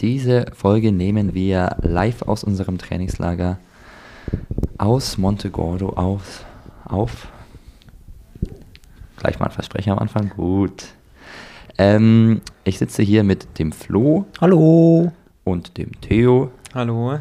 Diese 0.00 0.44
Folge 0.52 0.92
nehmen 0.92 1.32
wir 1.32 1.76
live 1.80 2.20
aus 2.22 2.44
unserem 2.44 2.76
Trainingslager 2.76 3.58
aus 4.76 5.16
Montegordo 5.16 5.90
aus, 5.90 6.44
auf. 6.84 7.28
Gleich 9.16 9.38
mal 9.38 9.46
ein 9.46 9.52
Versprecher 9.52 9.92
am 9.92 9.98
Anfang. 9.98 10.28
Gut. 10.28 10.84
Ähm, 11.78 12.42
ich 12.64 12.76
sitze 12.76 13.02
hier 13.02 13.24
mit 13.24 13.58
dem 13.58 13.72
Flo 13.72 14.26
Hallo. 14.38 15.12
und 15.44 15.78
dem 15.78 15.98
Theo. 16.02 16.50
Hallo. 16.74 17.18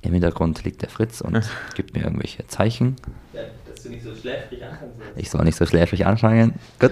Im 0.00 0.12
Hintergrund 0.12 0.64
liegt 0.64 0.82
der 0.82 0.88
Fritz 0.88 1.20
und 1.20 1.40
gibt 1.76 1.94
mir 1.94 2.02
irgendwelche 2.02 2.44
Zeichen. 2.48 2.96
dass 3.32 3.84
du 3.84 3.90
nicht 3.90 4.02
so 4.02 4.12
schläfrig 4.16 4.64
anfangen 4.64 4.90
Ich 5.14 5.30
soll 5.30 5.44
nicht 5.44 5.56
so 5.56 5.66
schläfrig 5.66 6.04
anfangen. 6.04 6.54
Gut. 6.80 6.90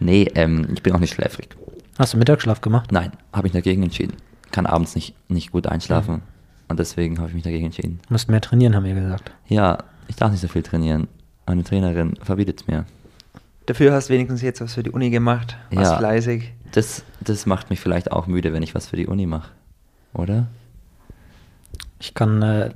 Nee, 0.00 0.28
ähm, 0.34 0.66
ich 0.74 0.82
bin 0.82 0.92
auch 0.92 0.98
nicht 0.98 1.14
schläfrig. 1.14 1.50
Hast 1.98 2.12
du 2.14 2.18
Mittagsschlaf 2.18 2.60
gemacht? 2.60 2.92
Nein, 2.92 3.12
habe 3.32 3.46
ich 3.46 3.52
dagegen 3.52 3.82
entschieden. 3.82 4.14
Kann 4.52 4.66
abends 4.66 4.94
nicht, 4.94 5.14
nicht 5.30 5.52
gut 5.52 5.66
einschlafen. 5.66 6.22
Und 6.68 6.78
deswegen 6.78 7.18
habe 7.18 7.28
ich 7.28 7.34
mich 7.34 7.44
dagegen 7.44 7.66
entschieden. 7.66 8.00
Du 8.06 8.14
musst 8.14 8.28
mehr 8.28 8.40
trainieren, 8.40 8.74
haben 8.74 8.84
wir 8.84 8.94
gesagt. 8.94 9.30
Ja, 9.48 9.78
ich 10.08 10.16
darf 10.16 10.30
nicht 10.30 10.40
so 10.40 10.48
viel 10.48 10.62
trainieren. 10.62 11.08
Meine 11.46 11.62
Trainerin 11.64 12.14
verbietet 12.22 12.60
es 12.60 12.66
mir. 12.66 12.84
Dafür 13.66 13.92
hast 13.92 14.08
du 14.08 14.14
wenigstens 14.14 14.42
jetzt 14.42 14.60
was 14.60 14.74
für 14.74 14.82
die 14.82 14.90
Uni 14.90 15.10
gemacht. 15.10 15.56
Warst 15.70 15.92
Ja. 15.92 15.98
fleißig. 15.98 16.52
Das, 16.72 17.04
das 17.20 17.46
macht 17.46 17.70
mich 17.70 17.80
vielleicht 17.80 18.12
auch 18.12 18.26
müde, 18.26 18.52
wenn 18.52 18.62
ich 18.62 18.74
was 18.74 18.86
für 18.88 18.96
die 18.96 19.06
Uni 19.06 19.26
mache. 19.26 19.50
Oder? 20.12 20.48
Ich 22.00 22.14
kann, 22.14 22.42
äh, 22.42 22.70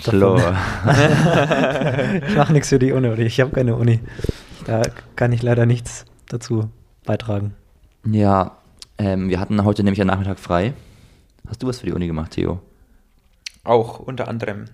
Flo. 0.00 0.36
ich 2.26 2.36
mache 2.36 2.52
nichts 2.52 2.68
für 2.70 2.78
die 2.78 2.92
Uni, 2.92 3.08
oder 3.08 3.18
ich 3.18 3.40
habe 3.40 3.50
keine 3.50 3.76
Uni. 3.76 4.00
Da 4.64 4.82
kann 5.16 5.32
ich 5.32 5.42
leider 5.42 5.66
nichts 5.66 6.04
dazu 6.28 6.70
beitragen. 7.04 7.54
Ja, 8.04 8.52
ähm, 8.98 9.28
wir 9.28 9.40
hatten 9.40 9.64
heute 9.64 9.82
nämlich 9.82 10.00
einen 10.00 10.08
Nachmittag 10.08 10.38
frei. 10.38 10.72
Hast 11.48 11.62
du 11.62 11.66
was 11.66 11.80
für 11.80 11.86
die 11.86 11.92
Uni 11.92 12.06
gemacht, 12.06 12.32
Theo? 12.32 12.60
Auch 13.64 13.98
unter 14.00 14.28
anderem. 14.28 14.66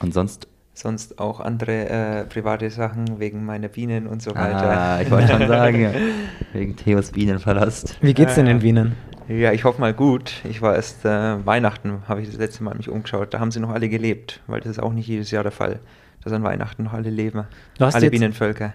Und 0.00 0.12
sonst? 0.14 0.48
Sonst 0.74 1.18
auch 1.18 1.40
andere 1.40 1.88
äh, 1.88 2.24
private 2.24 2.70
Sachen 2.70 3.20
wegen 3.20 3.44
meiner 3.44 3.68
Bienen 3.68 4.06
und 4.06 4.22
so 4.22 4.34
weiter. 4.34 4.70
Ah, 4.70 5.02
ich 5.02 5.10
wollte 5.10 5.28
schon 5.28 5.46
sagen, 5.46 5.86
wegen 6.54 6.76
Theos 6.76 7.10
Bienenverlust. 7.12 7.98
Wie 8.00 8.14
geht's 8.14 8.36
denn 8.36 8.46
Ja, 8.46 8.52
in 8.52 8.58
ja. 8.58 8.62
Wienen? 8.62 8.96
Ja, 9.28 9.52
ich 9.52 9.64
hoffe 9.64 9.80
mal 9.80 9.92
gut. 9.94 10.32
Ich 10.48 10.62
war 10.62 10.74
erst 10.74 11.04
äh, 11.04 11.44
Weihnachten, 11.46 12.02
habe 12.08 12.22
ich 12.22 12.28
das 12.28 12.38
letzte 12.38 12.64
Mal 12.64 12.74
mich 12.74 12.88
umgeschaut. 12.88 13.32
Da 13.34 13.38
haben 13.40 13.50
sie 13.50 13.60
noch 13.60 13.70
alle 13.70 13.88
gelebt, 13.88 14.40
weil 14.46 14.60
das 14.60 14.70
ist 14.72 14.82
auch 14.82 14.92
nicht 14.92 15.06
jedes 15.06 15.30
Jahr 15.30 15.42
der 15.42 15.52
Fall, 15.52 15.78
dass 16.24 16.32
an 16.32 16.42
Weihnachten 16.42 16.84
noch 16.84 16.94
alle 16.94 17.10
leben. 17.10 17.44
Du 17.78 17.84
hast 17.84 17.94
alle 17.94 18.04
jetzt- 18.06 18.12
Bienenvölker. 18.12 18.72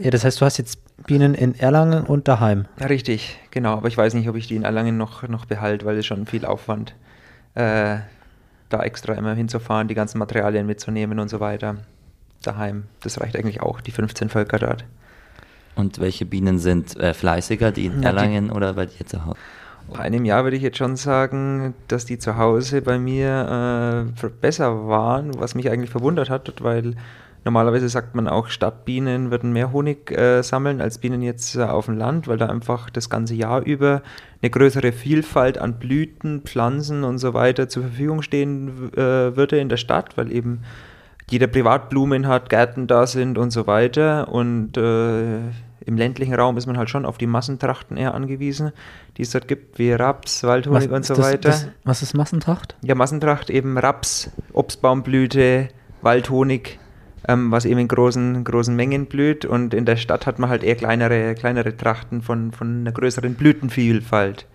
Ja, 0.00 0.10
das 0.10 0.24
heißt, 0.24 0.40
du 0.40 0.44
hast 0.44 0.58
jetzt 0.58 0.78
Bienen 1.06 1.34
in 1.34 1.58
Erlangen 1.58 2.04
und 2.04 2.28
daheim. 2.28 2.66
Ja, 2.78 2.86
richtig, 2.86 3.38
genau. 3.50 3.72
Aber 3.74 3.88
ich 3.88 3.96
weiß 3.96 4.14
nicht, 4.14 4.28
ob 4.28 4.36
ich 4.36 4.46
die 4.46 4.56
in 4.56 4.62
Erlangen 4.64 4.96
noch, 4.96 5.26
noch 5.28 5.44
behalte, 5.44 5.86
weil 5.86 5.96
es 5.98 6.06
schon 6.06 6.26
viel 6.26 6.44
Aufwand, 6.44 6.94
äh, 7.54 7.98
da 8.68 8.80
extra 8.82 9.14
immer 9.14 9.34
hinzufahren, 9.34 9.88
die 9.88 9.94
ganzen 9.94 10.18
Materialien 10.18 10.66
mitzunehmen 10.66 11.18
und 11.18 11.28
so 11.28 11.40
weiter. 11.40 11.76
Daheim. 12.42 12.84
Das 13.02 13.20
reicht 13.20 13.36
eigentlich 13.36 13.60
auch, 13.60 13.80
die 13.80 13.90
15 13.90 14.28
Völker 14.28 14.58
dort. 14.58 14.84
Und 15.74 15.98
welche 16.00 16.26
Bienen 16.26 16.58
sind 16.58 16.96
äh, 17.00 17.14
fleißiger, 17.14 17.72
die 17.72 17.86
in 17.86 17.94
Ja, 17.94 17.98
die- 18.00 18.04
Erlangen 18.06 18.50
oder 18.50 18.74
bei 18.74 18.86
dir 18.86 19.06
zu 19.06 19.24
Hause? 19.24 19.36
Nach 19.92 20.00
einem 20.00 20.24
Jahr 20.26 20.44
würde 20.44 20.56
ich 20.56 20.62
jetzt 20.62 20.76
schon 20.76 20.96
sagen, 20.96 21.72
dass 21.88 22.04
die 22.04 22.18
zu 22.18 22.36
Hause 22.36 22.82
bei 22.82 22.98
mir 22.98 24.06
äh, 24.22 24.26
besser 24.40 24.86
waren, 24.86 25.30
was 25.40 25.54
mich 25.54 25.70
eigentlich 25.70 25.88
verwundert 25.90 26.28
hat, 26.28 26.52
weil 26.62 26.94
normalerweise 27.44 27.88
sagt 27.88 28.14
man 28.14 28.28
auch, 28.28 28.48
Stadtbienen 28.48 29.30
würden 29.30 29.52
mehr 29.52 29.72
Honig 29.72 30.10
äh, 30.10 30.42
sammeln 30.42 30.80
als 30.80 30.98
Bienen 30.98 31.22
jetzt 31.22 31.56
äh, 31.56 31.62
auf 31.62 31.86
dem 31.86 31.96
Land, 31.96 32.28
weil 32.28 32.38
da 32.38 32.46
einfach 32.46 32.90
das 32.90 33.10
ganze 33.10 33.34
Jahr 33.34 33.62
über 33.62 34.02
eine 34.42 34.50
größere 34.50 34.92
Vielfalt 34.92 35.58
an 35.58 35.78
Blüten, 35.78 36.42
Pflanzen 36.42 37.04
und 37.04 37.18
so 37.18 37.34
weiter 37.34 37.68
zur 37.68 37.84
Verfügung 37.84 38.22
stehen 38.22 38.92
äh, 38.94 39.36
würde 39.36 39.58
in 39.58 39.68
der 39.68 39.76
Stadt, 39.76 40.16
weil 40.16 40.32
eben 40.32 40.62
jeder 41.30 41.46
Privatblumen 41.46 42.26
hat, 42.26 42.48
Gärten 42.48 42.86
da 42.86 43.06
sind 43.06 43.38
und 43.38 43.50
so 43.50 43.66
weiter. 43.66 44.28
Und 44.28 44.76
äh, 44.76 45.40
im 45.84 45.96
ländlichen 45.96 46.34
Raum 46.34 46.56
ist 46.56 46.66
man 46.66 46.76
halt 46.76 46.90
schon 46.90 47.04
auf 47.04 47.18
die 47.18 47.26
Massentrachten 47.26 47.96
eher 47.96 48.14
angewiesen, 48.14 48.72
die 49.16 49.22
es 49.22 49.30
dort 49.30 49.48
gibt, 49.48 49.78
wie 49.78 49.92
Raps, 49.92 50.42
Waldhonig 50.44 50.90
und 50.90 51.00
ist 51.00 51.08
so 51.08 51.14
das, 51.14 51.24
weiter. 51.24 51.48
Das, 51.48 51.68
was 51.84 52.02
ist 52.02 52.14
Massentracht? 52.14 52.76
ja, 52.82 52.94
Massentracht 52.94 53.50
eben 53.50 53.78
Raps, 53.78 54.30
Obstbaumblüte, 54.52 55.68
Waldhonig, 56.02 56.78
ähm, 57.28 57.50
was 57.52 57.64
eben 57.64 57.78
in 57.78 57.86
großen, 57.88 58.42
großen 58.42 58.74
Mengen 58.74 59.06
blüht. 59.06 59.44
Und 59.44 59.74
in 59.74 59.84
der 59.84 59.96
Stadt 59.96 60.26
hat 60.26 60.38
man 60.38 60.50
halt 60.50 60.64
eher 60.64 60.74
kleinere, 60.74 61.34
kleinere 61.34 61.76
Trachten 61.76 62.22
von, 62.22 62.50
von 62.52 62.80
einer 62.80 62.92
größeren 62.92 63.34
Blütenvielfalt 63.34 64.46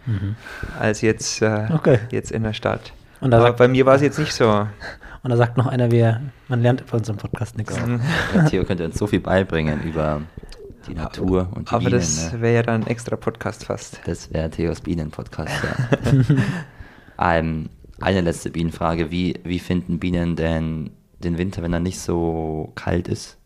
als 0.80 1.02
jetzt, 1.02 1.42
äh, 1.42 1.68
Okay. 1.74 2.00
jetzt 2.12 2.32
in 2.32 2.44
der 2.44 2.54
Stadt. 2.54 2.92
Und 3.22 3.32
da 3.32 3.38
Aber 3.38 3.48
sagt- 3.48 3.58
bei 3.60 3.68
mir 3.70 3.86
war 3.86 3.96
es 3.96 4.02
jetzt 4.02 4.20
nicht 4.20 4.34
so. 4.34 4.68
Und 5.24 5.30
da 5.30 5.38
sagt 5.38 5.56
noch 5.56 5.68
einer, 5.68 5.90
wir, 5.90 6.20
man 6.50 6.62
lernt 6.62 6.86
bei 6.86 6.98
unserem 6.98 7.16
Podcast 7.18 7.58
nichts. 7.58 7.80
Der 8.36 8.46
Theo 8.48 8.66
könnte 8.66 8.84
uns 8.84 8.98
so 9.00 9.08
viel 9.08 9.22
beibringen 9.22 9.82
über 9.84 10.22
die 10.86 10.96
Natur 10.96 11.48
und 11.56 11.70
die 11.70 11.74
Aber 11.76 11.86
Bienen. 11.86 11.92
das 11.94 12.34
ne? 12.34 12.42
wäre 12.42 12.56
ja 12.56 12.62
dann 12.64 12.82
ein 12.82 12.88
extra 12.88 13.16
Podcast 13.16 13.64
fast. 13.64 14.02
Das 14.06 14.34
wäre 14.34 14.50
Theos 14.50 14.82
Bienen-Podcast, 14.82 15.54
ja. 15.64 16.36
ähm, 17.40 17.70
eine 18.02 18.20
letzte 18.20 18.50
Bienenfrage. 18.50 19.12
Wie, 19.12 19.40
wie 19.46 19.60
finden 19.60 19.98
Bienen 20.00 20.36
denn 20.36 20.90
den 21.24 21.38
Winter, 21.38 21.62
wenn 21.62 21.74
er 21.74 21.80
nicht 21.80 22.00
so 22.00 22.72
kalt 22.76 23.08
ist? 23.08 23.38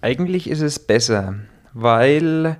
Eigentlich 0.00 0.48
ist 0.48 0.60
es 0.60 0.78
besser, 0.78 1.34
weil 1.72 2.56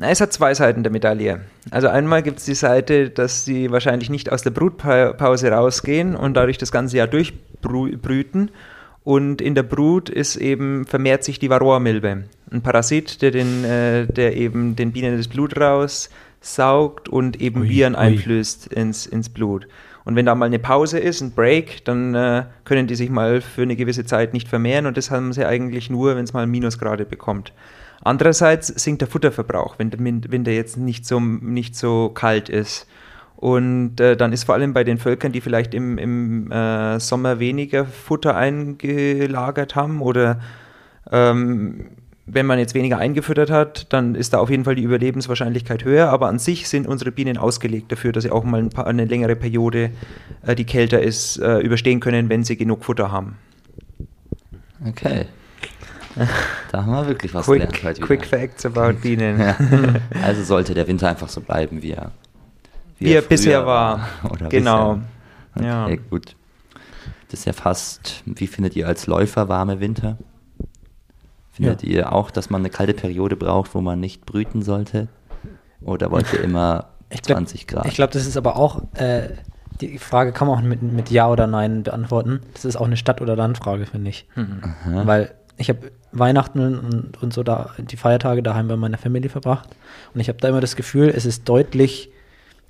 na, 0.00 0.08
es 0.08 0.20
hat 0.22 0.32
zwei 0.32 0.54
Seiten 0.54 0.82
der 0.82 0.90
Medaille. 0.90 1.42
Also 1.70 1.88
einmal 1.88 2.22
gibt 2.22 2.38
es 2.38 2.46
die 2.46 2.54
Seite, 2.54 3.10
dass 3.10 3.44
sie 3.44 3.70
wahrscheinlich 3.70 4.08
nicht 4.08 4.32
aus 4.32 4.42
der 4.42 4.50
Brutpause 4.50 5.50
rausgehen 5.50 6.16
und 6.16 6.34
dadurch 6.34 6.56
das 6.56 6.72
ganze 6.72 6.96
Jahr 6.96 7.06
durchbrüten. 7.06 8.50
Und 9.04 9.42
in 9.42 9.54
der 9.54 9.62
Brut 9.62 10.08
ist 10.08 10.36
eben, 10.36 10.86
vermehrt 10.86 11.24
sich 11.24 11.38
die 11.38 11.50
Varroa-Milbe. 11.50 12.24
Ein 12.50 12.62
Parasit, 12.62 13.20
der, 13.20 13.30
den, 13.30 13.64
äh, 13.64 14.06
der 14.06 14.36
eben 14.36 14.74
den 14.74 14.92
Bienen 14.92 15.18
das 15.18 15.28
Blut 15.28 15.58
raussaugt 15.60 17.10
und 17.10 17.40
eben 17.40 17.60
Ui, 17.60 17.68
Viren 17.68 17.94
ui. 17.94 18.00
einflößt 18.00 18.68
ins, 18.68 19.06
ins 19.06 19.28
Blut. 19.28 19.66
Und 20.10 20.16
wenn 20.16 20.26
da 20.26 20.34
mal 20.34 20.46
eine 20.46 20.58
Pause 20.58 20.98
ist, 20.98 21.20
ein 21.20 21.30
Break, 21.30 21.84
dann 21.84 22.16
äh, 22.16 22.42
können 22.64 22.88
die 22.88 22.96
sich 22.96 23.10
mal 23.10 23.40
für 23.40 23.62
eine 23.62 23.76
gewisse 23.76 24.04
Zeit 24.04 24.32
nicht 24.32 24.48
vermehren 24.48 24.86
und 24.86 24.96
das 24.96 25.12
haben 25.12 25.32
sie 25.32 25.46
eigentlich 25.46 25.88
nur, 25.88 26.16
wenn 26.16 26.24
es 26.24 26.32
mal 26.32 26.48
Minusgrade 26.48 27.04
bekommt. 27.04 27.52
Andererseits 28.02 28.66
sinkt 28.66 29.02
der 29.02 29.08
Futterverbrauch, 29.08 29.78
wenn 29.78 29.90
der 29.90 30.00
Min- 30.00 30.24
Winter 30.28 30.50
jetzt 30.50 30.76
nicht 30.78 31.06
so, 31.06 31.20
nicht 31.20 31.76
so 31.76 32.08
kalt 32.08 32.48
ist. 32.48 32.88
Und 33.36 34.00
äh, 34.00 34.16
dann 34.16 34.32
ist 34.32 34.42
vor 34.42 34.56
allem 34.56 34.72
bei 34.72 34.82
den 34.82 34.98
Völkern, 34.98 35.30
die 35.30 35.40
vielleicht 35.40 35.74
im, 35.74 35.96
im 35.96 36.50
äh, 36.50 36.98
Sommer 36.98 37.38
weniger 37.38 37.84
Futter 37.84 38.34
eingelagert 38.34 39.76
haben 39.76 40.02
oder 40.02 40.40
ähm, 41.12 41.86
wenn 42.32 42.46
man 42.46 42.58
jetzt 42.58 42.74
weniger 42.74 42.98
eingefüttert 42.98 43.50
hat, 43.50 43.92
dann 43.92 44.14
ist 44.14 44.32
da 44.32 44.38
auf 44.38 44.50
jeden 44.50 44.64
Fall 44.64 44.74
die 44.74 44.82
Überlebenswahrscheinlichkeit 44.82 45.84
höher. 45.84 46.08
Aber 46.10 46.28
an 46.28 46.38
sich 46.38 46.68
sind 46.68 46.86
unsere 46.86 47.10
Bienen 47.12 47.36
ausgelegt 47.38 47.90
dafür, 47.92 48.12
dass 48.12 48.24
sie 48.24 48.30
auch 48.30 48.44
mal 48.44 48.58
ein 48.60 48.70
paar, 48.70 48.86
eine 48.86 49.04
längere 49.04 49.36
Periode, 49.36 49.90
äh, 50.46 50.54
die 50.54 50.64
kälter 50.64 51.00
ist, 51.02 51.38
äh, 51.38 51.58
überstehen 51.58 52.00
können, 52.00 52.28
wenn 52.28 52.44
sie 52.44 52.56
genug 52.56 52.84
Futter 52.84 53.10
haben. 53.12 53.36
Okay. 54.86 55.26
Da 56.72 56.84
haben 56.84 56.92
wir 56.92 57.06
wirklich 57.06 57.32
was 57.34 57.46
gelernt 57.46 57.72
Quick, 57.72 57.84
heute 57.84 57.96
wieder. 57.98 58.06
quick 58.06 58.26
Facts 58.26 58.66
about 58.66 58.94
Bienen. 59.02 59.38
Ja. 59.38 59.56
Also 60.22 60.42
sollte 60.42 60.74
der 60.74 60.86
Winter 60.88 61.08
einfach 61.08 61.28
so 61.28 61.40
bleiben, 61.40 61.82
wie 61.82 61.92
er, 61.92 62.10
Wie 62.98 63.12
er 63.12 63.22
früher 63.22 63.28
bisher 63.28 63.66
war. 63.66 64.08
Oder 64.30 64.48
Genau. 64.48 65.00
Bisher. 65.54 65.86
Okay, 65.86 65.94
Ja. 65.94 65.96
gut. 66.10 66.34
Das 67.30 67.40
ist 67.40 67.46
ja 67.46 67.52
fast, 67.52 68.22
wie 68.26 68.46
findet 68.48 68.74
ihr 68.74 68.88
als 68.88 69.06
Läufer 69.06 69.48
warme 69.48 69.78
Winter? 69.80 70.18
Findet 71.52 71.82
ihr 71.82 72.12
auch, 72.12 72.30
dass 72.30 72.48
man 72.50 72.60
eine 72.62 72.70
kalte 72.70 72.94
Periode 72.94 73.36
braucht, 73.36 73.74
wo 73.74 73.80
man 73.80 74.00
nicht 74.00 74.24
brüten 74.26 74.62
sollte? 74.62 75.08
Oder 75.82 76.10
wollt 76.10 76.32
ihr 76.32 76.40
immer 76.42 76.86
Ich 77.10 77.22
glaub- 77.22 77.38
20 77.38 77.66
Grad? 77.66 77.86
Ich 77.86 77.94
glaube, 77.94 78.12
das 78.12 78.26
ist 78.26 78.36
aber 78.36 78.56
auch, 78.56 78.82
äh, 78.94 79.30
die 79.80 79.98
Frage 79.98 80.32
kann 80.32 80.46
man 80.46 80.58
auch 80.58 80.62
mit, 80.62 80.82
mit 80.82 81.10
Ja 81.10 81.28
oder 81.28 81.46
Nein 81.46 81.82
beantworten. 81.82 82.40
Das 82.54 82.64
ist 82.64 82.76
auch 82.76 82.86
eine 82.86 82.96
Stadt- 82.96 83.20
oder 83.20 83.34
Landfrage, 83.34 83.86
finde 83.86 84.10
ich. 84.10 84.26
Aha. 84.36 85.06
Weil 85.06 85.34
ich 85.56 85.68
habe 85.68 85.90
Weihnachten 86.12 86.60
und, 86.78 87.22
und 87.22 87.32
so 87.32 87.42
da 87.42 87.70
die 87.78 87.96
Feiertage 87.96 88.42
daheim 88.42 88.68
bei 88.68 88.76
meiner 88.76 88.98
Familie 88.98 89.30
verbracht. 89.30 89.68
Und 90.14 90.20
ich 90.20 90.28
habe 90.28 90.38
da 90.38 90.48
immer 90.48 90.60
das 90.60 90.76
Gefühl, 90.76 91.08
es 91.08 91.24
ist 91.24 91.48
deutlich 91.48 92.10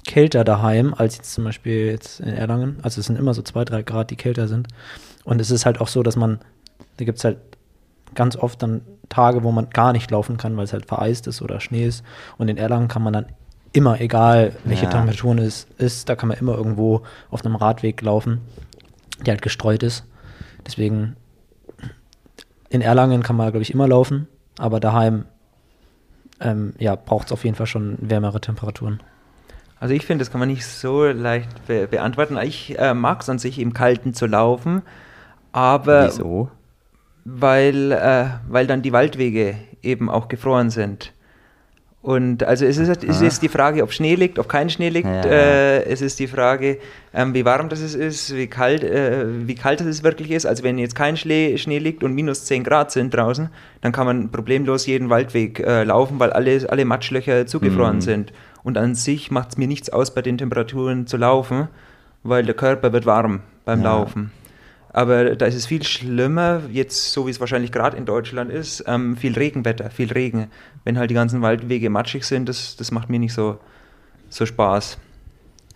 kälter 0.07 0.45
daheim 0.45 0.95
als 0.95 1.17
jetzt 1.17 1.33
zum 1.35 1.45
Beispiel 1.45 1.87
jetzt 1.87 2.21
in 2.21 2.29
Erlangen. 2.29 2.79
Also 2.83 3.01
es 3.01 3.07
sind 3.07 3.19
immer 3.19 3.35
so 3.35 3.43
zwei, 3.43 3.65
drei 3.65 3.83
Grad, 3.83 4.11
die 4.11 4.17
kälter 4.17 4.49
sind. 4.49 4.69
Und 5.25 5.41
es 5.41 5.51
ist 5.51 5.67
halt 5.67 5.81
auch 5.81 5.89
so, 5.89 6.03
dass 6.03 6.17
man, 6.17 6.39
da 6.97 7.05
gibt 7.05 7.19
es 7.19 7.25
halt 7.25 7.39
ganz 8.15 8.37
oft 8.37 8.63
dann 8.63 8.83
Tage, 9.09 9.43
wo 9.43 9.53
man 9.53 9.71
gar 9.71 9.93
nicht 9.93 10.11
laufen 10.11 10.37
kann, 10.37 10.57
weil 10.57 10.65
es 10.65 10.73
halt 10.73 10.87
vereist 10.87 11.27
ist 11.27 11.43
oder 11.43 11.61
Schnee 11.61 11.85
ist. 11.85 12.05
Und 12.39 12.49
in 12.49 12.57
Erlangen 12.57 12.89
kann 12.89 13.03
man 13.03 13.13
dann 13.13 13.27
immer, 13.73 14.01
egal 14.01 14.53
welche 14.65 14.85
Ja. 14.85 14.91
Temperaturen 14.91 15.39
es 15.39 15.67
ist, 15.79 16.09
da 16.09 16.17
kann 16.17 16.29
man 16.29 16.39
immer 16.39 16.57
irgendwo 16.57 17.03
auf 17.31 17.45
einem 17.45 17.57
Radweg 17.57 18.03
laufen, 18.03 18.41
der 19.25 19.35
halt 19.35 19.43
gestreut 19.43 19.83
ist. 19.83 20.05
Deswegen 20.67 21.17
in 22.69 22.83
Erlangen 22.83 23.23
kann 23.23 23.37
man, 23.37 23.51
glaube 23.51 23.63
ich, 23.63 23.73
immer 23.75 23.89
laufen, 23.89 24.29
aber 24.59 24.81
daheim 24.81 25.25
ähm, 26.41 26.75
ja, 26.79 26.95
braucht 26.95 27.27
es 27.27 27.33
auf 27.33 27.45
jeden 27.45 27.57
Fall 27.57 27.67
schon 27.67 27.99
wärmere 28.01 28.41
Temperaturen. 28.41 29.01
Also 29.79 29.95
ich 29.95 30.05
finde, 30.05 30.23
das 30.23 30.31
kann 30.31 30.41
man 30.41 30.49
nicht 30.49 30.67
so 30.67 31.05
leicht 31.07 31.67
be 31.67 31.87
beantworten. 31.87 32.37
Ich 32.39 32.79
äh, 32.79 32.95
mag 32.95 33.23
es 33.23 33.29
an 33.29 33.39
sich 33.39 33.59
im 33.59 33.73
Kalten 33.73 34.15
zu 34.15 34.27
laufen, 34.27 34.83
aber 35.53 36.07
Wieso? 36.07 36.51
Weil, 37.25 37.93
äh, 37.93 38.25
weil 38.49 38.67
dann 38.67 38.83
die 38.83 38.93
Waldwege 38.93 39.57
eben 39.83 40.09
auch 40.11 40.29
gefroren 40.29 40.71
sind. 40.71 41.13
Und 42.03 42.45
also 42.45 42.65
es 42.65 42.79
ist, 42.79 43.05
es 43.05 43.21
ist 43.21 43.43
die 43.43 43.51
Frage, 43.51 43.83
ob 43.83 43.93
Schnee 43.93 44.15
liegt, 44.15 44.39
ob 44.39 44.49
kein 44.49 44.71
Schnee 44.71 44.89
liegt. 44.89 45.07
Ja. 45.07 45.21
Äh, 45.23 45.85
es 45.85 46.01
ist 46.01 46.19
die 46.19 46.29
Frage, 46.29 46.79
ähm, 47.13 47.35
wie 47.35 47.45
warm 47.45 47.69
das 47.69 47.83
ist, 47.83 48.35
wie 48.35 48.47
kalt, 48.47 48.83
äh, 48.83 49.27
wie 49.47 49.55
kalt 49.55 49.83
es 49.83 50.03
wirklich 50.03 50.31
ist. 50.31 50.47
Also 50.47 50.63
wenn 50.63 50.79
jetzt 50.79 50.95
kein 50.95 51.19
Schnee, 51.19 51.59
Schnee 51.59 51.79
liegt 51.79 52.03
und 52.03 52.15
minus 52.15 52.47
10 52.47 52.65
Grad 52.65 52.91
sind 52.91 53.13
draußen, 53.13 53.51
dann 53.83 53.93
kann 53.93 54.07
man 54.07 54.31
problemlos 54.31 54.87
jeden 54.87 55.11
Waldweg 55.11 55.61
äh, 55.61 55.85
laufen, 55.85 56.19
weil 56.19 56.33
alle, 56.33 56.65
alle 56.71 56.87
Matschlöcher 56.87 57.47
zugefroren 57.47 57.97
Mhm. 57.97 58.01
sind. 58.01 58.33
Und 58.63 58.79
an 58.79 58.95
sich 58.95 59.31
macht 59.31 59.51
es 59.51 59.59
mir 59.59 59.69
nichts 59.69 59.91
aus, 59.91 60.15
bei 60.15 60.23
den 60.23 60.39
Temperaturen 60.39 61.07
zu 61.07 61.19
laufen, 61.19 61.69
weil 62.23 62.45
der 62.47 62.55
Körper 62.55 62.95
wird 62.95 63.05
warm 63.05 63.41
beim 63.67 63.83
Ja. 63.83 63.93
Laufen. 63.93 64.33
Aber 64.93 65.37
da 65.37 65.47
ist 65.47 65.55
es 65.55 65.67
viel 65.67 65.85
schlimmer, 65.85 66.63
jetzt 66.71 67.13
so 67.13 67.27
wie 67.27 67.31
es 67.31 67.39
wahrscheinlich 67.39 67.71
gerade 67.71 67.97
in 67.97 68.07
Deutschland 68.07 68.51
ist, 68.51 68.85
ähm, 68.89 69.17
viel 69.17 69.35
Regenwetter, 69.35 69.89
viel 69.91 70.11
Regen. 70.13 70.51
Wenn 70.85 70.99
halt 70.99 71.11
die 71.11 71.15
ganzen 71.15 71.43
Waldwege 71.43 71.91
matschig 71.91 72.25
sind, 72.25 72.49
das, 72.49 72.75
das 72.77 72.91
macht 72.91 73.09
mir 73.09 73.21
nicht 73.21 73.33
so, 73.33 73.59
so 74.29 74.47
Spaß. 74.47 74.99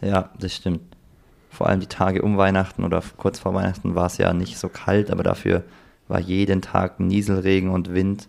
Ja, 0.00 0.30
das 0.40 0.56
stimmt. 0.56 0.80
Vor 1.50 1.68
allem 1.68 1.78
die 1.78 1.86
Tage 1.86 2.22
um 2.22 2.36
Weihnachten 2.36 2.82
oder 2.82 3.02
kurz 3.16 3.38
vor 3.38 3.54
Weihnachten 3.54 3.94
war 3.94 4.06
es 4.06 4.18
ja 4.18 4.32
nicht 4.32 4.58
so 4.58 4.68
kalt, 4.68 5.10
aber 5.12 5.22
dafür 5.22 5.62
war 6.08 6.18
jeden 6.18 6.60
Tag 6.60 6.98
Nieselregen 6.98 7.70
und 7.70 7.94
Wind. 7.94 8.28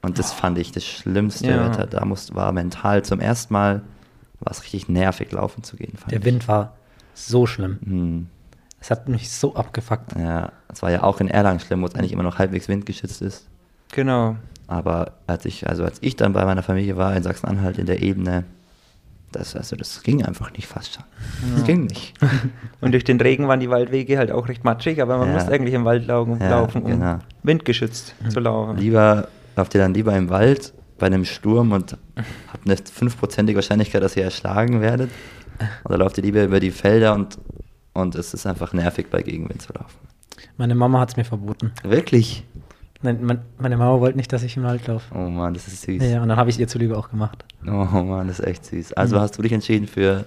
Und 0.00 0.18
das 0.18 0.32
fand 0.32 0.56
ich 0.56 0.72
das 0.72 0.84
schlimmste 0.84 1.48
Ja. 1.48 1.66
Wetter. 1.68 1.86
Da 1.86 2.04
musste, 2.06 2.34
war 2.34 2.52
mental 2.52 3.04
zum 3.04 3.20
ersten 3.20 3.52
Mal, 3.52 3.82
war 4.40 4.50
es 4.50 4.62
richtig 4.62 4.88
nervig, 4.88 5.30
laufen 5.32 5.62
zu 5.62 5.76
gehen. 5.76 5.96
Fand 5.98 6.10
Der 6.12 6.20
ich. 6.20 6.24
Wind 6.24 6.48
war 6.48 6.74
so 7.12 7.46
schlimm. 7.46 7.78
Hm, 7.84 8.26
Es 8.86 8.90
hat 8.92 9.08
mich 9.08 9.32
so 9.32 9.56
abgefuckt. 9.56 10.16
ja, 10.16 10.52
es 10.72 10.80
war 10.80 10.92
ja 10.92 11.02
auch 11.02 11.18
in 11.20 11.26
Erlangen 11.26 11.58
schlimm, 11.58 11.82
wo 11.82 11.86
es 11.86 11.96
eigentlich 11.96 12.12
immer 12.12 12.22
noch 12.22 12.38
halbwegs 12.38 12.68
windgeschützt 12.68 13.20
ist. 13.20 13.48
Genau. 13.92 14.36
Aber 14.68 15.14
als 15.26 15.44
ich, 15.44 15.68
also 15.68 15.82
als 15.82 15.98
ich 16.02 16.14
dann 16.14 16.32
bei 16.32 16.44
meiner 16.44 16.62
Familie 16.62 16.96
war 16.96 17.16
in 17.16 17.24
Sachsen-Anhalt 17.24 17.78
in 17.78 17.86
der 17.86 18.00
Ebene, 18.00 18.44
das, 19.32 19.56
also 19.56 19.74
das 19.74 20.04
ging 20.04 20.24
einfach 20.24 20.52
nicht 20.52 20.68
fast 20.68 20.94
schon. 20.94 21.02
Das 21.56 21.64
ging 21.64 21.86
nicht. 21.86 22.14
Und 22.80 22.92
durch 22.92 23.02
den 23.02 23.20
Regen 23.20 23.48
waren 23.48 23.58
die 23.58 23.70
Waldwege 23.70 24.18
halt 24.18 24.30
auch 24.30 24.46
recht 24.46 24.62
matschig, 24.62 25.02
aber 25.02 25.18
man 25.18 25.28
Ja. 25.30 25.34
muss 25.34 25.48
eigentlich 25.48 25.74
im 25.74 25.84
Wald 25.84 26.06
laufen, 26.06 26.38
Ja, 26.40 26.50
laufen 26.50 26.82
um 26.82 26.90
genau. 26.92 27.18
windgeschützt 27.42 28.14
zu 28.28 28.38
laufen. 28.38 28.76
Lieber 28.76 29.26
lauft 29.56 29.74
ihr 29.74 29.80
dann 29.80 29.94
lieber 29.94 30.16
im 30.16 30.30
Wald 30.30 30.72
bei 31.00 31.06
einem 31.06 31.24
Sturm 31.24 31.72
und 31.72 31.96
habt 32.52 32.64
eine 32.66 32.76
fünfprozentige 32.76 33.56
Wahrscheinlichkeit, 33.56 34.00
dass 34.04 34.16
ihr 34.16 34.22
erschlagen 34.22 34.80
werdet. 34.80 35.10
Oder 35.84 35.98
lauft 35.98 36.18
ihr 36.18 36.22
lieber 36.24 36.44
über 36.44 36.60
die 36.60 36.70
Felder 36.70 37.14
und, 37.14 37.36
und 37.96 38.14
es 38.14 38.34
ist 38.34 38.46
einfach 38.46 38.72
nervig, 38.72 39.06
bei 39.10 39.22
Gegenwind 39.22 39.62
zu 39.62 39.72
laufen. 39.72 39.96
Meine 40.56 40.74
Mama 40.74 41.00
hat 41.00 41.10
es 41.10 41.16
mir 41.16 41.24
verboten. 41.24 41.72
Wirklich? 41.82 42.44
Nein, 43.02 43.18
mein, 43.22 43.40
meine 43.58 43.76
Mama 43.76 44.00
wollte 44.00 44.16
nicht, 44.16 44.32
dass 44.32 44.42
ich 44.42 44.56
im 44.56 44.62
Wald 44.64 44.86
laufe. 44.86 45.14
Oh 45.14 45.28
Mann, 45.28 45.54
das 45.54 45.66
ist 45.68 45.82
süß. 45.82 46.02
Ja, 46.02 46.22
und 46.22 46.28
dann 46.28 46.38
habe 46.38 46.48
ich 46.50 46.56
es 46.56 46.60
ihr 46.60 46.68
zuliebe 46.68 46.96
auch 46.96 47.10
gemacht. 47.10 47.44
Oh 47.66 47.70
Mann, 47.70 48.28
das 48.28 48.38
ist 48.40 48.46
echt 48.46 48.64
süß. 48.66 48.92
Also 48.94 49.16
Mhm. 49.16 49.20
hast 49.20 49.36
du 49.38 49.42
dich 49.42 49.52
entschieden 49.52 49.86
für 49.86 50.24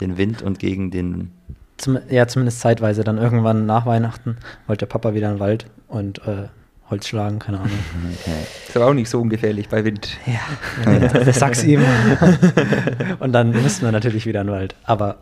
den 0.00 0.16
Wind 0.16 0.42
und 0.42 0.58
gegen 0.58 0.90
den. 0.90 1.30
Zum, 1.78 1.98
ja, 2.10 2.26
zumindest 2.26 2.60
zeitweise. 2.60 3.04
Dann 3.04 3.18
irgendwann 3.18 3.66
nach 3.66 3.86
Weihnachten 3.86 4.36
wollte 4.66 4.80
der 4.86 4.90
Papa 4.90 5.14
wieder 5.14 5.28
in 5.28 5.34
den 5.36 5.40
Wald 5.40 5.66
und 5.88 6.18
äh, 6.26 6.48
Holz 6.90 7.06
schlagen, 7.08 7.38
keine 7.38 7.58
Ahnung. 7.58 7.70
Okay. 8.20 8.36
Ist 8.68 8.76
aber 8.76 8.86
auch 8.88 8.94
nicht 8.94 9.08
so 9.08 9.20
ungefährlich 9.20 9.68
bei 9.68 9.84
Wind. 9.84 10.18
Ja, 10.26 10.98
das 11.08 11.38
sag's 11.38 11.62
ihm. 11.64 11.82
und 13.20 13.32
dann 13.32 13.52
mussten 13.62 13.84
wir 13.84 13.92
natürlich 13.92 14.26
wieder 14.26 14.40
in 14.42 14.48
den 14.48 14.54
Wald. 14.54 14.74
Aber 14.84 15.16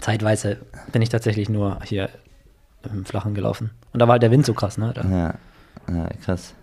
zeitweise 0.00 0.58
bin 0.92 1.02
ich 1.02 1.08
tatsächlich 1.08 1.48
nur 1.48 1.78
hier 1.84 2.08
im 2.92 3.04
Flachen 3.04 3.34
gelaufen. 3.34 3.70
Und 3.92 4.00
da 4.00 4.06
war 4.08 4.12
halt 4.14 4.22
der 4.22 4.30
Wind 4.30 4.46
so 4.46 4.54
krass, 4.54 4.78
ne? 4.78 4.92
Da, 4.94 5.02
Ja, 5.02 5.34
ja 5.94 6.08
krass. 6.24 6.54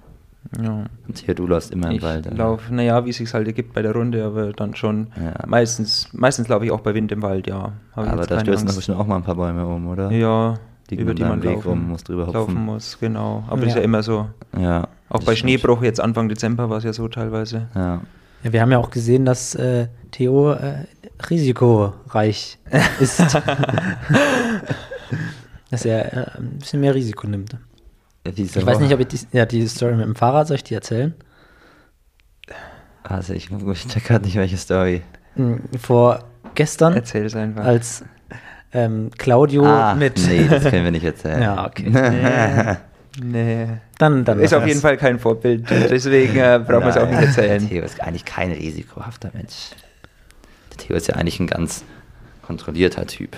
Ja. 0.63 0.86
Und 1.07 1.18
hier, 1.18 1.36
du 1.36 1.45
läufst 1.45 1.72
immer 1.72 1.89
im 1.89 1.98
Ich 1.98 2.01
Wald. 2.01 2.25
oder? 2.28 2.36
laufe, 2.38 2.74
naja, 2.74 3.04
wie 3.06 3.10
es 3.10 3.18
sich 3.18 3.34
halt 3.34 3.48
ergibt 3.48 3.74
bei 3.74 3.81
der 3.81 3.92
Runde, 3.94 4.24
aber 4.24 4.54
dann 4.54 4.75
schon. 4.75 5.07
Ja. 5.22 5.45
Meistens, 5.45 6.07
meistens 6.13 6.48
laufe 6.48 6.63
ich 6.66 6.72
auch 6.72 6.80
bei 6.80 6.94
Wind 6.94 7.12
im 7.12 7.22
Wald, 7.22 7.48
ja. 7.48 7.74
Hab 7.95 8.06
ich 8.06 8.12
Aber 8.12 8.25
da 8.25 8.39
stürzen 8.39 8.68
doch 8.68 8.75
bestimmt 8.75 8.98
auch 8.98 9.06
mal 9.07 9.18
ein 9.18 9.24
paar 9.24 9.36
Bäume 9.36 9.66
um, 9.68 9.88
oder? 9.88 10.10
Ja, 10.12 10.56
Liegen 10.89 11.01
über 11.04 11.13
die 11.13 11.24
man 11.24 11.44
Weg 11.44 11.56
laufen, 11.56 11.68
rum, 11.68 11.88
musst 11.89 12.07
drüber 12.07 12.28
hupfen. 12.28 12.39
laufen 12.39 12.56
muss, 12.66 12.98
genau. 12.98 13.44
Aber 13.50 13.62
Ja. 13.63 13.68
ist 13.68 13.75
ja 13.75 13.81
immer 13.81 14.01
so. 14.04 14.28
Ja. 14.57 14.88
Auch 15.10 15.18
das 15.18 15.25
bei. 15.25 15.36
Schneebruch 15.36 15.84
jetzt 15.84 16.00
Anfang 16.00 16.30
Dezember 16.30 16.69
war 16.69 16.78
es 16.78 16.86
ja 16.86 16.94
so 16.94 17.10
teilweise. 17.10 17.68
Ja. 17.75 18.00
Ja, 18.44 18.54
wir 18.54 18.62
haben 18.62 18.72
ja 18.72 18.78
auch 18.78 18.89
gesehen, 18.89 19.25
dass 19.25 19.54
äh, 19.56 19.88
Theo 20.17 20.53
äh, 20.53 20.85
risikoreich 21.29 22.57
ist. 22.99 23.19
dass 25.69 25.85
er 25.85 26.13
äh, 26.13 26.37
ein 26.39 26.57
bisschen 26.57 26.81
mehr 26.81 26.95
Risiko 26.95 27.27
nimmt. 27.27 27.55
Wieso? 28.23 28.59
Ich 28.59 28.65
weiß 28.65 28.79
nicht, 28.79 28.91
ob 28.93 28.99
ich 28.99 29.07
die, 29.07 29.19
ja, 29.31 29.45
die 29.45 29.67
Story 29.67 29.95
mit 29.95 30.05
dem 30.05 30.15
Fahrrad, 30.15 30.47
soll 30.47 30.55
ich 30.55 30.63
die 30.63 30.73
erzählen? 30.73 31.13
Also 33.03 33.33
ich, 33.33 33.51
ich 33.51 33.87
check 33.87 34.05
gerade 34.05 34.25
nicht, 34.25 34.35
welche 34.35 34.57
Story. 34.57 35.03
Hm, 35.35 35.61
Vor 35.79 36.23
gestern, 36.55 36.93
Erzähl 36.93 37.25
es 37.25 37.35
einfach. 37.35 37.63
als 37.63 38.03
ähm, 38.73 39.11
Claudio 39.17 39.65
ah, 39.65 39.93
mit. 39.93 40.17
nee, 40.27 40.47
das 40.49 40.63
können 40.63 40.83
wir 40.83 40.91
nicht 40.91 41.05
erzählen. 41.05 41.41
Ja, 41.43 41.67
okay. 41.67 41.89
nee. 41.89 42.75
nee. 43.23 43.67
Dann, 43.99 44.25
dann 44.25 44.39
Ist 44.39 44.53
auf 44.55 44.63
jeden 44.65 44.77
wir's. 44.77 44.81
Fall 44.81 44.97
kein 44.97 45.19
Vorbild, 45.19 45.69
deswegen 45.69 46.37
äh, 46.37 46.59
brauchen 46.65 46.85
wir 46.85 46.89
es 46.89 46.97
auch 46.97 47.07
nicht 47.07 47.21
erzählen. 47.21 47.69
Theo 47.69 47.83
ist 47.83 48.01
eigentlich 48.01 48.25
kein 48.25 48.51
risikohafter 48.51 49.29
Mensch. 49.33 49.69
Theo 50.77 50.95
ist 50.95 51.07
ja 51.07 51.15
eigentlich 51.15 51.39
ein 51.39 51.47
ganz 51.47 51.83
kontrollierter 52.41 53.06
Typ. 53.07 53.35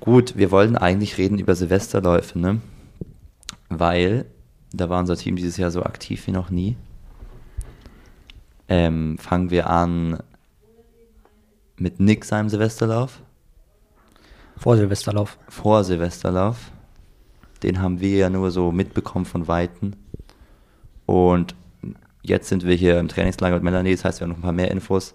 Gut, 0.00 0.36
wir 0.36 0.50
wollten 0.50 0.76
eigentlich 0.76 1.18
reden 1.18 1.38
über 1.38 1.54
Silvesterläufe, 1.54 2.38
ne? 2.38 2.60
Weil 3.68 4.26
da 4.72 4.88
war 4.88 5.00
unser 5.00 5.16
Team 5.16 5.36
dieses 5.36 5.56
Jahr 5.56 5.70
so 5.70 5.82
aktiv 5.82 6.26
wie 6.26 6.32
noch 6.32 6.50
nie. 6.50 6.76
Ähm, 8.68 9.16
fangen 9.18 9.50
wir 9.50 9.70
an 9.70 10.18
mit 11.76 12.00
Nick 12.00 12.24
seinem 12.24 12.48
Silvesterlauf. 12.48 13.20
Vor 14.56 14.76
Silvesterlauf. 14.76 15.38
vor 15.48 15.84
Silvesterlauf. 15.84 16.70
Den 17.62 17.80
haben 17.80 18.00
wir 18.00 18.16
ja 18.16 18.30
nur 18.30 18.50
so 18.50 18.72
mitbekommen 18.72 19.24
von 19.24 19.48
Weitem. 19.48 19.92
Und 21.04 21.54
jetzt 22.22 22.48
sind 22.48 22.64
wir 22.64 22.74
hier 22.74 22.98
im 22.98 23.08
Trainingslager 23.08 23.54
mit 23.54 23.64
Melanie, 23.64 23.92
das 23.92 24.04
heißt, 24.04 24.20
wir 24.20 24.24
haben 24.24 24.30
noch 24.30 24.38
ein 24.38 24.42
paar 24.42 24.52
mehr 24.52 24.70
Infos, 24.70 25.14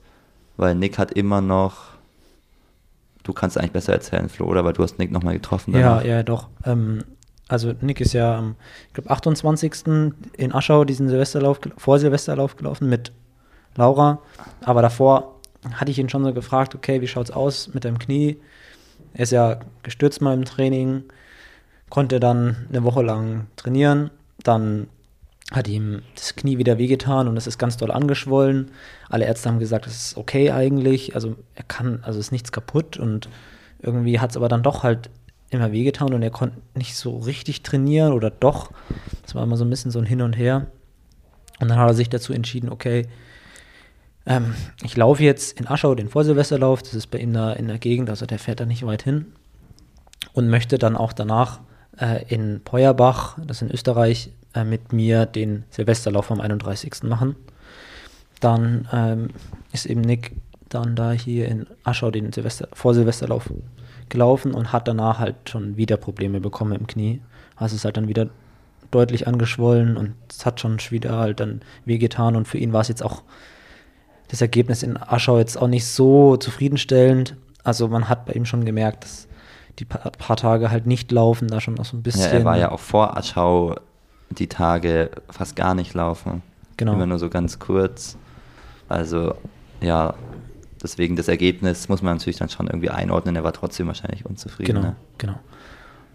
weil 0.62 0.76
Nick 0.76 0.98
hat 0.98 1.12
immer 1.12 1.42
noch. 1.42 1.92
Du 3.24 3.34
kannst 3.34 3.58
eigentlich 3.58 3.72
besser 3.72 3.94
erzählen, 3.94 4.30
Flo, 4.30 4.46
oder? 4.46 4.64
Weil 4.64 4.74
du 4.74 4.84
hast 4.84 4.98
Nick 5.00 5.12
nochmal 5.12 5.34
getroffen. 5.34 5.74
Ja, 5.74 5.80
danach. 5.80 6.06
ja, 6.06 6.24
doch. 6.24 6.50
Ähm, 6.66 7.04
also 7.48 7.74
Nick 7.82 8.00
ist 8.00 8.14
ja 8.14 8.38
am, 8.38 8.56
ich 8.88 8.94
glaube, 8.94 9.10
28. 9.10 9.74
in 10.38 10.54
Aschau 10.54 10.86
diesen 10.86 11.10
Silvesterlauf, 11.10 11.60
vor 11.78 12.00
Silvesterlauf 12.00 12.56
gelaufen 12.56 12.88
mit 12.90 13.12
Laura. 13.76 14.20
Aber 14.64 14.82
davor 14.82 15.40
hatte 15.74 15.92
ich 15.92 16.00
ihn 16.00 16.10
schon 16.10 16.24
so 16.24 16.34
gefragt, 16.34 16.76
okay, 16.76 17.02
wie 17.02 17.08
schaut's 17.08 17.32
aus 17.32 17.74
mit 17.74 17.84
deinem 17.84 18.00
Knie? 18.00 18.40
Er 19.14 19.24
ist 19.24 19.32
ja 19.32 19.60
gestürzt 19.84 20.22
mal 20.22 20.34
im 20.34 20.46
Training, 20.46 21.04
konnte 21.90 22.20
dann 22.20 22.68
eine 22.70 22.84
Woche 22.84 23.02
lang 23.02 23.48
trainieren, 23.56 24.12
dann 24.44 24.88
hat 25.52 25.68
ihm 25.68 26.02
das 26.16 26.36
Knie 26.36 26.58
wieder 26.58 26.78
wehgetan 26.78 27.28
und 27.28 27.36
es 27.36 27.46
ist 27.46 27.58
ganz 27.58 27.76
doll 27.76 27.92
angeschwollen. 27.92 28.72
Alle 29.10 29.26
Ärzte 29.26 29.50
haben 29.50 29.60
gesagt, 29.60 29.86
es 29.86 30.08
ist 30.08 30.18
okay 30.18 30.52
eigentlich, 30.52 31.14
also 31.14 31.36
er 31.56 31.64
kann, 31.66 32.00
also 32.04 32.20
ist 32.20 32.32
nichts 32.32 32.54
kaputt 32.54 32.98
und 32.98 33.28
irgendwie 33.80 34.20
hat 34.20 34.30
es 34.32 34.38
aber 34.38 34.48
dann 34.48 34.64
doch 34.64 34.84
halt 34.84 35.10
immer 35.50 35.74
wehgetan 35.74 36.14
und 36.14 36.22
er 36.22 36.30
konnte 36.30 36.58
nicht 36.76 36.96
so 36.96 37.18
richtig 37.18 37.64
trainieren 37.64 38.14
oder 38.14 38.30
doch. 38.30 38.72
Das 39.24 39.36
war 39.36 39.44
immer 39.44 39.58
so 39.58 39.66
ein 39.66 39.70
bisschen 39.70 39.92
so 39.92 40.00
ein 40.00 40.06
Hin 40.06 40.22
und 40.22 40.38
Her. 40.38 40.68
Und 41.60 41.68
dann 41.68 41.78
hat 41.78 41.90
er 41.90 41.94
sich 41.94 42.10
dazu 42.10 42.32
entschieden, 42.32 42.70
okay, 42.70 43.08
ähm, 44.26 44.56
ich 44.84 44.96
laufe 44.96 45.24
jetzt 45.24 45.60
in 45.60 45.68
Aschau 45.68 45.96
den 45.96 46.08
Vorsilvesterlauf, 46.08 46.82
das 46.82 46.94
ist 46.94 47.08
bei 47.08 47.20
ihm 47.20 47.34
da 47.34 47.52
in 47.52 47.68
der 47.68 47.78
Gegend, 47.78 48.10
also 48.10 48.26
der 48.26 48.40
fährt 48.40 48.62
da 48.62 48.66
nicht 48.66 48.86
weit 48.86 49.04
hin 49.04 49.34
und 50.34 50.50
möchte 50.50 50.78
dann 50.78 50.96
auch 50.96 51.12
danach 51.12 51.60
äh, 52.00 52.24
in 52.34 52.62
Peuerbach, 52.64 53.38
das 53.46 53.58
ist 53.58 53.64
in 53.64 53.72
Österreich, 53.72 54.32
äh, 54.54 54.64
mit 54.64 54.94
mir 54.94 55.26
den 55.26 55.64
Silvesterlauf 55.70 56.32
am 56.32 56.42
31. 56.42 57.04
machen. 57.04 57.36
Dann 58.40 58.88
ähm, 58.92 59.30
ist 59.72 59.86
eben 59.86 60.02
Nick 60.02 60.32
dann 60.70 60.96
da 60.96 61.12
hier 61.12 61.48
in 61.48 61.68
Aschau 61.84 62.12
den 62.12 62.32
Silvester, 62.32 62.68
Vorsilvesterlauf 62.74 63.52
gelaufen 64.10 64.54
und 64.54 64.72
hat 64.72 64.88
danach 64.88 65.20
halt 65.20 65.50
schon 65.50 65.78
wieder 65.78 65.98
Probleme 65.98 66.40
bekommen 66.40 66.74
im 66.74 66.88
Knie. 66.88 67.22
Also 67.56 67.74
es 67.74 67.82
ist 67.82 67.86
halt 67.86 67.98
dann 67.98 68.08
wieder 68.08 68.30
deutlich 68.90 69.28
angeschwollen 69.28 69.98
und 69.98 70.14
es 70.30 70.46
hat 70.46 70.60
schon 70.60 70.78
wieder 70.90 71.18
halt 71.18 71.40
dann 71.40 71.62
wehgetan 71.86 72.36
und 72.36 72.48
für 72.48 72.58
ihn 72.58 72.74
war 72.74 72.82
es 72.82 72.90
jetzt 72.90 73.04
auch 73.04 73.24
das 74.28 74.42
Ergebnis 74.42 74.84
in 74.84 74.98
Aschau 74.98 75.38
jetzt 75.38 75.62
auch 75.62 75.68
nicht 75.68 75.86
so 75.86 76.38
zufriedenstellend. 76.38 77.36
Also 77.64 77.88
man 77.88 78.10
hat 78.10 78.26
bei 78.26 78.34
ihm 78.34 78.46
schon 78.46 78.66
gemerkt, 78.66 79.04
dass 79.04 79.28
die 79.80 79.86
paar, 79.86 80.12
paar 80.12 80.38
Tage 80.38 80.72
halt 80.72 80.88
nicht 80.88 81.12
laufen, 81.12 81.48
da 81.48 81.62
schon 81.62 81.76
noch 81.76 81.86
so 81.86 81.98
ein 81.98 82.04
bisschen. 82.04 82.24
ja, 82.24 82.40
er 82.40 82.46
war 82.46 82.58
ja 82.58 82.72
auch 82.72 82.80
vor 82.80 83.18
Aschau 83.18 83.76
die 84.32 84.48
Tage 84.48 85.12
fast 85.30 85.56
gar 85.56 85.76
nicht 85.76 85.94
laufen. 85.94 86.42
Genau. 86.78 86.94
Immer 86.94 87.06
nur 87.06 87.20
so 87.20 87.30
ganz 87.30 87.60
kurz. 87.60 88.18
Also, 88.90 89.36
ja, 89.82 90.14
deswegen 90.82 91.16
das 91.16 91.28
Ergebnis 91.28 91.90
muss 91.90 92.02
man 92.02 92.18
natürlich 92.18 92.38
dann 92.38 92.50
schon 92.50 92.68
irgendwie 92.68 92.90
einordnen. 92.90 93.36
Er 93.36 93.44
war 93.44 93.54
trotzdem 93.54 93.88
wahrscheinlich 93.88 94.26
unzufrieden. 94.26 94.76
Genau, 94.76 94.88
Ne? 94.88 94.96
genau. 95.18 95.36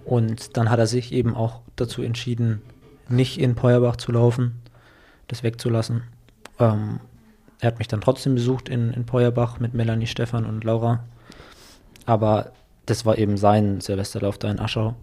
Und 0.05 0.57
dann 0.57 0.71
hat 0.71 0.79
er 0.79 0.87
sich 0.87 1.13
eben 1.13 1.35
auch 1.35 1.61
dazu 1.77 2.03
entschieden, 2.03 2.63
nicht 3.09 3.39
in 3.39 3.55
Peuerbach 3.55 3.97
zu 3.97 4.13
laufen, 4.13 4.61
das 5.29 5.43
wegzulassen. 5.43 6.03
Ähm, 6.59 7.01
er 7.61 7.69
hat 7.69 7.79
mich 7.79 7.89
dann 7.89 8.01
trotzdem 8.01 8.35
besucht 8.35 8.69
in, 8.69 8.93
in 8.93 9.07
Peuerbach 9.07 9.59
mit 9.59 9.75
Melanie, 9.75 10.07
Stefan 10.07 10.45
und 10.45 10.63
Laura. 10.65 11.03
Aber 12.05 12.53
das 12.87 13.05
war 13.05 13.19
eben 13.19 13.37
sein 13.37 13.81
Silvesterlauf 13.81 14.39
da 14.39 14.51
in 14.51 14.59
Aschau. 14.61 14.95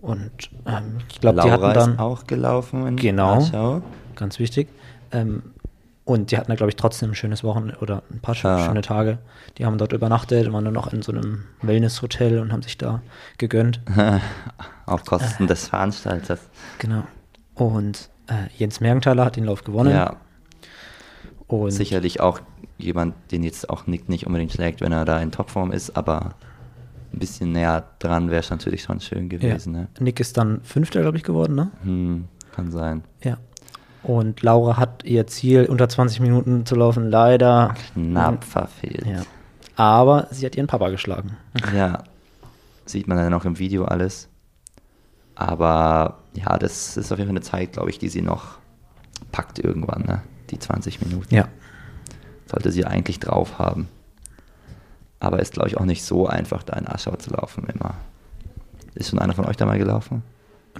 Und 0.00 0.30
ähm, 0.66 0.98
ich 1.10 1.20
glaube, 1.20 1.40
die 1.42 1.50
hatten 1.50 1.74
dann 1.74 1.92
ist 1.94 1.98
auch 1.98 2.26
gelaufen 2.26 2.86
in 2.86 2.96
Genau. 2.96 3.36
Warschau. 3.36 3.82
ganz 4.14 4.38
wichtig. 4.38 4.68
Ähm, 5.12 5.42
und 6.04 6.30
die 6.30 6.38
hatten 6.38 6.48
da, 6.48 6.54
glaube 6.54 6.70
ich, 6.70 6.76
trotzdem 6.76 7.10
ein 7.10 7.14
schönes 7.14 7.44
Wochenende 7.44 7.76
oder 7.80 8.02
ein 8.10 8.20
paar 8.20 8.34
Ja. 8.36 8.64
schöne 8.64 8.80
Tage. 8.80 9.18
Die 9.58 9.66
haben 9.66 9.76
dort 9.76 9.92
übernachtet 9.92 10.46
und 10.46 10.52
waren 10.54 10.64
dann 10.64 10.72
noch 10.74 10.92
in 10.92 11.02
so 11.02 11.12
einem 11.12 11.44
Wellness-Hotel 11.60 12.38
und 12.38 12.50
haben 12.52 12.62
sich 12.62 12.78
da 12.78 13.02
gegönnt. 13.36 13.80
Auf 14.86 15.04
Kosten 15.04 15.46
des 15.46 15.68
Veranstalters. 15.68 16.40
Genau. 16.78 17.02
Und 17.54 18.08
äh, 18.28 18.34
Jens 18.56 18.80
Mergenthaler 18.80 19.24
hat 19.26 19.36
den 19.36 19.44
Lauf 19.44 19.64
gewonnen. 19.64 19.90
Ja, 19.90 20.16
und 21.48 21.70
sicherlich 21.72 22.20
auch 22.20 22.40
jemand, 22.78 23.14
den 23.32 23.42
jetzt 23.42 23.68
auch 23.68 23.86
Nick 23.86 24.08
nicht 24.08 24.26
unbedingt 24.26 24.52
schlägt, 24.52 24.80
wenn 24.80 24.92
er 24.92 25.04
da 25.04 25.18
in 25.20 25.32
Topform 25.32 25.72
ist, 25.72 25.96
aber 25.96 26.34
ein 27.12 27.18
bisschen 27.18 27.52
näher 27.52 27.84
dran 27.98 28.30
wäre 28.30 28.40
es 28.40 28.50
natürlich 28.50 28.82
schon 28.82 29.00
schön 29.00 29.30
ja. 29.30 29.38
gewesen. 29.38 29.72
Ne? 29.72 29.88
Nick 30.00 30.20
ist 30.20 30.36
dann 30.36 30.60
Fünfter, 30.62 31.00
glaube 31.00 31.16
ich, 31.16 31.22
geworden, 31.22 31.54
ne? 31.54 31.70
Hm, 31.82 32.24
kann 32.52 32.70
sein. 32.70 33.02
Ja. 33.22 33.38
Und 34.02 34.42
Laura 34.42 34.76
hat 34.76 35.04
ihr 35.04 35.26
Ziel, 35.26 35.66
unter 35.66 35.88
20 35.88 36.20
Minuten 36.20 36.64
zu 36.66 36.76
laufen, 36.76 37.10
leider. 37.10 37.74
Knapp 37.94 38.44
verfehlt. 38.44 39.06
Ja. 39.06 39.22
Aber 39.76 40.28
sie 40.30 40.46
hat 40.46 40.56
ihren 40.56 40.66
Papa 40.66 40.88
geschlagen. 40.90 41.36
Ja, 41.74 42.04
sieht 42.84 43.06
man 43.08 43.16
dann 43.16 43.34
auch 43.34 43.44
im 43.44 43.58
Video 43.58 43.84
alles. 43.84 44.28
Aber 45.34 46.18
ja, 46.34 46.58
das 46.58 46.96
ist 46.96 47.12
auf 47.12 47.18
jeden 47.18 47.28
Fall 47.28 47.36
eine 47.36 47.42
Zeit, 47.44 47.72
glaube 47.72 47.90
ich, 47.90 47.98
die 47.98 48.08
sie 48.08 48.22
noch 48.22 48.58
packt 49.30 49.58
irgendwann, 49.58 50.02
ne? 50.02 50.22
Die 50.50 50.58
20 50.58 51.00
Minuten. 51.02 51.34
Ja. 51.34 51.48
Sollte 52.46 52.72
sie 52.72 52.86
eigentlich 52.86 53.20
drauf 53.20 53.58
haben. 53.58 53.88
Aber 55.20 55.40
ist, 55.40 55.54
glaube 55.54 55.68
ich, 55.68 55.76
auch 55.78 55.84
nicht 55.84 56.04
so 56.04 56.26
einfach, 56.26 56.62
da 56.62 56.76
in 56.78 56.86
Aschau 56.86 57.16
zu 57.16 57.30
laufen 57.30 57.64
immer. 57.72 57.94
Ist 58.94 59.10
schon 59.10 59.18
einer 59.18 59.34
von 59.34 59.44
euch 59.46 59.56
da 59.56 59.66
mal 59.66 59.78
gelaufen? 59.78 60.22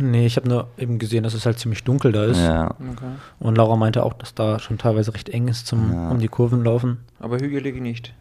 Nee, 0.01 0.27
ich 0.27 0.37
habe 0.37 0.49
nur 0.49 0.69
eben 0.79 0.99
gesehen, 1.01 1.25
dass 1.25 1.35
es 1.35 1.45
halt 1.45 1.59
ziemlich 1.59 1.83
dunkel 1.83 2.13
da 2.13 2.25
ist. 2.25 2.39
Ja. 2.41 2.71
Okay. 2.71 3.05
Und 3.41 3.57
Laura 3.57 3.75
meinte 3.75 4.05
auch, 4.05 4.13
dass 4.13 4.33
da 4.35 4.61
schon 4.61 4.79
teilweise 4.79 5.13
recht 5.15 5.29
eng 5.29 5.49
ist 5.49 5.67
zum 5.67 5.93
Ja. 5.93 6.11
um 6.11 6.19
die 6.21 6.29
Kurven 6.29 6.63
laufen. 6.63 6.99
Aber 7.19 7.39
hügelig 7.39 7.81
nicht. 7.81 8.15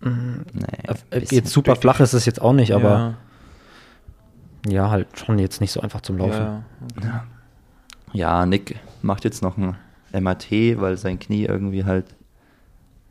Mhm. 0.00 0.44
Nee, 0.52 0.62
Äh, 1.10 1.20
bisschen- 1.20 1.38
Jetzt 1.38 1.52
super 1.52 1.76
flach 1.76 2.00
ist 2.00 2.12
es 2.12 2.26
jetzt 2.26 2.42
auch 2.42 2.52
nicht, 2.52 2.72
aber 2.74 3.14
ja, 4.66 4.72
ja, 4.72 4.90
halt 4.90 5.06
schon 5.18 5.38
jetzt 5.38 5.60
nicht 5.60 5.72
so 5.72 5.80
einfach 5.80 6.02
zum 6.02 6.18
Laufen. 6.18 6.32
ja, 6.40 6.62
okay. 6.98 7.06
Ja. 7.06 7.24
ja, 8.12 8.46
Nick 8.46 8.78
macht 9.00 9.24
jetzt 9.24 9.42
noch 9.42 9.56
ein 9.56 9.76
MRT, 10.12 10.78
weil 10.80 10.96
sein 10.98 11.18
Knie 11.18 11.44
irgendwie 11.46 11.84
halt 11.84 12.04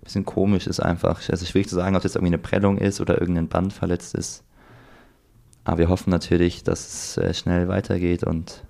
ein 0.02 0.04
bisschen 0.04 0.26
komisch 0.26 0.68
ist 0.68 0.80
einfach. 0.80 1.20
Es 1.22 1.42
ist 1.42 1.50
schwierig 1.50 1.70
zu 1.70 1.76
sagen, 1.76 1.96
ob 1.96 2.00
es 2.00 2.06
jetzt 2.06 2.16
irgendwie 2.16 2.34
eine 2.34 2.42
Prellung 2.42 2.78
ist 2.78 3.00
oder 3.02 3.20
irgendein 3.20 3.48
Band 3.48 3.72
verletzt 3.74 4.16
ist. 4.16 4.44
Aber 5.64 5.78
wir 5.78 5.90
hoffen 5.90 6.10
natürlich, 6.10 6.64
dass 6.64 6.80
es 6.88 7.18
äh, 7.18 7.34
schnell 7.34 7.68
weitergeht 7.68 8.24
und 8.24 8.64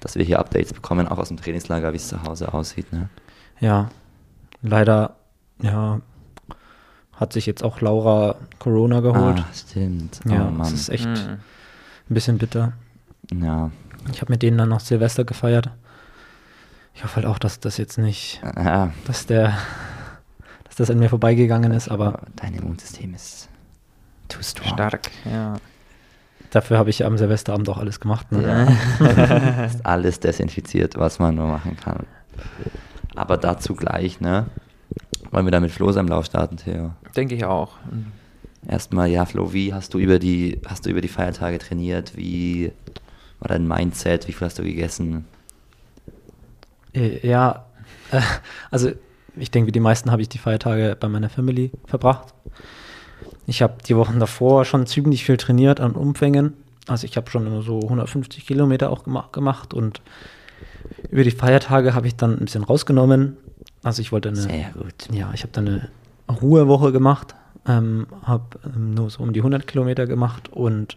dass 0.00 0.14
wir 0.16 0.24
hier 0.24 0.38
Updates 0.38 0.72
bekommen, 0.72 1.06
auch 1.08 1.18
aus 1.18 1.28
dem 1.28 1.36
Trainingslager, 1.36 1.92
wie 1.92 1.96
es 1.96 2.08
zu 2.08 2.22
Hause 2.22 2.52
aussieht. 2.54 2.92
Ne? 2.92 3.08
Ja, 3.60 3.88
leider, 4.62 5.16
ja, 5.60 6.00
hat 7.14 7.32
sich 7.32 7.46
jetzt 7.46 7.62
auch 7.62 7.80
Laura 7.80 8.36
Corona 8.58 9.00
geholt. 9.00 9.38
Ah, 9.40 9.46
stimmt. 9.54 10.20
ja, 10.24 10.46
oh 10.46 10.50
Mann. 10.50 10.58
das 10.58 10.72
ist 10.72 10.88
echt 10.88 11.06
Mhm. 11.06 11.16
ein 12.10 12.14
bisschen 12.14 12.38
bitter. 12.38 12.72
ja. 13.32 13.70
Ich 14.12 14.20
habe 14.20 14.32
mit 14.32 14.42
denen 14.42 14.58
dann 14.58 14.68
noch 14.70 14.80
Silvester 14.80 15.22
gefeiert. 15.24 15.70
Ich 16.94 17.04
hoffe 17.04 17.16
halt 17.16 17.26
auch, 17.26 17.38
dass 17.38 17.60
das 17.60 17.76
jetzt 17.76 17.98
nicht, 17.98 18.42
ja. 18.56 18.92
dass 19.04 19.26
der, 19.26 19.56
dass 20.72 20.88
das 20.88 20.90
an 20.90 20.98
mir 20.98 21.10
vorbeigegangen 21.10 21.70
ist, 21.72 21.90
aber 21.90 22.20
dein 22.36 22.54
Immunsystem 22.54 23.12
ist 23.12 23.50
too 24.28 24.42
strong. 24.42 24.72
Stark, 24.72 25.10
ja. 25.30 25.56
dafür 26.48 26.78
habe 26.78 26.88
ich 26.88 27.04
am 27.04 27.18
Silvesterabend 27.18 27.68
auch 27.68 27.76
alles 27.76 28.00
gemacht. 28.00 28.32
Ne? 28.32 28.74
Ja. 28.98 29.64
ist 29.66 29.84
alles 29.84 30.18
desinfiziert, 30.18 30.96
was 30.96 31.18
man 31.18 31.34
nur 31.34 31.46
machen 31.46 31.76
kann. 31.76 32.06
Aber 33.14 33.36
dazu 33.36 33.74
gleich, 33.74 34.22
ne? 34.22 34.46
Wollen 35.30 35.44
wir 35.44 35.50
da 35.50 35.60
mit 35.60 35.72
Flo 35.72 35.92
seinem 35.92 36.08
Lauf 36.08 36.24
starten, 36.24 36.56
Theo? 36.56 36.92
Denke 37.14 37.34
ich 37.34 37.44
auch. 37.44 37.76
Erstmal, 38.66 39.08
ja, 39.10 39.26
Flo, 39.26 39.52
wie 39.52 39.74
hast 39.74 39.92
du 39.92 39.98
über 39.98 40.18
die, 40.18 40.58
hast 40.66 40.86
du 40.86 40.90
über 40.90 41.02
die 41.02 41.08
Feiertage 41.08 41.58
trainiert? 41.58 42.16
Wie 42.16 42.72
war 43.40 43.48
dein 43.48 43.68
Mindset? 43.68 44.26
Wie 44.26 44.32
viel 44.32 44.46
hast 44.46 44.58
du 44.58 44.62
gegessen? 44.62 45.26
Äh, 46.94 47.26
Ja, 47.28 47.66
äh, 48.10 48.22
also 48.70 48.92
ich 49.36 49.50
denke, 49.50 49.68
wie 49.68 49.72
die 49.72 49.80
meisten 49.80 50.10
habe 50.10 50.22
ich 50.22 50.28
die 50.28 50.38
Feiertage 50.38 50.96
bei 50.98 51.08
meiner 51.08 51.28
Family 51.28 51.70
verbracht. 51.86 52.34
Ich 53.46 53.62
habe 53.62 53.74
die 53.86 53.96
Wochen 53.96 54.18
davor 54.20 54.64
schon 54.64 54.86
ziemlich 54.86 55.24
viel 55.24 55.36
trainiert 55.36 55.80
an 55.80 55.92
Umfängen. 55.92 56.54
Also 56.86 57.06
ich 57.06 57.16
habe 57.16 57.30
schon 57.30 57.46
immer 57.46 57.62
so 57.62 57.80
150 57.80 58.46
Kilometer 58.46 58.90
auch 58.90 59.04
gema 59.04 59.28
gemacht 59.32 59.72
und 59.74 60.00
über 61.10 61.24
die 61.24 61.30
Feiertage 61.30 61.94
habe 61.94 62.06
ich 62.06 62.16
dann 62.16 62.32
ein 62.32 62.44
bisschen 62.44 62.64
rausgenommen. 62.64 63.36
Also 63.82 64.02
ich 64.02 64.12
wollte 64.12 64.28
eine, 64.28 64.40
Sehr 64.40 64.70
gut. 64.70 65.08
ja, 65.10 65.30
ich 65.34 65.42
habe 65.42 65.52
dann 65.52 65.68
eine 65.68 65.88
Ruhewoche 66.40 66.92
gemacht, 66.92 67.34
ähm, 67.66 68.06
habe 68.22 68.58
ähm, 68.64 68.94
nur 68.94 69.10
so 69.10 69.22
um 69.22 69.32
die 69.32 69.40
100 69.40 69.66
Kilometer 69.66 70.06
gemacht 70.06 70.48
und 70.52 70.96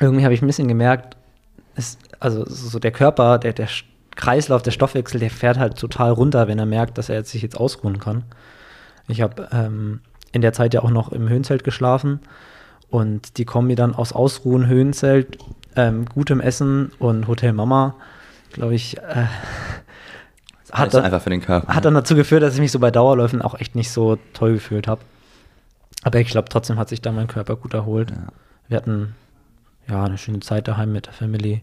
irgendwie 0.00 0.24
habe 0.24 0.34
ich 0.34 0.42
ein 0.42 0.46
bisschen 0.46 0.68
gemerkt, 0.68 1.16
es, 1.74 1.98
also 2.20 2.44
so 2.46 2.78
der 2.78 2.90
Körper, 2.90 3.38
der, 3.38 3.52
der 3.52 3.68
Kreislauf, 4.18 4.62
der 4.62 4.72
Stoffwechsel, 4.72 5.20
der 5.20 5.30
fährt 5.30 5.58
halt 5.58 5.78
total 5.78 6.10
runter, 6.10 6.48
wenn 6.48 6.58
er 6.58 6.66
merkt, 6.66 6.98
dass 6.98 7.08
er 7.08 7.14
jetzt 7.14 7.30
sich 7.30 7.40
jetzt 7.40 7.56
ausruhen 7.56 8.00
kann. 8.00 8.24
Ich 9.06 9.22
habe 9.22 9.48
ähm, 9.52 10.00
in 10.32 10.42
der 10.42 10.52
Zeit 10.52 10.74
ja 10.74 10.82
auch 10.82 10.90
noch 10.90 11.12
im 11.12 11.28
Höhenzelt 11.28 11.62
geschlafen 11.62 12.18
und 12.90 13.38
die 13.38 13.44
Kombi 13.44 13.76
dann 13.76 13.94
aus 13.94 14.12
Ausruhen, 14.12 14.66
Höhenzelt, 14.66 15.38
ähm, 15.76 16.04
gutem 16.06 16.40
Essen 16.40 16.90
und 16.98 17.28
Hotel 17.28 17.52
Mama, 17.52 17.94
glaube 18.52 18.74
ich, 18.74 18.98
äh, 18.98 19.26
hat, 20.72 20.94
dann, 20.94 21.40
Körper. 21.40 21.72
hat 21.72 21.84
dann 21.84 21.94
dazu 21.94 22.16
geführt, 22.16 22.42
dass 22.42 22.54
ich 22.54 22.60
mich 22.60 22.72
so 22.72 22.80
bei 22.80 22.90
Dauerläufen 22.90 23.40
auch 23.40 23.54
echt 23.54 23.76
nicht 23.76 23.92
so 23.92 24.18
toll 24.32 24.54
gefühlt 24.54 24.88
habe. 24.88 25.00
Aber 26.02 26.18
ich 26.18 26.28
glaube, 26.28 26.48
trotzdem 26.48 26.76
hat 26.76 26.88
sich 26.88 27.00
da 27.00 27.12
mein 27.12 27.28
Körper 27.28 27.54
gut 27.54 27.72
erholt. 27.72 28.10
Ja. 28.10 28.16
Wir 28.66 28.76
hatten 28.78 29.14
ja 29.88 30.02
eine 30.02 30.18
schöne 30.18 30.40
Zeit 30.40 30.66
daheim 30.66 30.92
mit 30.92 31.06
der 31.06 31.12
Family. 31.12 31.62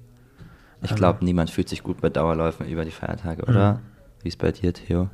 Ich 0.81 0.95
glaube, 0.95 1.25
niemand 1.25 1.49
fühlt 1.49 1.69
sich 1.69 1.81
gut 1.83 2.01
bei 2.01 2.09
Dauerläufen 2.09 2.67
über 2.67 2.85
die 2.85 2.91
Feiertage, 2.91 3.43
oder? 3.43 3.73
Mhm. 3.73 3.79
Wie 4.23 4.27
ist 4.27 4.37
bei 4.37 4.51
dir, 4.51 4.73
Theo? 4.73 5.09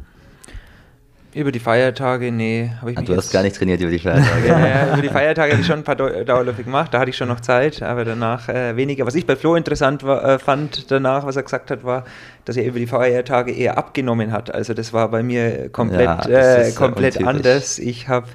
Über 1.34 1.54
die 1.54 1.60
Feiertage, 1.60 2.30
nee, 2.30 2.72
habe 2.82 2.92
ich 2.92 2.98
Ah, 2.98 3.02
mich 3.02 3.10
du 3.10 3.16
hast 3.16 3.32
gar 3.32 3.42
nicht 3.42 3.56
trainiert 3.56 3.80
über 3.80 3.90
die 3.90 4.00
Feiertage. 4.00 4.48
ja, 4.50 4.68
ja, 4.68 4.92
über 4.92 5.02
die 5.02 5.08
Feiertage 5.08 5.54
hatte 5.54 5.62
ich 5.62 5.66
schon 5.68 5.80
ein 5.80 5.84
paar 5.86 5.96
Dau- 5.96 6.26
Dauerläufe 6.26 6.62
gemacht, 6.66 6.94
da 6.94 7.00
hatte 7.00 7.10
ich 7.10 7.16
schon 7.16 7.30
noch 7.30 7.40
Zeit, 7.40 7.82
aber 7.82 8.04
danach 8.04 8.50
äh, 8.50 8.76
weniger. 8.76 9.06
Was 9.06 9.16
ich 9.16 9.26
bei 9.26 9.38
Flo 9.38 9.56
interessant 9.56 10.04
war, 10.04 10.26
äh, 10.26 10.40
fand 10.40 10.92
danach, 10.92 11.26
was 11.26 11.38
er 11.38 11.44
gesagt 11.44 11.72
hat, 11.72 11.86
war, 11.86 12.04
dass 12.44 12.58
er 12.58 12.66
über 12.66 12.80
die 12.80 12.88
Feiertage 12.88 13.54
eher 13.54 13.78
abgenommen 13.78 14.34
hat. 14.34 14.54
Also 14.54 14.74
das 14.74 14.92
war 14.92 15.08
bei 15.10 15.24
mir 15.24 15.70
komplett, 15.70 16.26
Ja, 16.26 16.30
äh, 16.30 16.68
äh, 16.70 16.72
komplett 16.74 17.26
anders. 17.26 17.80
Ich 17.80 18.10
habe, 18.10 18.28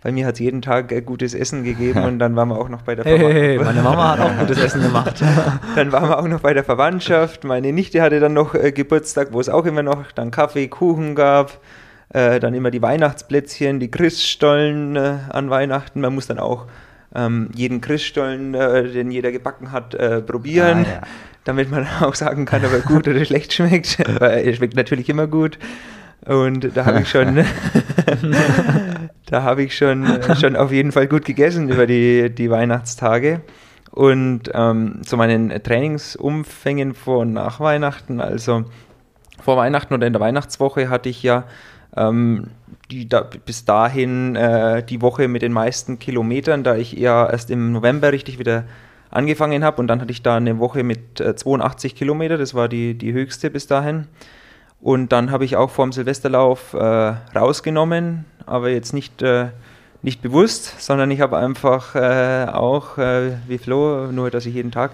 bei 0.00 0.12
mir 0.12 0.26
hat 0.26 0.34
es 0.34 0.40
jeden 0.40 0.62
Tag 0.62 0.92
äh, 0.92 1.00
gutes 1.02 1.34
Essen 1.34 1.64
gegeben 1.64 2.02
und 2.04 2.18
dann 2.18 2.36
waren 2.36 2.48
wir 2.48 2.58
auch 2.58 2.68
noch 2.68 2.82
bei 2.82 2.94
der 2.94 3.04
Hey, 3.04 3.18
Verwa- 3.18 3.32
hey, 3.32 3.56
hey, 3.56 3.58
meine 3.64 3.82
Mama 3.82 4.12
hat 4.12 4.20
auch 4.20 4.38
gutes 4.38 4.58
Essen 4.62 4.82
gemacht. 4.82 5.22
Dann 5.76 5.92
waren 5.92 6.08
wir 6.08 6.18
auch 6.18 6.28
noch 6.28 6.40
bei 6.40 6.54
der 6.54 6.64
Verwandtschaft. 6.64 7.44
Meine 7.44 7.72
Nichte 7.72 8.00
hatte 8.02 8.18
dann 8.20 8.32
noch 8.34 8.54
äh, 8.54 8.72
Geburtstag, 8.72 9.28
wo 9.32 9.40
es 9.40 9.48
auch 9.48 9.64
immer 9.66 9.82
noch 9.82 10.10
dann 10.12 10.30
Kaffee, 10.30 10.68
Kuchen 10.68 11.14
gab. 11.14 11.58
Äh, 12.10 12.40
dann 12.40 12.54
immer 12.54 12.70
die 12.70 12.80
Weihnachtsplätzchen, 12.82 13.80
die 13.80 13.90
Christstollen 13.90 14.96
äh, 14.96 15.14
an 15.30 15.50
Weihnachten. 15.50 16.00
Man 16.00 16.14
muss 16.14 16.26
dann 16.26 16.38
auch 16.38 16.66
ähm, 17.14 17.50
jeden 17.54 17.80
Christstollen, 17.80 18.54
äh, 18.54 18.84
den 18.88 19.10
jeder 19.10 19.30
gebacken 19.32 19.72
hat, 19.72 19.94
äh, 19.94 20.20
probieren, 20.22 20.84
Ah, 20.86 20.90
ja. 20.90 21.00
damit 21.44 21.70
man 21.70 21.86
auch 22.00 22.14
sagen 22.14 22.44
kann, 22.44 22.64
ob 22.64 22.72
er 22.72 22.80
gut 22.80 23.06
oder 23.08 23.24
schlecht 23.24 23.52
schmeckt. 23.52 23.98
Weil 24.20 24.46
er 24.46 24.54
schmeckt 24.54 24.74
natürlich 24.76 25.08
immer 25.08 25.26
gut. 25.26 25.58
Und 26.26 26.76
da 26.76 26.84
habe 26.86 27.00
ich 27.02 27.08
schon, 27.10 27.44
da 29.30 29.42
habe 29.42 29.62
ich 29.62 29.76
schon, 29.76 30.04
äh, 30.04 30.36
schon 30.40 30.56
auf 30.56 30.72
jeden 30.72 30.92
Fall 30.92 31.06
gut 31.06 31.24
gegessen 31.24 31.68
über 31.68 31.86
die, 31.86 32.30
die 32.30 32.50
Weihnachtstage. 32.50 33.40
Und 33.90 34.50
ähm, 34.54 35.00
zu 35.02 35.16
meinen 35.16 35.50
Trainingsumfängen 35.62 36.94
vor 36.94 37.20
und 37.20 37.32
nach 37.32 37.58
Weihnachten, 37.58 38.20
also 38.20 38.64
vor 39.42 39.56
Weihnachten 39.56 39.94
oder 39.94 40.06
in 40.06 40.12
der 40.12 40.20
Weihnachtswoche 40.20 40.90
hatte 40.90 41.08
ich 41.08 41.22
ja 41.22 41.44
ähm, 41.96 42.48
die 42.90 43.08
da, 43.08 43.22
bis 43.22 43.64
dahin 43.64 44.36
äh, 44.36 44.82
die 44.82 45.02
Woche 45.02 45.28
mit 45.28 45.42
den 45.42 45.52
meisten 45.52 45.98
Kilometern, 45.98 46.64
da 46.64 46.76
ich 46.76 46.92
ja 46.92 47.28
erst 47.28 47.50
im 47.50 47.72
November 47.72 48.12
richtig 48.12 48.38
wieder 48.38 48.64
angefangen 49.10 49.64
habe 49.64 49.80
und 49.80 49.86
dann 49.88 50.00
hatte 50.00 50.12
ich 50.12 50.22
da 50.22 50.36
eine 50.36 50.58
Woche 50.58 50.82
mit 50.82 51.20
äh, 51.20 51.34
82 51.34 51.94
Kilometer, 51.94 52.36
das 52.36 52.54
war 52.54 52.68
die, 52.68 52.94
die 52.94 53.12
höchste 53.12 53.50
bis 53.50 53.66
dahin. 53.66 54.06
Und 54.80 55.12
dann 55.12 55.32
habe 55.32 55.44
ich 55.44 55.56
auch 55.56 55.70
vor 55.70 55.86
dem 55.86 55.92
Silvesterlauf 55.92 56.72
äh, 56.72 56.78
rausgenommen, 57.34 58.26
aber 58.48 58.70
jetzt 58.70 58.92
nicht, 58.92 59.22
äh, 59.22 59.48
nicht 60.02 60.22
bewusst, 60.22 60.80
sondern 60.80 61.10
ich 61.10 61.20
habe 61.20 61.36
einfach 61.36 61.94
äh, 61.94 62.46
auch, 62.52 62.98
äh, 62.98 63.32
wie 63.46 63.58
Flo, 63.58 64.10
nur 64.12 64.30
dass 64.30 64.46
ich 64.46 64.54
jeden 64.54 64.70
Tag 64.70 64.92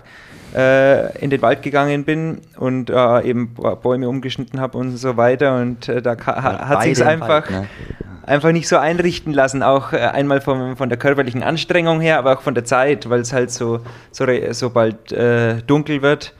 äh, 0.54 1.18
in 1.18 1.30
den 1.30 1.42
Wald 1.42 1.62
gegangen 1.62 2.04
bin 2.04 2.40
und 2.56 2.90
äh, 2.90 3.22
eben 3.22 3.54
Bäume 3.54 4.08
umgeschnitten 4.08 4.60
habe 4.60 4.78
und 4.78 4.96
so 4.96 5.16
weiter. 5.16 5.56
Und 5.56 5.88
äh, 5.88 6.00
da 6.00 6.16
hat 6.26 6.82
sich 6.82 6.92
es 6.92 7.02
einfach, 7.02 7.50
ne? 7.50 7.66
einfach 8.22 8.52
nicht 8.52 8.68
so 8.68 8.78
einrichten 8.78 9.32
lassen, 9.32 9.62
auch 9.62 9.92
einmal 9.92 10.40
vom, 10.40 10.76
von 10.76 10.88
der 10.88 10.98
körperlichen 10.98 11.42
Anstrengung 11.42 12.00
her, 12.00 12.18
aber 12.18 12.38
auch 12.38 12.42
von 12.42 12.54
der 12.54 12.64
Zeit, 12.64 13.10
weil 13.10 13.20
es 13.20 13.32
halt 13.32 13.50
so, 13.50 13.80
so, 14.10 14.26
so 14.52 14.70
bald 14.70 15.12
äh, 15.12 15.62
dunkel 15.66 16.02
wird, 16.02 16.34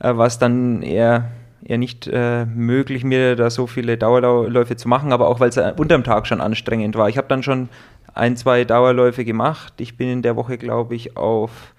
äh, 0.00 0.16
war 0.16 0.26
es 0.26 0.38
dann 0.38 0.82
eher 0.82 1.30
eher 1.70 1.78
nicht 1.78 2.08
äh, 2.08 2.46
möglich, 2.46 3.04
mir 3.04 3.36
da 3.36 3.48
so 3.48 3.68
viele 3.68 3.96
Dauerläufe 3.96 4.74
zu 4.74 4.88
machen, 4.88 5.12
aber 5.12 5.28
auch 5.28 5.38
weil 5.38 5.50
es 5.50 5.56
unterm 5.56 6.02
Tag 6.02 6.26
schon 6.26 6.40
anstrengend 6.40 6.96
war. 6.96 7.08
Ich 7.08 7.16
habe 7.16 7.28
dann 7.28 7.44
schon 7.44 7.68
ein, 8.12 8.36
zwei 8.36 8.64
Dauerläufe 8.64 9.24
gemacht. 9.24 9.74
Ich 9.78 9.96
bin 9.96 10.08
in 10.08 10.22
der 10.22 10.34
Woche, 10.34 10.58
glaube 10.58 10.96
ich, 10.96 11.16
auf 11.16 11.74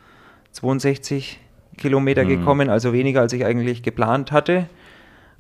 62 0.54 1.40
Kilometer 1.78 2.24
mhm. 2.24 2.30
gekommen, 2.30 2.70
also 2.70 2.94
weniger 2.94 3.20
als 3.20 3.34
ich 3.34 3.44
eigentlich 3.44 3.84
geplant 3.84 4.32
hatte. 4.32 4.68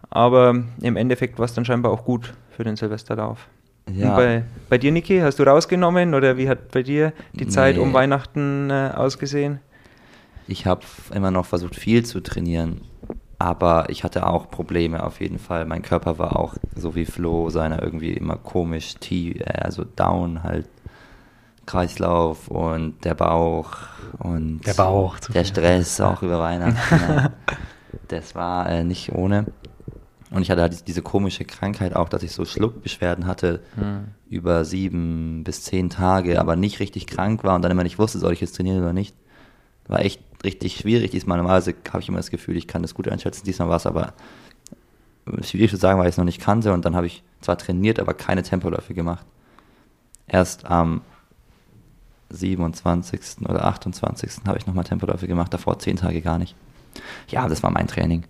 Aber 0.09 0.63
im 0.81 0.97
Endeffekt 0.97 1.39
war 1.39 1.45
es 1.45 1.53
dann 1.53 1.63
scheinbar 1.63 1.93
auch 1.93 2.03
gut 2.03 2.33
für 2.49 2.65
den 2.65 2.75
Silvesterlauf. 2.75 3.47
Ja. 3.89 4.15
Bei, 4.15 4.43
bei, 4.69 4.77
dir, 4.77 4.91
Niki, 4.91 5.19
hast 5.19 5.39
du 5.39 5.43
rausgenommen 5.43 6.13
oder 6.13 6.35
wie 6.35 6.49
hat 6.49 6.71
bei 6.71 6.83
dir 6.83 7.13
die 7.33 7.47
Zeit 7.47 7.77
um 7.77 7.93
Weihnachten 7.93 8.69
äh, 8.69 8.91
ausgesehen? 8.93 9.59
Ich 10.47 10.65
habe 10.65 10.81
immer 11.13 11.31
noch 11.31 11.45
versucht, 11.45 11.75
viel 11.75 12.05
zu 12.05 12.19
trainieren, 12.19 12.81
aber 13.41 13.89
ich 13.89 14.03
hatte 14.03 14.27
auch 14.27 14.49
Probleme 14.49 15.03
auf 15.03 15.19
jeden 15.19 15.39
Fall. 15.39 15.65
Mein 15.65 15.81
Körper 15.81 16.19
war 16.19 16.37
auch 16.37 16.55
so 16.75 16.95
wie 16.95 17.05
Flo, 17.05 17.49
seiner 17.49 17.81
irgendwie 17.81 18.13
immer 18.13 18.35
komisch, 18.35 18.95
tief, 18.95 19.41
also 19.45 19.83
down 19.83 20.43
halt. 20.43 20.67
Kreislauf 21.67 22.47
und 22.47 23.05
der 23.05 23.13
Bauch 23.13 23.77
und 24.17 24.65
der 24.65 24.73
Bauch, 24.73 25.19
der 25.19 25.45
Stress 25.45 26.01
auch 26.01 26.21
über 26.21 26.39
Weihnachten. 26.39 27.33
das 28.07 28.35
war 28.35 28.67
äh, 28.67 28.83
nicht 28.83 29.13
ohne. 29.13 29.45
Und 30.31 30.41
ich 30.41 30.49
hatte 30.49 30.61
halt 30.61 30.87
diese 30.87 31.01
komische 31.01 31.43
Krankheit 31.45 31.95
auch, 31.95 32.09
dass 32.09 32.23
ich 32.23 32.31
so 32.31 32.45
Schluckbeschwerden 32.45 33.27
hatte 33.27 33.61
mhm. 33.75 34.07
über 34.29 34.65
sieben 34.65 35.43
bis 35.43 35.63
zehn 35.63 35.89
Tage, 35.89 36.39
aber 36.39 36.55
nicht 36.55 36.79
richtig 36.79 37.05
krank 37.05 37.43
war 37.43 37.55
und 37.55 37.61
dann 37.61 37.71
immer 37.71 37.83
nicht 37.83 37.99
wusste, 37.99 38.17
soll 38.17 38.33
ich 38.33 38.41
jetzt 38.41 38.55
trainieren 38.55 38.81
oder 38.81 38.93
nicht. 38.93 39.15
War 39.87 39.99
echt 39.99 40.30
richtig 40.43 40.77
schwierig 40.77 41.11
diesmal. 41.11 41.37
Normalerweise 41.37 41.75
habe 41.91 42.01
ich 42.01 42.09
immer 42.09 42.17
das 42.17 42.31
Gefühl, 42.31 42.57
ich 42.57 42.67
kann 42.67 42.81
das 42.81 42.93
gut 42.93 43.07
einschätzen. 43.07 43.45
Diesmal 43.45 43.69
war 43.69 43.77
es 43.77 43.85
aber 43.85 44.13
schwierig 45.41 45.71
zu 45.71 45.77
sagen, 45.77 45.99
weil 45.99 46.07
ich 46.07 46.13
es 46.13 46.17
noch 46.17 46.25
nicht 46.25 46.41
kannte. 46.41 46.73
Und 46.73 46.85
dann 46.85 46.95
habe 46.95 47.07
ich 47.07 47.23
zwar 47.41 47.57
trainiert, 47.57 47.99
aber 47.99 48.13
keine 48.13 48.43
Tempoläufe 48.43 48.93
gemacht. 48.93 49.25
Erst 50.27 50.65
am 50.65 51.01
27. 52.29 53.47
oder 53.47 53.65
28. 53.65 54.31
habe 54.47 54.57
ich 54.57 54.67
nochmal 54.67 54.85
Tempoläufe 54.85 55.27
gemacht, 55.27 55.53
davor 55.53 55.79
zehn 55.79 55.97
Tage 55.97 56.21
gar 56.21 56.37
nicht. 56.37 56.55
Ja, 57.27 57.47
das 57.47 57.63
war 57.63 57.71
mein 57.71 57.87
Training. 57.87 58.23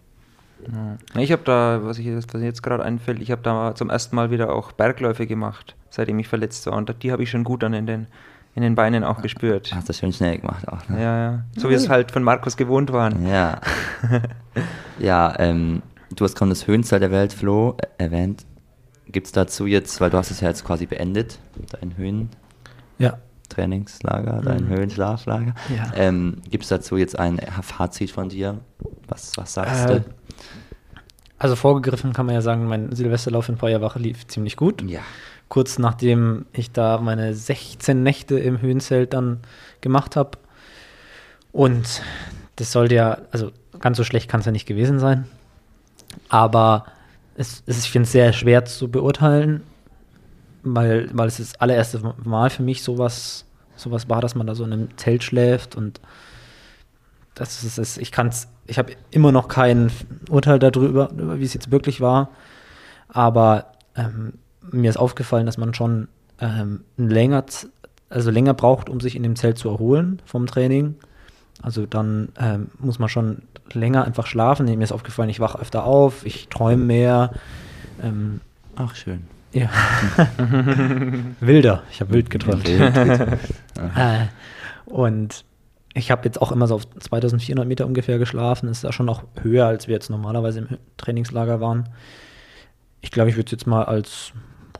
Ich 1.17 1.31
habe 1.31 1.41
da, 1.43 1.81
was, 1.83 1.97
ich, 1.97 2.07
was 2.07 2.31
mir 2.33 2.43
jetzt 2.43 2.61
gerade 2.61 2.83
einfällt, 2.83 3.19
ich 3.21 3.31
habe 3.31 3.41
da 3.41 3.73
zum 3.73 3.89
ersten 3.89 4.15
Mal 4.15 4.29
wieder 4.29 4.53
auch 4.53 4.71
Bergläufe 4.71 5.25
gemacht, 5.25 5.75
seitdem 5.89 6.19
ich 6.19 6.27
verletzt 6.27 6.65
war. 6.67 6.73
Und 6.73 7.03
die 7.03 7.11
habe 7.11 7.23
ich 7.23 7.31
schon 7.31 7.43
gut 7.43 7.63
dann 7.63 7.73
in 7.73 7.87
den, 7.87 8.07
in 8.53 8.63
den 8.63 8.75
Beinen 8.75 9.03
auch 9.03 9.21
gespürt. 9.21 9.73
Hast 9.73 9.89
du 9.89 9.93
schön 9.93 10.11
schnell 10.11 10.37
gemacht 10.39 10.67
auch. 10.67 10.87
Ne? 10.89 11.01
Ja, 11.01 11.17
ja. 11.17 11.43
So 11.55 11.69
wie 11.69 11.73
es 11.73 11.89
halt 11.89 12.11
von 12.11 12.23
Markus 12.23 12.57
gewohnt 12.57 12.91
waren. 12.91 13.25
Ja. 13.27 13.61
ja, 14.99 15.33
ähm, 15.39 15.81
du 16.13 16.25
hast 16.25 16.35
gerade 16.35 16.49
das 16.49 16.67
Höhenzeit 16.67 17.01
der 17.01 17.11
Welt, 17.11 17.33
Flo, 17.33 17.77
erwähnt. 17.97 18.45
Gibt 19.07 19.27
es 19.27 19.33
dazu 19.33 19.65
jetzt, 19.65 19.99
weil 20.01 20.09
du 20.09 20.17
hast 20.17 20.31
es 20.31 20.41
ja 20.41 20.49
jetzt 20.49 20.65
quasi 20.65 20.85
beendet, 20.85 21.39
dein 21.79 21.95
Höhen. 21.97 22.29
Ja. 22.97 23.17
Trainingslager, 23.49 24.41
dein 24.41 24.65
mhm. 24.65 24.69
Höhenschlaflager. 24.69 25.53
Ja. 25.75 25.91
Ähm, 25.95 26.41
Gibt 26.49 26.63
es 26.63 26.69
dazu 26.69 26.97
jetzt 26.97 27.19
ein 27.19 27.39
Fazit 27.61 28.11
von 28.11 28.29
dir? 28.29 28.59
Was, 29.07 29.35
was 29.35 29.53
sagst 29.53 29.89
äh, 29.89 29.99
du? 29.99 30.05
Also 31.37 31.55
vorgegriffen 31.55 32.13
kann 32.13 32.27
man 32.27 32.35
ja 32.35 32.41
sagen, 32.41 32.67
mein 32.67 32.93
Silvesterlauf 32.93 33.49
in 33.49 33.57
Feuerwache 33.57 33.99
lief 33.99 34.27
ziemlich 34.27 34.55
gut. 34.55 34.83
Ja. 34.83 34.99
Kurz 35.51 35.79
nachdem 35.79 36.45
ich 36.53 36.71
da 36.71 36.99
meine 36.99 37.33
16 37.33 38.01
Nächte 38.01 38.39
im 38.39 38.61
Höhenzelt 38.61 39.11
dann 39.11 39.41
gemacht 39.81 40.15
habe. 40.15 40.37
Und 41.51 42.01
das 42.55 42.71
sollte 42.71 42.95
ja, 42.95 43.17
also 43.31 43.51
ganz 43.81 43.97
so 43.97 44.05
schlecht 44.05 44.29
kann 44.29 44.39
es 44.39 44.45
ja 44.45 44.53
nicht 44.53 44.65
gewesen 44.65 44.97
sein. 44.97 45.27
Aber 46.29 46.85
es, 47.35 47.63
es, 47.65 47.79
ich 47.79 47.91
finde 47.91 48.05
es 48.05 48.13
sehr 48.13 48.31
schwer 48.31 48.63
zu 48.63 48.89
beurteilen, 48.89 49.63
weil, 50.63 51.09
weil 51.11 51.27
es 51.27 51.35
das 51.35 51.59
allererste 51.59 51.99
Mal 52.23 52.49
für 52.49 52.63
mich 52.63 52.81
sowas, 52.81 53.43
sowas 53.75 54.07
war, 54.07 54.21
dass 54.21 54.35
man 54.35 54.47
da 54.47 54.55
so 54.55 54.63
in 54.63 54.71
einem 54.71 54.97
Zelt 54.97 55.21
schläft 55.21 55.75
und 55.75 55.99
das 57.35 57.65
ist 57.65 57.77
es. 57.77 57.97
Ich 57.97 58.13
kann 58.13 58.27
es, 58.27 58.47
ich 58.67 58.77
habe 58.77 58.93
immer 59.09 59.33
noch 59.33 59.49
kein 59.49 59.91
Urteil 60.29 60.59
darüber, 60.59 61.09
wie 61.11 61.43
es 61.43 61.53
jetzt 61.53 61.71
wirklich 61.71 61.99
war, 61.99 62.29
aber 63.09 63.73
ähm, 63.97 64.35
mir 64.69 64.89
ist 64.89 64.97
aufgefallen, 64.97 65.45
dass 65.45 65.57
man 65.57 65.73
schon 65.73 66.07
ähm, 66.39 66.81
länger, 66.97 67.45
also 68.09 68.31
länger 68.31 68.53
braucht, 68.53 68.89
um 68.89 68.99
sich 68.99 69.15
in 69.15 69.23
dem 69.23 69.35
Zelt 69.35 69.57
zu 69.57 69.69
erholen 69.69 70.21
vom 70.25 70.47
Training. 70.47 70.95
Also 71.61 71.85
dann 71.85 72.29
ähm, 72.39 72.67
muss 72.79 72.99
man 72.99 73.09
schon 73.09 73.43
länger 73.73 74.05
einfach 74.05 74.25
schlafen. 74.25 74.65
Mir 74.65 74.83
ist 74.83 74.91
aufgefallen, 74.91 75.29
ich 75.29 75.39
wache 75.39 75.59
öfter 75.59 75.83
auf, 75.83 76.25
ich 76.25 76.47
träume 76.49 76.83
mehr. 76.83 77.33
Ähm, 78.01 78.41
Ach, 78.75 78.95
schön. 78.95 79.23
Ja. 79.53 79.69
Wilder. 81.39 81.83
Ich 81.91 82.01
habe 82.01 82.13
wild 82.13 82.29
geträumt. 82.29 82.67
Wild 82.67 82.95
äh, 83.95 84.25
und 84.85 85.45
ich 85.93 86.09
habe 86.09 86.23
jetzt 86.25 86.41
auch 86.41 86.51
immer 86.51 86.67
so 86.67 86.75
auf 86.75 86.89
2400 86.89 87.67
Meter 87.67 87.85
ungefähr 87.85 88.17
geschlafen. 88.17 88.69
Ist 88.69 88.83
ja 88.83 88.93
schon 88.93 89.05
noch 89.05 89.23
höher, 89.41 89.67
als 89.67 89.87
wir 89.87 89.93
jetzt 89.93 90.09
normalerweise 90.09 90.59
im 90.59 90.77
Trainingslager 90.97 91.59
waren. 91.59 91.89
Ich 93.01 93.11
glaube, 93.11 93.29
ich 93.29 93.35
würde 93.35 93.47
es 93.47 93.51
jetzt 93.51 93.67
mal 93.67 93.83
als 93.83 94.31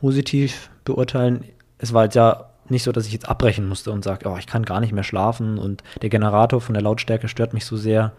positiv 0.02 0.68
beurteilen. 0.84 1.44
Es 1.78 1.94
war 1.94 2.04
jetzt 2.04 2.16
ja 2.16 2.50
nicht 2.68 2.82
so, 2.82 2.90
dass 2.90 3.06
ich 3.06 3.12
jetzt 3.12 3.28
abbrechen 3.28 3.68
musste 3.68 3.92
und 3.92 4.02
sage, 4.02 4.28
oh, 4.28 4.36
ich 4.36 4.48
kann 4.48 4.64
gar 4.64 4.80
nicht 4.80 4.92
mehr 4.92 5.04
schlafen 5.04 5.58
und 5.58 5.84
der 6.02 6.10
Generator 6.10 6.60
von 6.60 6.74
der 6.74 6.82
Lautstärke 6.82 7.28
stört 7.28 7.54
mich 7.54 7.64
so 7.64 7.76
sehr 7.76 8.12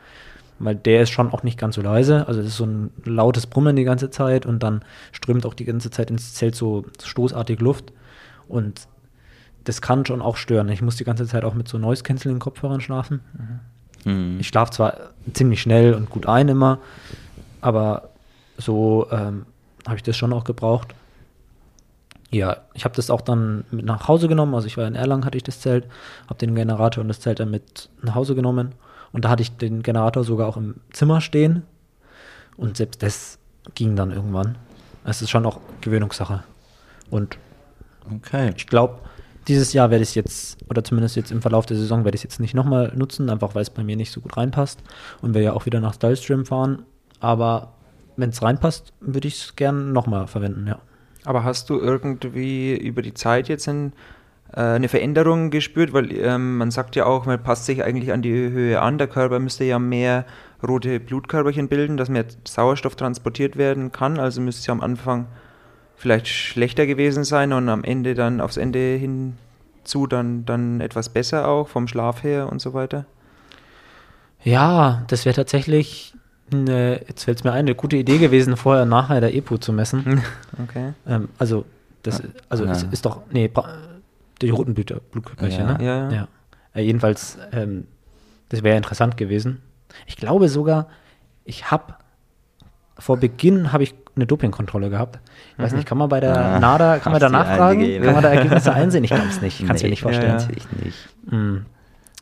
weil 0.60 0.76
der 0.76 1.02
ist 1.02 1.10
schon 1.10 1.32
auch 1.32 1.44
nicht 1.44 1.60
ganz 1.60 1.76
so 1.76 1.82
leise. 1.82 2.28
Also 2.28 2.40
es 2.40 2.48
ist 2.48 2.58
so 2.58 2.66
ein 2.66 2.92
lautes 3.04 3.48
Brummen 3.48 3.76
die 3.76 3.84
ganze 3.84 4.10
Zeit 4.10 4.46
und 4.46 4.64
dann 4.64 4.84
strömt 5.12 5.46
auch 5.46 5.54
die 5.54 5.66
ganze 5.66 5.92
Zeit 5.92 6.10
ins 6.10 6.34
Zelt 6.34 6.56
so 6.56 6.86
stoßartig 7.04 7.60
Luft. 7.60 7.92
Und 8.48 8.88
das 9.64 9.82
kann 9.82 10.06
schon 10.06 10.22
auch 10.22 10.38
stören. 10.38 10.70
Ich 10.70 10.82
muss 10.82 10.96
die 10.96 11.04
ganze 11.04 11.26
Zeit 11.26 11.44
auch 11.44 11.54
mit 11.54 11.68
so 11.68 11.78
Noise 11.78 12.04
Canceling 12.04 12.40
Kopfhörern 12.40 12.82
schlafen. 12.82 13.22
Mhm. 14.06 14.40
Ich 14.40 14.48
schlafe 14.48 14.72
zwar 14.72 14.98
ziemlich 15.34 15.62
schnell 15.62 15.94
und 15.94 16.10
gut 16.10 16.28
ein 16.28 16.50
immer, 16.50 16.80
aber 17.62 18.10
so 18.58 19.08
ähm, 19.12 19.46
habe 19.86 19.96
ich 19.96 20.04
das 20.04 20.18
schon 20.18 20.34
auch 20.34 20.44
gebraucht. 20.44 20.94
Ja, 22.34 22.58
ich 22.74 22.84
habe 22.84 22.96
das 22.96 23.10
auch 23.10 23.22
dann 23.22 23.64
mit 23.72 23.86
nach 23.86 24.08
Hause 24.08 24.28
genommen. 24.28 24.56
Also 24.56 24.68
ich 24.68 24.78
war 24.78 24.88
in 24.88 24.96
Erlangen, 24.96 25.26
hatte 25.26 25.38
ich 25.38 25.44
das 25.44 25.60
Zelt, 25.60 25.88
habe 26.28 26.40
den 26.40 26.56
Generator 26.56 27.02
und 27.02 27.08
das 27.08 27.20
Zelt 27.20 27.40
dann 27.40 27.52
mit 27.52 27.90
nach 28.02 28.16
Hause 28.16 28.36
genommen 28.36 28.74
und 29.14 29.26
da 29.26 29.30
hatte 29.30 29.44
ich 29.44 29.56
den 29.56 29.84
Generator 29.84 30.24
sogar 30.24 30.50
auch 30.50 30.58
im 30.58 30.76
Zimmer 30.92 31.22
stehen. 31.22 31.64
Und 32.58 32.78
selbst 32.78 33.02
das 33.02 33.40
ging 33.76 33.96
dann 33.96 34.12
irgendwann. 34.12 34.58
Es 35.06 35.22
ist 35.22 35.30
schon 35.30 35.46
auch 35.46 35.60
Gewöhnungssache. 35.82 36.44
Und 37.10 37.38
okay. 38.12 38.54
ich 38.58 38.68
glaube, 38.68 39.00
dieses 39.48 39.74
Jahr 39.74 39.92
werde 39.92 40.04
ich 40.04 40.10
es 40.10 40.16
jetzt, 40.16 40.58
oder 40.70 40.84
zumindest 40.84 41.16
jetzt 41.16 41.32
im 41.32 41.42
Verlauf 41.42 41.66
der 41.66 41.78
Saison, 41.78 42.06
werde 42.06 42.16
ich 42.16 42.22
es 42.22 42.24
jetzt 42.24 42.40
nicht 42.40 42.54
nochmal 42.56 42.92
nutzen, 42.96 43.30
einfach 43.30 43.54
weil 43.56 43.62
es 43.62 43.70
bei 43.70 43.84
mir 43.84 43.96
nicht 43.96 44.12
so 44.12 44.22
gut 44.22 44.36
reinpasst. 44.36 44.82
Und 45.22 45.36
wir 45.36 45.42
ja 45.42 45.54
auch 45.54 45.66
wieder 45.66 45.80
nach 45.80 45.94
Stylestream 45.94 46.46
fahren. 46.46 46.84
Aber 47.20 47.74
wenn 48.16 48.30
es 48.30 48.42
reinpasst, 48.42 48.94
würde 49.00 49.28
ich 49.28 49.36
es 49.36 49.56
gerne 49.56 49.80
nochmal 49.80 50.28
verwenden, 50.28 50.68
ja. 50.68 50.80
Aber 51.26 51.44
hast 51.44 51.70
du 51.70 51.80
irgendwie 51.80 52.76
über 52.76 53.02
die 53.02 53.14
Zeit 53.14 53.48
jetzt 53.48 53.68
in 53.68 53.94
äh, 54.54 54.62
eine 54.62 54.90
Veränderung 54.90 55.50
gespürt, 55.50 55.94
weil 55.94 56.12
ähm, 56.18 56.58
man 56.58 56.72
sagt 56.72 56.96
ja 56.96 57.06
auch, 57.06 57.26
man 57.26 57.42
passt 57.42 57.66
sich 57.66 57.84
eigentlich 57.84 58.12
an 58.12 58.22
die 58.22 58.32
Höhe 58.32 58.82
an. 58.82 58.98
Der 58.98 59.08
Körper 59.08 59.40
müsste 59.40 59.64
ja 59.64 59.80
mehr 59.80 60.26
rote 60.66 61.00
Blutkörperchen 61.00 61.68
bilden, 61.68 61.98
dass 61.98 62.10
mehr 62.10 62.26
Sauerstoff 62.48 62.96
transportiert 62.96 63.58
werden 63.58 63.92
kann. 63.92 64.20
Also 64.20 64.42
müsste 64.42 64.60
es 64.62 64.68
ja 64.68 64.74
am 64.74 64.82
Anfang 64.82 65.28
vielleicht 65.96 66.28
schlechter 66.28 66.86
gewesen 66.86 67.24
sein 67.24 67.54
und 67.54 67.70
am 67.70 67.84
Ende 67.84 68.14
dann 68.14 68.42
aufs 68.42 68.58
Ende 68.58 68.96
hinzu 68.96 70.08
dann, 70.08 70.46
dann 70.46 70.82
etwas 70.82 71.10
besser 71.10 71.48
auch 71.48 71.68
vom 71.68 71.88
Schlaf 71.88 72.24
her 72.24 72.52
und 72.52 72.62
so 72.62 72.74
weiter. 72.74 73.06
Ja, 74.44 75.06
das 75.08 75.26
wäre 75.26 75.36
tatsächlich 75.36 76.14
eine, 76.52 77.02
jetzt 77.08 77.24
fällt 77.24 77.40
es 77.40 77.44
mir 77.44 77.52
ein, 77.52 77.60
eine 77.60 77.76
gute 77.76 77.98
Idee 77.98 78.18
gewesen, 78.18 78.58
vorher 78.58 78.84
und 78.84 78.90
nachher 78.90 79.22
der 79.22 79.34
EPO 79.36 79.58
zu 79.58 79.74
messen. 79.74 80.22
Okay. 80.64 80.94
Ähm, 81.08 81.30
also, 81.40 81.66
das, 82.04 82.22
also 82.50 82.66
ja. 82.66 82.72
ist 82.92 83.06
doch, 83.06 83.22
nee, 83.32 83.50
die 84.42 84.50
roten 84.50 84.74
Blut 84.76 84.94
Blutkörperchen, 85.12 85.68
ja, 85.68 85.78
ne? 85.78 85.84
Ja, 85.84 85.96
ja. 86.04 86.12
ja. 86.12 86.28
Äh, 86.76 86.82
jedenfalls, 86.82 87.38
ähm, 87.52 87.88
das 88.50 88.62
wäre 88.62 88.78
interessant 88.78 89.18
gewesen. 89.18 89.62
Ich 90.06 90.16
glaube 90.18 90.48
sogar, 90.50 90.88
ich 91.46 91.72
habe 91.72 91.96
vor 93.00 93.18
Beginn 93.18 93.74
habe 93.74 93.84
ich 93.84 93.96
eine 94.16 94.28
Dopingkontrolle 94.28 94.90
gehabt. 94.92 95.20
Ich 95.58 95.64
weiß 95.64 95.72
Mhm. 95.72 95.78
nicht, 95.80 95.88
kann 95.88 95.98
man 95.98 96.10
bei 96.10 96.20
der 96.20 96.38
Ah, 96.38 96.60
NADA, 96.60 97.00
kann 97.00 97.12
man 97.14 97.20
da 97.22 97.30
nachfragen? 97.30 97.80
eingegeben? 97.80 98.06
Kann 98.06 98.14
man 98.14 98.24
da 98.24 98.30
Ergebnisse 98.32 98.74
einsehen? 98.74 99.04
Ich 99.04 99.10
glaube 99.10 99.28
es 99.28 99.42
nicht. 99.42 99.64
Kannst 99.68 99.82
du 99.82 99.88
dir 99.88 99.90
nicht 99.90 100.02
vorstellen. 100.04 100.28
Ja. 100.30 100.34
Natürlich 100.36 100.68
nicht. 100.84 100.98
Mm. 101.32 101.58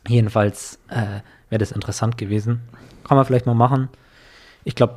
Jedenfalls 0.08 0.78
äh, 0.88 1.20
wäre 1.50 1.58
das 1.58 1.72
interessant 1.72 2.16
gewesen. 2.16 2.62
Kann 3.04 3.16
man 3.16 3.26
vielleicht 3.26 3.44
mal 3.46 3.54
machen. 3.54 3.88
Ich 4.64 4.74
glaube 4.74 4.94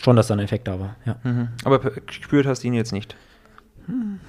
schon, 0.00 0.16
dass 0.16 0.28
da 0.28 0.34
ein 0.34 0.40
Effekt 0.40 0.68
da 0.68 0.78
war. 0.78 0.96
Ja. 1.04 1.16
Mhm. 1.24 1.48
Aber 1.64 1.78
gespürt 1.78 2.46
hast 2.46 2.62
du 2.62 2.68
ihn 2.68 2.74
jetzt 2.74 2.92
nicht. 2.92 3.16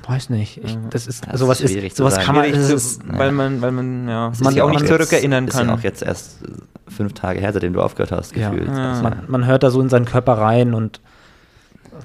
Weiß 0.07 0.29
nicht. 0.29 0.63
Ich, 0.63 0.77
das 0.89 1.05
ist, 1.05 1.27
Das 1.29 1.39
sowas 1.41 1.59
ist 1.59 1.75
ist, 1.75 1.97
sowas 1.97 2.15
sagen. 2.15 2.25
kann 2.27 2.35
man, 2.37 2.53
zu, 2.53 2.73
ist, 2.73 3.01
weil 3.05 3.33
man, 3.33 3.61
weil 3.61 3.71
man 3.73 4.07
ja, 4.07 4.21
man 4.21 4.31
ist 4.31 4.37
sich 4.45 4.61
auch 4.61 4.69
nicht 4.69 4.79
jetzt- 4.81 4.89
zurückerinnern 4.89 5.47
Ist 5.49 5.57
kann. 5.57 5.67
ja 5.67 5.73
auch 5.73 5.81
jetzt 5.81 6.01
erst 6.01 6.43
äh, 6.43 6.47
fünf 6.89 7.11
Tage 7.13 7.41
her, 7.41 7.51
seitdem 7.51 7.73
du 7.73 7.81
aufgehört 7.81 8.13
hast, 8.13 8.35
Ja. 8.37 8.51
gefühlt. 8.51 8.69
Ja. 8.69 8.91
Also, 8.91 9.03
man, 9.03 9.23
man 9.27 9.45
hört 9.45 9.63
da 9.63 9.69
so 9.69 9.81
in 9.81 9.89
seinen 9.89 10.05
Körper 10.05 10.37
rein 10.37 10.73
und 10.73 11.01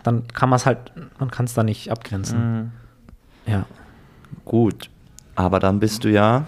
dann 0.03 0.27
kann 0.29 0.49
man 0.49 0.57
es 0.57 0.67
halt, 0.67 0.79
man 1.21 1.31
kann 1.31 1.45
es 1.47 1.55
da 1.55 1.63
nicht 1.63 1.93
abgrenzen. 1.93 2.73
Mhm. 3.47 3.53
Ja. 3.53 3.67
Gut, 4.45 4.91
aber 5.37 5.61
dann 5.61 5.79
bist 5.79 6.03
du 6.03 6.09
ja 6.11 6.47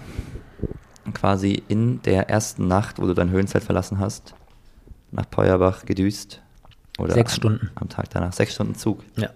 quasi 1.13 1.63
in 1.69 2.01
der 2.01 2.29
ersten 2.29 2.67
Nacht, 2.67 2.99
wo 2.99 3.05
du 3.05 3.13
dein 3.13 3.29
Höhenzelt 3.29 3.63
verlassen 3.63 3.99
hast, 3.99 4.33
nach 5.11 5.29
Peuerbach 5.29 5.85
gedüst. 5.85 6.41
Oder 6.99 7.13
Sechs 7.13 7.33
am, 7.33 7.37
Stunden. 7.37 7.69
Am 7.75 7.89
Tag 7.89 8.09
danach. 8.09 8.33
Sechs 8.33 8.53
Stunden 8.55 8.75
Zug. 8.75 9.03
Ja. 9.17 9.29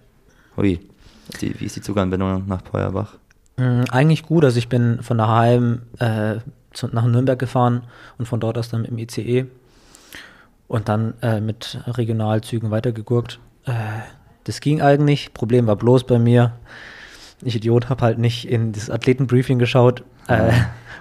Hui. 0.58 0.80
Die, 1.40 1.60
wie 1.60 1.66
ist 1.66 1.76
die 1.76 1.82
Zuganbindung 1.82 2.48
nach 2.48 2.64
Peuerbach? 2.64 3.14
Mm, 3.58 3.84
Eigentlich 3.92 4.24
gut. 4.24 4.44
Also 4.44 4.58
ich 4.58 4.68
bin 4.70 5.02
von 5.04 5.18
daheim 5.18 5.84
äh, 6.00 6.36
zu, 6.74 6.88
nach 6.88 7.06
Nürnberg 7.06 7.38
gefahren 7.40 7.84
und 8.18 8.26
von 8.28 8.40
dort 8.40 8.58
aus 8.58 8.70
dann 8.70 8.82
mit 8.82 8.92
dem 8.92 8.98
ICE 8.98 9.46
und 10.68 10.90
dann 10.90 11.14
äh, 11.22 11.40
mit 11.40 11.80
Regionalzügen 11.86 12.72
weitergegurkt. 12.72 13.40
Äh, 13.66 13.72
das 14.46 14.60
ging 14.60 14.82
eigentlich. 14.82 15.34
Problem 15.34 15.68
war 15.68 15.76
bloß 15.76 16.06
bei 16.06 16.18
mir. 16.18 16.54
Ich 17.44 17.56
Idiot 17.56 17.90
habe 17.90 18.04
halt 18.04 18.18
nicht 18.20 18.48
in 18.48 18.72
das 18.72 18.90
Athletenbriefing 18.90 19.60
geschaut 19.60 20.04
äh, 20.28 20.52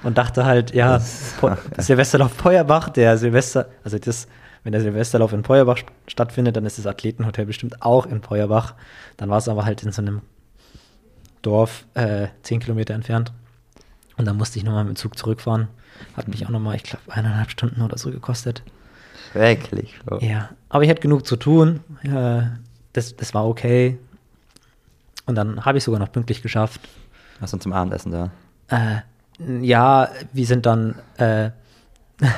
und 0.03 0.17
dachte 0.19 0.45
halt, 0.45 0.75
ja, 0.75 1.01
Po- 1.41 1.53
Silvesterlauf 1.79 2.37
Peuerbach, 2.37 2.89
der 2.91 3.17
Silvester, 3.19 3.69
also 3.85 3.99
das, 3.99 4.27
wenn 4.65 4.73
der 4.73 4.81
Silvesterlauf 4.81 5.33
in 5.33 5.43
Peuerbach 5.43 5.79
st- 5.79 5.87
stattfindet, 6.07 6.57
dann 6.57 6.67
ist 6.67 6.79
das 6.79 6.87
Athletenhotel 6.87 7.47
bestimmt 7.47 7.83
auch 7.83 8.07
in 8.07 8.21
Peuerbach. 8.21 8.75
Dann 9.17 9.31
war 9.31 9.39
es 9.39 9.49
aber 9.49 9.65
halt 9.65 9.83
in 9.83 9.93
so 9.93 10.03
einem 10.03 10.21
Dorf, 11.43 11.87
äh, 11.95 12.29
zehn 12.43 12.61
Kilometer 12.61 12.95
entfernt. 12.95 13.33
Und 14.17 14.27
dann 14.27 14.37
musste 14.37 14.59
ich 14.59 14.65
nochmal 14.65 14.85
mit 14.85 14.95
dem 14.95 14.97
Zug 14.97 15.17
zurückfahren. 15.17 15.69
Hat 16.17 16.29
mich 16.29 16.45
auch 16.45 16.51
nochmal, 16.51 16.77
ich 16.77 16.83
glaube, 16.83 17.03
eineinhalb 17.11 17.51
Stunden 17.51 17.81
oder 17.81 17.97
so 17.97 18.11
gekostet. 18.11 18.63
Schrecklich. 19.33 19.99
Oh. 20.11 20.19
Ja, 20.21 20.51
aber 20.69 20.85
ich 20.85 20.91
hatte 20.91 21.01
genug 21.01 21.27
zu 21.27 21.37
tun. 21.37 21.81
Ja, 22.03 22.59
das, 22.93 23.17
das 23.17 23.33
war 23.33 23.47
okay. 23.47 23.99
Und 25.27 25.37
dann 25.37 25.65
habe 25.65 25.79
ich 25.79 25.85
sogar 25.85 26.01
noch 26.01 26.13
pünktlich 26.13 26.43
geschafft. 26.43 26.81
Was 27.39 27.53
denn 27.53 27.61
zum 27.61 27.73
Abendessen 27.73 28.13
da? 28.13 28.31
Äh, 28.69 29.01
ja, 29.65 30.09
wir 30.33 30.47
sind 30.47 30.67
dann, 30.67 30.97
äh, 31.17 31.51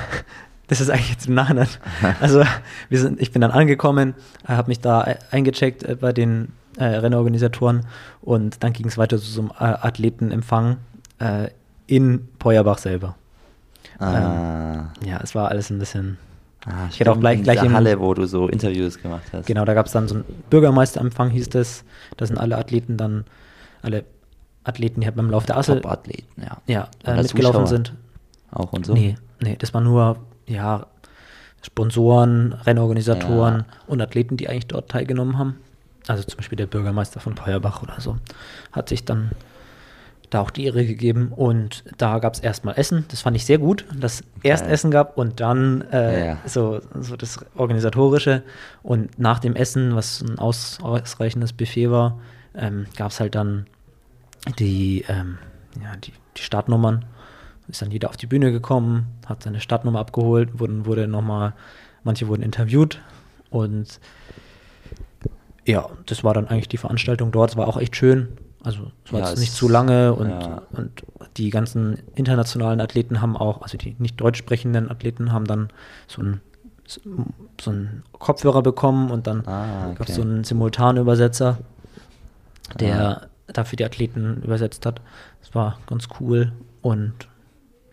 das 0.67 0.79
ist 0.81 0.89
eigentlich 0.89 1.11
jetzt 1.11 1.27
im 1.27 1.33
Nachhinein. 1.33 1.67
Also, 2.21 2.43
wir 2.89 2.99
sind, 2.99 3.19
ich 3.21 3.31
bin 3.31 3.41
dann 3.41 3.51
angekommen, 3.51 4.13
habe 4.47 4.69
mich 4.69 4.79
da 4.79 5.03
e- 5.05 5.15
eingecheckt 5.31 5.83
äh, 5.83 5.95
bei 5.95 6.13
den 6.13 6.53
äh, 6.77 6.85
Rennorganisatoren 6.85 7.85
und 8.21 8.63
dann 8.63 8.73
ging 8.73 8.87
es 8.87 8.97
weiter 8.97 9.17
zu 9.17 9.25
so 9.25 9.41
einem 9.41 9.51
äh, 9.51 9.63
Athletenempfang 9.63 10.77
äh, 11.19 11.49
in 11.87 12.27
Peuerbach 12.39 12.77
selber. 12.79 13.15
Ah, 13.99 14.89
Ja, 15.05 15.19
es 15.21 15.35
war 15.35 15.49
alles 15.49 15.69
ein 15.69 15.79
bisschen. 15.79 16.17
ah, 16.65 16.87
ich 16.89 16.99
hätte 16.99 17.11
auch 17.11 17.19
gleich- 17.19 17.37
in 17.39 17.43
gleich 17.43 17.63
im- 17.63 17.73
Halle, 17.73 17.99
wo 17.99 18.13
du 18.13 18.25
so 18.25 18.47
Interviews 18.47 18.97
gemacht 19.01 19.23
hast. 19.31 19.45
Genau, 19.45 19.65
da 19.65 19.73
gab 19.73 19.85
es 19.85 19.91
dann 19.91 20.07
so 20.07 20.15
einen 20.15 20.23
Bürgermeisterempfang, 20.49 21.29
hieß 21.29 21.49
das. 21.49 21.83
Da 22.17 22.25
sind 22.25 22.37
alle 22.37 22.57
Athleten 22.57 22.97
dann, 22.97 23.25
alle 23.81 24.03
Athleten, 24.63 25.01
die 25.01 25.07
halt 25.07 25.15
beim 25.15 25.29
Lauf 25.29 25.45
der 25.45 25.57
Assel 25.57 25.81
Top-Athleten, 25.81 26.41
ja. 26.41 26.57
ja, 26.67 26.87
äh, 27.03 27.21
mitgelaufen 27.21 27.65
Zuschauer 27.65 27.67
sind. 27.67 27.93
Auch 28.51 28.71
und 28.73 28.85
so. 28.85 28.93
Nee, 28.93 29.15
nee, 29.41 29.55
das 29.59 29.73
war 29.73 29.81
nur, 29.81 30.17
ja, 30.47 30.87
Sponsoren, 31.61 32.53
Rennorganisatoren 32.53 33.59
Ja. 33.59 33.65
und 33.87 34.01
Athleten, 34.01 34.37
die 34.37 34.49
eigentlich 34.49 34.67
dort 34.67 34.89
teilgenommen 34.91 35.37
haben. 35.37 35.55
Also 36.07 36.23
zum 36.23 36.37
Beispiel 36.37 36.57
der 36.57 36.65
Bürgermeister 36.65 37.19
von 37.21 37.35
Peuerbach 37.35 37.81
oder 37.81 38.01
so, 38.01 38.17
hat 38.73 38.89
sich 38.89 39.05
dann 39.05 39.31
da 40.29 40.41
auch 40.41 40.49
die 40.49 40.65
Ehre 40.65 40.85
gegeben 40.85 41.31
und 41.33 41.83
da 41.97 42.17
gab 42.19 42.33
es 42.33 42.39
erstmal 42.39 42.77
Essen. 42.77 43.05
Das 43.09 43.21
fand 43.21 43.37
ich 43.37 43.45
sehr 43.45 43.59
gut, 43.59 43.85
dass 43.95 44.23
erst 44.41 44.63
Geil. 44.63 44.73
Essen 44.73 44.91
gab 44.91 45.17
und 45.17 45.39
dann 45.39 45.81
äh, 45.91 46.27
Ja. 46.27 46.37
so, 46.45 46.81
so 46.99 47.15
das 47.15 47.39
Organisatorische. 47.55 48.41
Und 48.81 49.17
nach 49.19 49.39
dem 49.39 49.55
Essen, 49.55 49.95
was 49.95 50.21
ein 50.21 50.39
aus, 50.39 50.79
ausreichendes 50.81 51.53
Buffet 51.53 51.89
war, 51.91 52.19
ähm, 52.55 52.87
gab 52.97 53.11
es 53.11 53.19
halt 53.19 53.35
dann 53.35 53.67
die, 54.59 55.05
ähm, 55.07 55.37
ja, 55.81 55.95
die, 55.97 56.11
die 56.35 56.41
Startnummern. 56.41 57.05
Ist 57.67 57.81
dann 57.81 57.91
jeder 57.91 58.09
auf 58.09 58.17
die 58.17 58.27
Bühne 58.27 58.51
gekommen, 58.51 59.07
hat 59.25 59.43
seine 59.43 59.61
Startnummer 59.61 59.99
abgeholt, 59.99 60.59
wurden, 60.59 60.85
wurde 60.85 61.07
nochmal, 61.07 61.53
manche 62.03 62.27
wurden 62.27 62.41
interviewt 62.43 62.99
und 63.49 63.99
ja, 65.65 65.87
das 66.07 66.23
war 66.23 66.33
dann 66.33 66.47
eigentlich 66.47 66.67
die 66.67 66.77
Veranstaltung 66.77 67.31
dort. 67.31 67.51
Es 67.51 67.57
war 67.57 67.67
auch 67.67 67.77
echt 67.77 67.95
schön. 67.95 68.27
Also 68.63 68.91
es 69.05 69.13
war 69.13 69.21
Ja, 69.21 69.29
jetzt 69.29 69.39
nicht 69.39 69.53
zu 69.53 69.67
lange 69.69 70.13
und, 70.13 70.29
ja. 70.29 70.61
und 70.71 71.03
die 71.37 71.49
ganzen 71.49 71.99
internationalen 72.15 72.81
Athleten 72.81 73.21
haben 73.21 73.35
auch, 73.37 73.61
also 73.61 73.77
die 73.77 73.95
nicht 73.99 74.19
deutsch 74.19 74.39
sprechenden 74.39 74.89
Athleten 74.91 75.31
haben 75.31 75.45
dann 75.45 75.69
so 76.07 76.21
ein 76.21 76.41
so 76.85 77.71
einen 77.71 78.03
Kopfhörer 78.11 78.61
bekommen 78.61 79.09
und 79.09 79.25
dann 79.25 79.47
Ah, 79.47 79.87
gab 79.93 80.01
okay. 80.01 80.05
es 80.11 80.15
so 80.15 80.21
einen 80.21 80.43
Simultanübersetzer, 80.43 81.59
der 82.77 83.23
Ah. 83.23 83.27
dafür 83.47 83.77
die 83.77 83.85
Athleten 83.85 84.41
übersetzt 84.43 84.85
hat. 84.85 84.99
Das 85.41 85.55
war 85.55 85.77
ganz 85.87 86.07
cool 86.19 86.51
und 86.81 87.13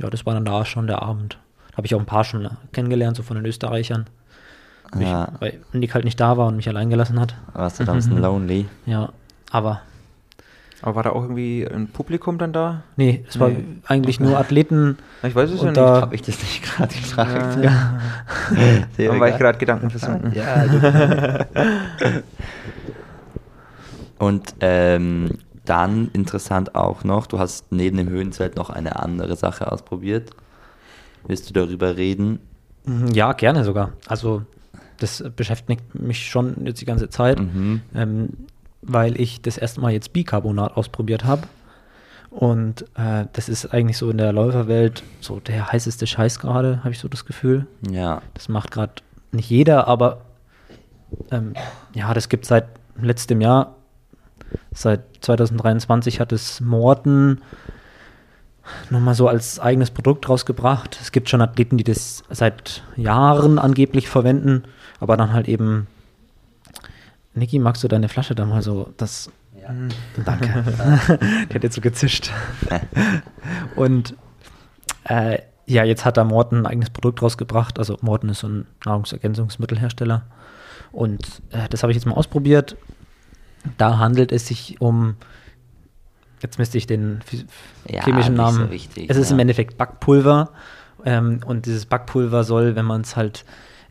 ja, 0.00 0.10
das 0.10 0.26
war 0.26 0.34
dann 0.34 0.44
da 0.44 0.64
schon 0.64 0.86
der 0.86 1.02
Abend. 1.02 1.38
Da 1.70 1.76
habe 1.78 1.86
ich 1.86 1.94
auch 1.94 2.00
ein 2.00 2.06
paar 2.06 2.24
schon 2.24 2.48
kennengelernt, 2.72 3.16
so 3.16 3.22
von 3.22 3.36
den 3.36 3.46
Österreichern. 3.46 4.06
Mich, 4.94 5.06
Ja. 5.06 5.28
Weil 5.38 5.60
Nick 5.72 5.94
halt 5.94 6.04
nicht 6.04 6.18
da 6.20 6.36
war 6.36 6.48
und 6.48 6.56
mich 6.56 6.68
allein 6.68 6.90
gelassen 6.90 7.20
hat. 7.20 7.34
Warst 7.52 7.78
du 7.80 7.84
da 7.84 7.92
ein 7.92 7.98
bisschen 7.98 8.18
lonely? 8.18 8.66
Ja, 8.86 9.10
aber 9.50 9.82
Aber 10.82 10.94
war 10.96 11.02
da 11.04 11.10
auch 11.10 11.22
irgendwie 11.22 11.64
ein 11.66 11.88
Publikum 11.88 12.38
dann 12.38 12.52
da? 12.52 12.82
nee, 12.96 13.24
es 13.28 13.38
war 13.38 13.50
Nee. 13.50 13.64
eigentlich 13.86 14.18
nur 14.18 14.38
Athleten. 14.38 14.96
Ich 15.22 15.34
weiß 15.34 15.50
es 15.50 15.62
ja 15.62 15.70
da- 15.72 15.92
nicht. 15.92 16.02
Habe 16.02 16.14
ich 16.16 16.22
das 16.22 16.40
nicht 16.40 16.62
gerade 16.76 16.94
gefragt? 16.94 17.58
Ja. 17.62 18.00
Sehr 18.96 19.08
Dann 19.10 19.20
war 19.20 19.28
ich 19.28 19.36
gerade 19.38 19.58
Gedanken 19.58 19.90
versunken. 19.90 20.32
Ja, 20.34 20.64
gut. 20.66 20.82
Und 24.18 24.54
ähm, 24.60 25.38
dann 25.64 26.10
interessant 26.12 26.74
auch 26.74 27.04
noch, 27.04 27.26
du 27.26 27.38
hast 27.38 27.70
neben 27.72 27.96
dem 27.96 28.08
Höhenzelt 28.08 28.56
noch 28.56 28.70
eine 28.70 28.98
andere 28.98 29.36
Sache 29.36 29.70
ausprobiert. 29.70 30.30
Willst 31.26 31.48
du 31.48 31.52
darüber 31.54 31.96
reden? 31.96 32.40
Mhm, 32.86 33.08
Ja, 33.12 33.32
gerne 33.32 33.64
sogar. 33.64 33.92
Also 34.06 34.42
das 34.98 35.22
beschäftigt 35.36 35.94
mich 35.94 36.26
schon 36.28 36.66
jetzt 36.66 36.80
die 36.80 36.84
ganze 36.86 37.08
Zeit, 37.10 37.38
Mhm. 37.40 37.82
ähm, 37.94 38.28
weil 38.82 39.20
ich 39.20 39.42
das 39.42 39.58
erste 39.58 39.80
Mal 39.80 39.92
jetzt 39.92 40.12
Bicarbonat 40.12 40.76
ausprobiert 40.76 41.24
habe. 41.24 41.42
Und 42.30 42.82
äh, 42.96 43.26
das 43.32 43.48
ist 43.48 43.66
eigentlich 43.74 43.98
so 43.98 44.08
in 44.10 44.16
der 44.18 44.32
Läuferwelt 44.32 45.02
so 45.20 45.40
der 45.40 45.72
heißeste 45.72 46.06
Scheiß 46.06 46.38
gerade, 46.38 46.78
habe 46.80 46.90
ich 46.90 46.98
so 47.00 47.08
das 47.08 47.24
Gefühl. 47.24 47.66
Ja. 47.90 48.22
Das 48.34 48.48
macht 48.48 48.70
gerade 48.70 48.92
nicht 49.32 49.50
jeder, 49.50 49.88
aber 49.88 50.22
ähm, 51.30 51.54
ja, 51.92 52.14
das 52.14 52.28
gibt 52.28 52.46
seit 52.46 52.66
letztem 53.00 53.40
Jahr, 53.40 53.74
seit 54.72 55.02
2023 55.20 56.20
hat 56.20 56.32
es 56.32 56.60
Morten 56.60 57.40
nochmal 58.90 59.14
so 59.14 59.28
als 59.28 59.58
eigenes 59.58 59.90
Produkt 59.90 60.28
rausgebracht. 60.28 60.98
Es 61.00 61.12
gibt 61.12 61.28
schon 61.28 61.42
Athleten, 61.42 61.76
die 61.76 61.84
das 61.84 62.22
seit 62.30 62.82
Jahren 62.96 63.58
angeblich 63.58 64.08
verwenden, 64.08 64.64
aber 64.98 65.16
dann 65.16 65.32
halt 65.32 65.48
eben. 65.48 65.86
Niki, 67.34 67.58
magst 67.58 67.84
du 67.84 67.88
deine 67.88 68.08
Flasche 68.08 68.34
da 68.34 68.44
mal 68.44 68.62
so? 68.62 68.92
Das. 68.96 69.30
Danke. 70.24 70.64
Die 71.48 71.54
hat 71.54 71.62
jetzt 71.62 71.76
so 71.76 71.80
gezischt. 71.80 72.32
Und 73.76 74.16
äh, 75.04 75.38
ja, 75.66 75.84
jetzt 75.84 76.04
hat 76.04 76.16
da 76.16 76.24
Morten 76.24 76.56
ein 76.56 76.66
eigenes 76.66 76.90
Produkt 76.90 77.22
rausgebracht. 77.22 77.78
Also 77.78 77.96
Morten 78.00 78.30
ist 78.30 78.40
so 78.40 78.48
ein 78.48 78.66
Nahrungsergänzungsmittelhersteller. 78.84 80.22
Und 80.90 81.42
äh, 81.50 81.68
das 81.68 81.82
habe 81.82 81.92
ich 81.92 81.96
jetzt 81.96 82.06
mal 82.06 82.14
ausprobiert. 82.14 82.76
Da 83.76 83.98
handelt 83.98 84.32
es 84.32 84.46
sich 84.46 84.80
um, 84.80 85.16
jetzt 86.40 86.58
müsste 86.58 86.78
ich 86.78 86.86
den 86.86 87.20
Ja, 87.86 88.04
chemischen 88.04 88.34
nicht 88.34 88.46
so 88.46 88.58
Namen. 88.58 88.70
wichtig, 88.70 89.10
es 89.10 89.16
ist 89.16 89.30
ja. 89.30 89.34
im 89.34 89.40
Endeffekt 89.40 89.76
Backpulver. 89.76 90.50
Ähm, 91.04 91.40
und 91.46 91.66
dieses 91.66 91.86
Backpulver 91.86 92.44
soll, 92.44 92.76
wenn 92.76 92.84
man 92.84 93.00
es 93.02 93.16
halt 93.16 93.44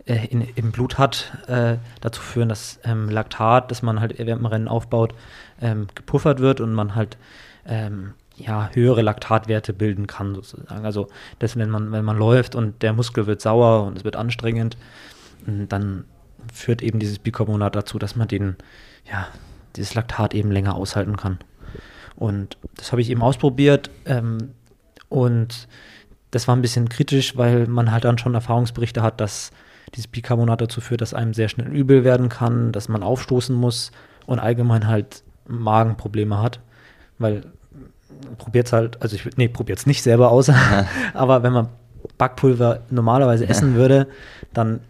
äh, 0.06 0.28
in, 0.28 0.42
im 0.56 0.72
Blut 0.72 0.98
hat, 0.98 1.32
äh, 1.48 1.78
dazu 2.02 2.22
führen, 2.22 2.50
dass 2.50 2.80
ähm, 2.84 3.10
Laktat, 3.10 3.72
das 3.72 3.82
man 3.82 4.00
halt 4.00 4.18
während 4.18 4.42
dem 4.42 4.46
Rennen 4.46 4.68
aufbaut, 4.68 5.14
ähm, 5.62 5.88
gepuffert 5.96 6.40
wird 6.40 6.62
und 6.62 6.74
man 6.74 6.96
halt 6.96 7.18
ähm, 7.66 8.14
ja, 8.36 8.70
höhere 8.74 9.02
Laktatwerte 9.02 9.74
bilden 9.74 10.08
kann, 10.08 10.34
sozusagen. 10.34 10.86
Also 10.86 11.10
das, 11.40 11.58
wenn 11.58 11.70
man, 11.70 11.92
wenn 11.92 12.06
man 12.06 12.18
läuft 12.18 12.56
und 12.56 12.82
der 12.82 12.94
Muskel 12.94 13.28
wird 13.28 13.42
sauer 13.42 13.84
und 13.84 13.98
es 13.98 14.04
wird 14.04 14.16
anstrengend, 14.16 14.78
dann 15.46 16.06
führt 16.54 16.82
eben 16.82 17.00
dieses 17.00 17.20
Bicarbonat 17.20 17.76
dazu, 17.76 18.00
dass 18.00 18.16
man 18.16 18.28
den 18.28 18.56
ja, 19.12 19.28
dieses 19.76 19.94
Laktat 19.96 20.34
eben 20.34 20.52
länger 20.52 20.76
aushalten 20.76 21.18
kann. 21.18 21.40
Und 22.16 22.58
das 22.76 22.92
habe 22.92 23.02
ich 23.02 23.10
eben 23.10 23.22
ausprobiert 23.22 23.90
ähm, 24.06 24.52
und 25.08 25.68
das 26.32 26.48
war 26.48 26.56
ein 26.56 26.62
bisschen 26.62 26.90
kritisch, 26.90 27.38
weil 27.38 27.68
man 27.68 27.92
halt 27.92 28.06
dann 28.06 28.18
schon 28.18 28.36
Erfahrungsberichte 28.36 29.02
hat, 29.02 29.20
dass 29.20 29.52
dieses 29.96 30.08
Bicarbonat 30.08 30.62
dazu 30.62 30.82
führt, 30.82 31.02
dass 31.02 31.14
einem 31.14 31.34
sehr 31.34 31.50
schnell 31.50 31.68
übel 31.68 32.04
werden 32.04 32.30
kann, 32.30 32.72
dass 32.72 32.90
man 32.90 33.04
aufstoßen 33.04 33.56
muss 33.56 33.92
und 34.28 34.40
allgemein 34.40 34.88
halt 34.88 35.24
Magenprobleme 35.48 36.40
hat, 36.40 36.60
weil 37.18 37.46
probiert 38.38 38.68
es 38.68 38.74
halt, 38.74 39.02
also 39.02 39.16
ich 39.16 39.26
nee, 39.38 39.52
es 39.70 39.86
nicht 39.86 40.04
selber 40.04 40.30
aus, 40.32 40.52
aber 41.14 41.42
wenn 41.42 41.54
man 41.54 41.70
Backpulver 42.18 42.82
normalerweise 42.90 43.48
essen 43.48 43.76
würde, 43.76 44.08
dann 44.54 44.82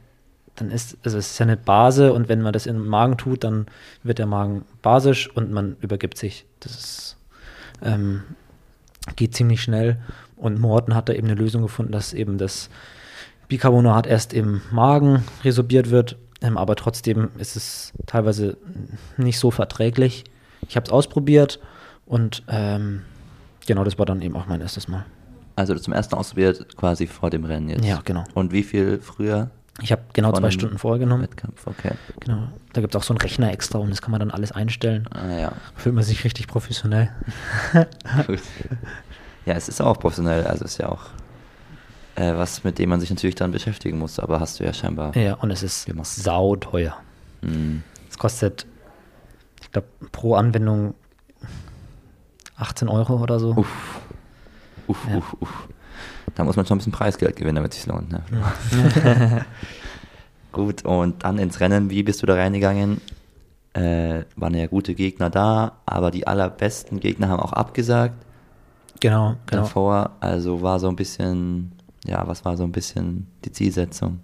dann 0.60 0.72
ist, 0.72 0.98
also 1.04 1.18
es 1.18 1.32
ist 1.32 1.40
ja 1.40 1.46
eine 1.46 1.58
Base 1.58 2.14
und 2.14 2.30
wenn 2.30 2.42
man 2.42 2.54
das 2.54 2.66
in 2.66 2.76
den 2.76 2.88
Magen 2.88 3.18
tut, 3.18 3.44
dann 3.44 3.68
wird 4.04 4.20
der 4.20 4.26
Magen 4.26 4.66
basisch 4.82 5.30
und 5.36 5.52
man 5.52 5.78
übergibt 5.82 6.18
sich. 6.18 6.46
Das 6.60 6.74
ist, 6.74 7.18
ähm, 7.82 8.24
geht 9.16 9.36
ziemlich 9.36 9.62
schnell. 9.62 10.00
Und 10.36 10.60
Morten 10.60 10.96
hat 10.96 11.10
da 11.10 11.14
eben 11.14 11.28
eine 11.28 11.36
Lösung 11.36 11.62
gefunden, 11.62 11.92
dass 11.92 12.14
eben 12.14 12.38
das 12.38 12.70
Bicarbonat 13.48 14.08
erst 14.08 14.34
im 14.34 14.62
Magen 14.72 15.24
resorbiert 15.44 15.90
wird, 15.90 16.18
ähm, 16.42 16.58
aber 16.58 16.76
trotzdem 16.76 17.30
ist 17.38 17.56
es 17.56 17.94
teilweise 18.06 18.58
nicht 19.18 19.40
so 19.40 19.52
verträglich. 19.52 20.24
Ich 20.68 20.76
habe 20.76 20.86
es 20.86 20.92
ausprobiert 20.92 21.60
und 22.06 22.44
ähm, 22.48 23.02
genau 23.66 23.84
das 23.84 23.98
war 23.98 24.06
dann 24.06 24.22
eben 24.22 24.36
auch 24.36 24.48
mein 24.48 24.62
erstes 24.62 24.88
Mal. 24.88 25.06
Also 25.56 25.76
zum 25.76 25.94
ersten 25.94 26.16
Mal 26.16 26.20
ausprobiert, 26.20 26.78
quasi 26.78 27.08
vor 27.08 27.30
dem 27.30 27.44
Rennen 27.44 27.70
jetzt. 27.70 27.86
Ja, 27.86 28.02
genau. 28.06 28.24
Und 28.34 28.54
wie 28.54 28.64
viel 28.64 29.00
früher? 29.02 29.52
Ich 29.82 29.92
habe 29.92 30.02
genau 30.14 30.32
zwei 30.34 30.52
Stunden 30.52 30.78
vorher 30.78 31.00
genommen. 31.00 31.24
Wettkampf, 31.24 31.66
okay. 31.68 31.92
Genau. 32.20 32.48
Da 32.74 32.82
gibt 32.82 32.94
es 32.94 33.00
auch 33.00 33.04
so 33.04 33.14
einen 33.14 33.22
Rechner 33.22 33.52
extra 33.52 33.80
und 33.80 33.90
das 33.90 34.02
kann 34.02 34.12
man 34.12 34.20
dann 34.20 34.32
alles 34.32 34.52
einstellen. 34.52 35.08
Ah, 35.12 35.28
ja. 35.38 35.52
Fühlt 35.76 35.96
man 35.96 36.04
sich 36.04 36.24
richtig 36.24 36.48
professionell. 36.48 37.12
Gut. 38.28 38.42
Ja, 39.46 39.54
es 39.56 39.70
ist 39.70 39.82
auch 39.82 39.98
professionell, 40.00 40.46
also 40.46 40.66
ist 40.66 40.78
ja 40.80 40.90
auch 40.90 41.04
äh, 42.16 42.34
was, 42.36 42.64
mit 42.64 42.78
dem 42.78 42.90
man 42.90 43.00
sich 43.00 43.10
natürlich 43.10 43.36
dann 43.36 43.52
beschäftigen 43.52 43.98
muss, 43.98 44.20
aber 44.20 44.40
hast 44.40 44.60
du 44.60 44.64
ja 44.66 44.74
scheinbar. 44.74 45.16
Ja, 45.16 45.36
und 45.36 45.52
es 45.52 45.64
ist 45.64 45.86
Gemacht. 45.86 46.08
sauteuer. 46.08 46.98
Hm. 47.42 47.84
Es 48.10 48.18
kostet, 48.18 48.66
ich 49.62 49.72
glaube, 49.72 49.88
pro 50.12 50.36
Anwendung 50.36 50.94
18 52.58 52.90
Euro 52.90 53.16
oder 53.22 53.40
so. 53.40 53.52
Uff. 53.56 54.00
Uff, 54.88 54.98
Ja. 55.10 55.18
uff, 55.18 55.34
uff. 55.40 55.68
Da 56.36 56.44
muss 56.44 56.56
man 56.56 56.66
schon 56.66 56.76
ein 56.76 56.80
bisschen 56.80 56.92
Preisgeld 56.94 57.36
gewinnen, 57.36 57.56
damit 57.56 57.74
es 57.74 57.80
sich 57.82 57.88
lohnt. 57.88 58.12
Ne? 58.12 58.22
Gut, 60.52 60.84
und 60.84 61.24
dann 61.24 61.38
ins 61.38 61.60
Rennen, 61.60 61.90
wie 61.90 62.04
bist 62.04 62.22
du 62.22 62.26
da 62.26 62.36
reingegangen? 62.36 63.02
Äh, 63.74 64.24
waren 64.36 64.56
ja 64.56 64.66
gute 64.68 64.96
Gegner 64.96 65.30
da, 65.30 65.74
aber 65.86 66.10
die 66.10 66.26
allerbesten 66.26 67.00
Gegner 67.00 67.30
haben 67.30 67.40
auch 67.40 67.54
abgesagt 67.54 68.16
Genau, 69.00 69.36
genau. 69.46 69.62
davor. 69.62 70.12
Also 70.20 70.62
war 70.62 70.80
so 70.80 70.90
ein 70.90 70.96
bisschen, 70.96 71.72
ja, 72.06 72.28
was 72.28 72.44
war 72.46 72.58
so 72.58 72.64
ein 72.64 72.72
bisschen 72.72 73.28
die 73.46 73.52
Zielsetzung? 73.52 74.20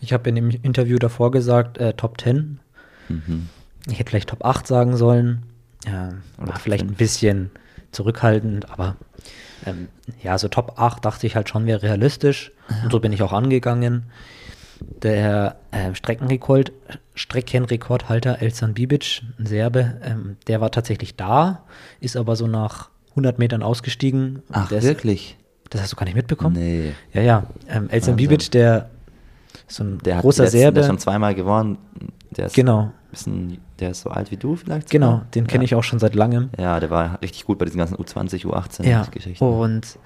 Ich 0.00 0.12
habe 0.12 0.28
in 0.28 0.34
dem 0.36 0.50
Interview 0.50 0.98
davor 0.98 1.30
gesagt, 1.30 1.78
äh, 1.78 1.94
Top 1.94 2.20
10. 2.20 2.60
Mhm. 3.08 3.48
Ich 3.88 3.98
hätte 3.98 4.10
vielleicht 4.10 4.28
Top 4.28 4.44
8 4.44 4.66
sagen 4.66 4.96
sollen. 4.96 5.42
Ja, 5.86 6.10
Oder 6.40 6.54
vielleicht 6.56 6.84
ein 6.84 6.88
5. 6.88 6.98
bisschen 6.98 7.50
zurückhaltend, 7.90 8.70
aber 8.70 8.96
ähm, 9.66 9.88
ja, 10.22 10.38
so 10.38 10.48
Top 10.48 10.74
8 10.78 11.04
dachte 11.04 11.26
ich 11.26 11.36
halt 11.36 11.48
schon 11.48 11.66
wäre 11.66 11.82
realistisch. 11.82 12.52
Und 12.82 12.90
so 12.92 13.00
bin 13.00 13.12
ich 13.12 13.22
auch 13.22 13.32
angegangen. 13.32 14.04
Der 15.02 15.56
äh, 15.70 15.94
Streckenrekord, 15.94 16.72
Streckenrekordhalter 17.14 18.40
Elsan 18.42 18.74
Bibic, 18.74 19.22
ein 19.38 19.46
Serbe, 19.46 20.00
ähm, 20.02 20.36
der 20.48 20.60
war 20.60 20.70
tatsächlich 20.70 21.14
da, 21.16 21.62
ist 22.00 22.16
aber 22.16 22.34
so 22.36 22.46
nach 22.46 22.90
100 23.10 23.38
Metern 23.38 23.62
ausgestiegen. 23.62 24.42
Ach, 24.50 24.68
der 24.68 24.78
ist, 24.78 24.84
wirklich? 24.84 25.36
Das 25.70 25.82
hast 25.82 25.92
du 25.92 25.96
gar 25.96 26.04
nicht 26.04 26.16
mitbekommen? 26.16 26.56
Nee. 26.56 26.92
Ja, 27.12 27.22
ja. 27.22 27.46
Ähm, 27.68 27.88
Elsan 27.90 28.14
Wahnsinn. 28.14 28.16
Bibic, 28.16 28.50
der 28.50 28.90
so 29.68 29.84
ein 29.84 29.98
Der 29.98 30.16
hat 30.16 30.22
großer 30.22 30.44
letzten, 30.44 30.56
der 30.56 30.62
Serbe. 30.62 30.80
ist 30.80 30.86
schon 30.86 30.98
zweimal 30.98 31.34
gewonnen. 31.34 31.78
Der 32.36 32.46
ist, 32.46 32.54
Genau, 32.54 32.90
Bisschen, 33.10 33.58
der 33.82 33.90
ist 33.90 34.02
so 34.02 34.10
alt 34.10 34.30
wie 34.30 34.36
du 34.36 34.56
vielleicht? 34.56 34.90
genau. 34.90 35.10
sogar? 35.10 35.26
Den 35.34 35.46
kenne 35.46 35.64
ja. 35.64 35.66
ich 35.66 35.74
auch 35.74 35.82
schon 35.82 35.98
seit 35.98 36.14
langem. 36.14 36.50
Ja, 36.58 36.80
der 36.80 36.90
war 36.90 37.20
richtig 37.20 37.44
gut 37.44 37.58
bei 37.58 37.64
diesen 37.64 37.78
ganzen 37.78 37.96
U20, 37.96 38.46
U18 38.46 38.88
Ja, 38.88 39.04
Geschichten. 39.10 39.44
und 39.44 39.98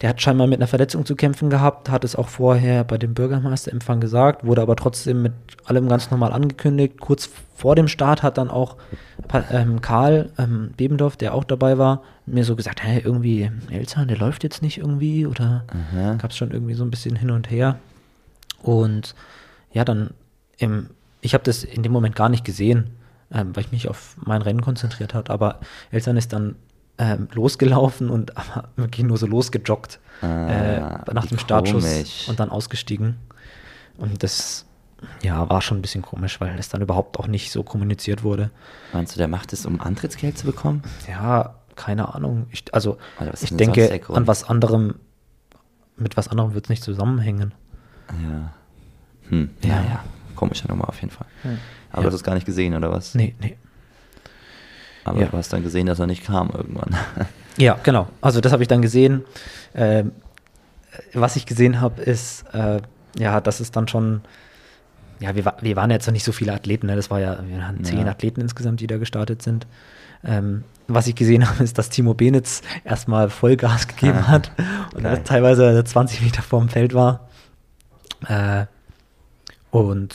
der 0.00 0.08
hat 0.08 0.20
scheinbar 0.20 0.46
mit 0.46 0.58
einer 0.58 0.66
Verletzung 0.66 1.06
zu 1.06 1.14
kämpfen 1.14 1.50
gehabt, 1.50 1.88
hat 1.88 2.02
es 2.02 2.16
auch 2.16 2.28
vorher 2.28 2.82
bei 2.82 2.98
dem 2.98 3.14
Bürgermeisterempfang 3.14 4.00
gesagt, 4.00 4.44
wurde 4.44 4.62
aber 4.62 4.74
trotzdem 4.74 5.22
mit 5.22 5.32
allem 5.64 5.88
ganz 5.88 6.10
normal 6.10 6.32
angekündigt. 6.32 6.98
Kurz 6.98 7.30
vor 7.54 7.76
dem 7.76 7.86
Start 7.86 8.22
hat 8.22 8.36
dann 8.36 8.50
auch 8.50 8.76
ähm, 9.52 9.80
Karl 9.80 10.30
ähm, 10.36 10.72
Bebendorf, 10.76 11.16
der 11.16 11.32
auch 11.32 11.44
dabei 11.44 11.78
war, 11.78 12.02
mir 12.26 12.44
so 12.44 12.56
gesagt, 12.56 12.82
hey, 12.82 13.00
irgendwie 13.04 13.50
Elzahn, 13.70 14.08
der 14.08 14.16
läuft 14.16 14.42
jetzt 14.42 14.62
nicht 14.62 14.78
irgendwie 14.78 15.26
oder 15.26 15.64
gab 16.18 16.30
es 16.30 16.36
schon 16.36 16.50
irgendwie 16.50 16.74
so 16.74 16.84
ein 16.84 16.90
bisschen 16.90 17.14
hin 17.14 17.30
und 17.30 17.50
her. 17.50 17.78
Und 18.62 19.14
ja, 19.72 19.84
dann 19.84 20.10
im, 20.58 20.88
ich 21.24 21.34
habe 21.34 21.42
das 21.44 21.64
in 21.64 21.82
dem 21.82 21.90
Moment 21.92 22.14
gar 22.14 22.28
nicht 22.28 22.44
gesehen, 22.44 22.90
ähm, 23.32 23.56
weil 23.56 23.64
ich 23.64 23.72
mich 23.72 23.88
auf 23.88 24.16
mein 24.24 24.42
Rennen 24.42 24.60
konzentriert 24.60 25.14
hat. 25.14 25.30
Aber 25.30 25.60
Elsan 25.90 26.16
ist 26.16 26.32
dann 26.32 26.56
ähm, 26.98 27.28
losgelaufen 27.32 28.10
und 28.10 28.32
wirklich 28.76 29.04
nur 29.06 29.16
so 29.16 29.26
losgejoggt 29.26 30.00
Ah, 30.20 30.46
äh, 30.48 30.80
nach 31.12 31.26
dem 31.26 31.38
Startschuss 31.38 31.82
komisch. 31.84 32.28
und 32.28 32.38
dann 32.38 32.50
ausgestiegen. 32.50 33.16
Und 33.96 34.22
das 34.22 34.64
ja, 35.22 35.48
war 35.50 35.60
schon 35.60 35.78
ein 35.78 35.82
bisschen 35.82 36.02
komisch, 36.02 36.40
weil 36.40 36.56
es 36.58 36.68
dann 36.68 36.82
überhaupt 36.82 37.18
auch 37.18 37.26
nicht 37.26 37.50
so 37.50 37.62
kommuniziert 37.62 38.22
wurde. 38.22 38.50
Meinst 38.92 39.14
du, 39.14 39.18
der 39.18 39.28
macht 39.28 39.52
es, 39.52 39.66
um 39.66 39.80
Antrittsgeld 39.80 40.38
zu 40.38 40.46
bekommen? 40.46 40.82
Ja, 41.08 41.56
keine 41.74 42.14
Ahnung. 42.14 42.46
Ich, 42.50 42.72
also 42.72 42.96
ist 43.32 43.42
ich 43.42 43.56
denke, 43.56 44.00
an 44.08 44.26
was 44.26 44.44
anderem, 44.44 44.94
mit 45.96 46.16
was 46.16 46.28
anderem 46.28 46.54
wird 46.54 46.66
es 46.66 46.70
nicht 46.70 46.82
zusammenhängen. 46.84 47.52
Ja. 48.22 48.52
Hm. 49.30 49.50
Ja, 49.62 49.68
Ja. 49.68 49.82
ja. 49.82 50.04
Komische 50.34 50.68
Nummer 50.68 50.88
auf 50.88 51.00
jeden 51.00 51.10
Fall. 51.12 51.26
Hm. 51.42 51.58
Aber 51.90 52.02
Ja. 52.02 52.08
du 52.08 52.08
hast 52.08 52.20
es 52.20 52.24
gar 52.24 52.34
nicht 52.34 52.46
gesehen, 52.46 52.74
oder 52.74 52.90
was? 52.90 53.14
Nee, 53.14 53.34
nee. 53.40 53.56
Aber 55.04 55.20
Ja. 55.20 55.26
du 55.26 55.36
hast 55.36 55.52
dann 55.52 55.62
gesehen, 55.62 55.86
dass 55.86 55.98
er 55.98 56.06
nicht 56.06 56.24
kam 56.24 56.50
irgendwann. 56.50 56.96
Ja, 57.56 57.78
genau. 57.84 58.08
Also 58.20 58.40
das 58.40 58.50
habe 58.52 58.64
ich 58.64 58.68
dann 58.68 58.82
gesehen. 58.82 59.22
Ähm, 59.76 60.10
was 61.12 61.36
ich 61.36 61.46
gesehen 61.46 61.80
habe, 61.80 62.02
ist, 62.02 62.44
äh, 62.52 62.80
ja, 63.16 63.40
dass 63.40 63.60
es 63.60 63.70
dann 63.70 63.86
schon, 63.86 64.22
ja, 65.20 65.36
wir, 65.36 65.44
wir 65.60 65.76
waren 65.76 65.90
jetzt 65.92 66.06
noch 66.08 66.12
nicht 66.12 66.24
so 66.24 66.32
viele 66.32 66.52
Athleten, 66.52 66.88
ne? 66.88 66.96
das 66.96 67.10
war 67.12 67.20
ja, 67.20 67.38
wir 67.46 67.64
hatten 67.68 67.84
zehn 67.84 68.00
Ja. 68.06 68.06
Athleten 68.10 68.40
insgesamt, 68.40 68.80
die 68.80 68.88
da 68.88 68.98
gestartet 68.98 69.40
sind. 69.42 69.68
Ähm, 70.24 70.64
was 70.88 71.06
ich 71.06 71.14
gesehen 71.14 71.48
habe, 71.48 71.62
ist, 71.62 71.78
dass 71.78 71.90
Timo 71.90 72.14
Benitz 72.14 72.60
erstmal 72.82 73.30
Vollgas 73.30 73.86
gegeben 73.86 74.26
hat 74.26 74.50
und 74.94 75.04
teilweise 75.24 75.84
20 75.84 76.22
Meter 76.22 76.42
vorm 76.42 76.68
Feld 76.68 76.92
war. 76.92 77.28
Äh, 78.26 78.66
und 79.74 80.14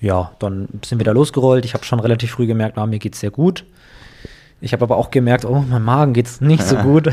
ja, 0.00 0.30
dann 0.38 0.68
sind 0.84 0.98
wir 0.98 1.04
da 1.04 1.10
losgerollt. 1.10 1.64
Ich 1.64 1.74
habe 1.74 1.84
schon 1.84 1.98
relativ 1.98 2.30
früh 2.30 2.46
gemerkt, 2.46 2.76
na, 2.76 2.86
mir 2.86 3.00
geht's 3.00 3.18
sehr 3.18 3.32
gut. 3.32 3.64
Ich 4.60 4.72
habe 4.72 4.84
aber 4.84 4.96
auch 4.96 5.10
gemerkt, 5.10 5.44
oh, 5.44 5.64
mein 5.68 5.82
Magen 5.82 6.12
geht's 6.12 6.40
nicht 6.40 6.62
so 6.62 6.76
gut. 6.82 7.10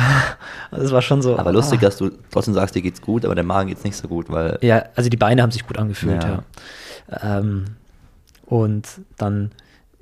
Es 0.69 0.91
war 0.91 1.01
schon 1.01 1.23
so. 1.23 1.39
aber 1.39 1.51
lustig, 1.51 1.79
ah. 1.79 1.85
dass 1.85 1.97
du 1.97 2.11
trotzdem 2.29 2.53
sagst, 2.53 2.75
dir 2.75 2.83
geht's 2.83 3.01
gut, 3.01 3.25
aber 3.25 3.33
der 3.33 3.43
Magen 3.43 3.69
geht's 3.69 3.83
nicht 3.83 3.95
so 3.95 4.07
gut, 4.07 4.29
weil. 4.29 4.59
Ja, 4.61 4.85
also 4.95 5.09
die 5.09 5.17
Beine 5.17 5.41
haben 5.41 5.51
sich 5.51 5.65
gut 5.65 5.79
angefühlt, 5.79 6.23
Ja. 6.23 6.43
ja. 7.09 7.39
Ähm, 7.39 7.65
und 8.45 8.87
dann, 9.17 9.51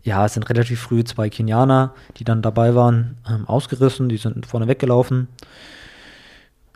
ja, 0.04 0.25
es 0.25 0.34
sind 0.34 0.49
relativ 0.49 0.82
früh 0.82 1.06
zwei 1.06 1.30
Kenianer, 1.30 1.93
die 2.17 2.25
dann 2.25 2.41
dabei 2.41 2.75
waren, 2.75 3.15
ähm, 3.30 3.47
ausgerissen, 3.47 4.10
die 4.10 4.17
sind 4.17 4.45
vorne 4.45 4.67
weggelaufen. 4.67 5.30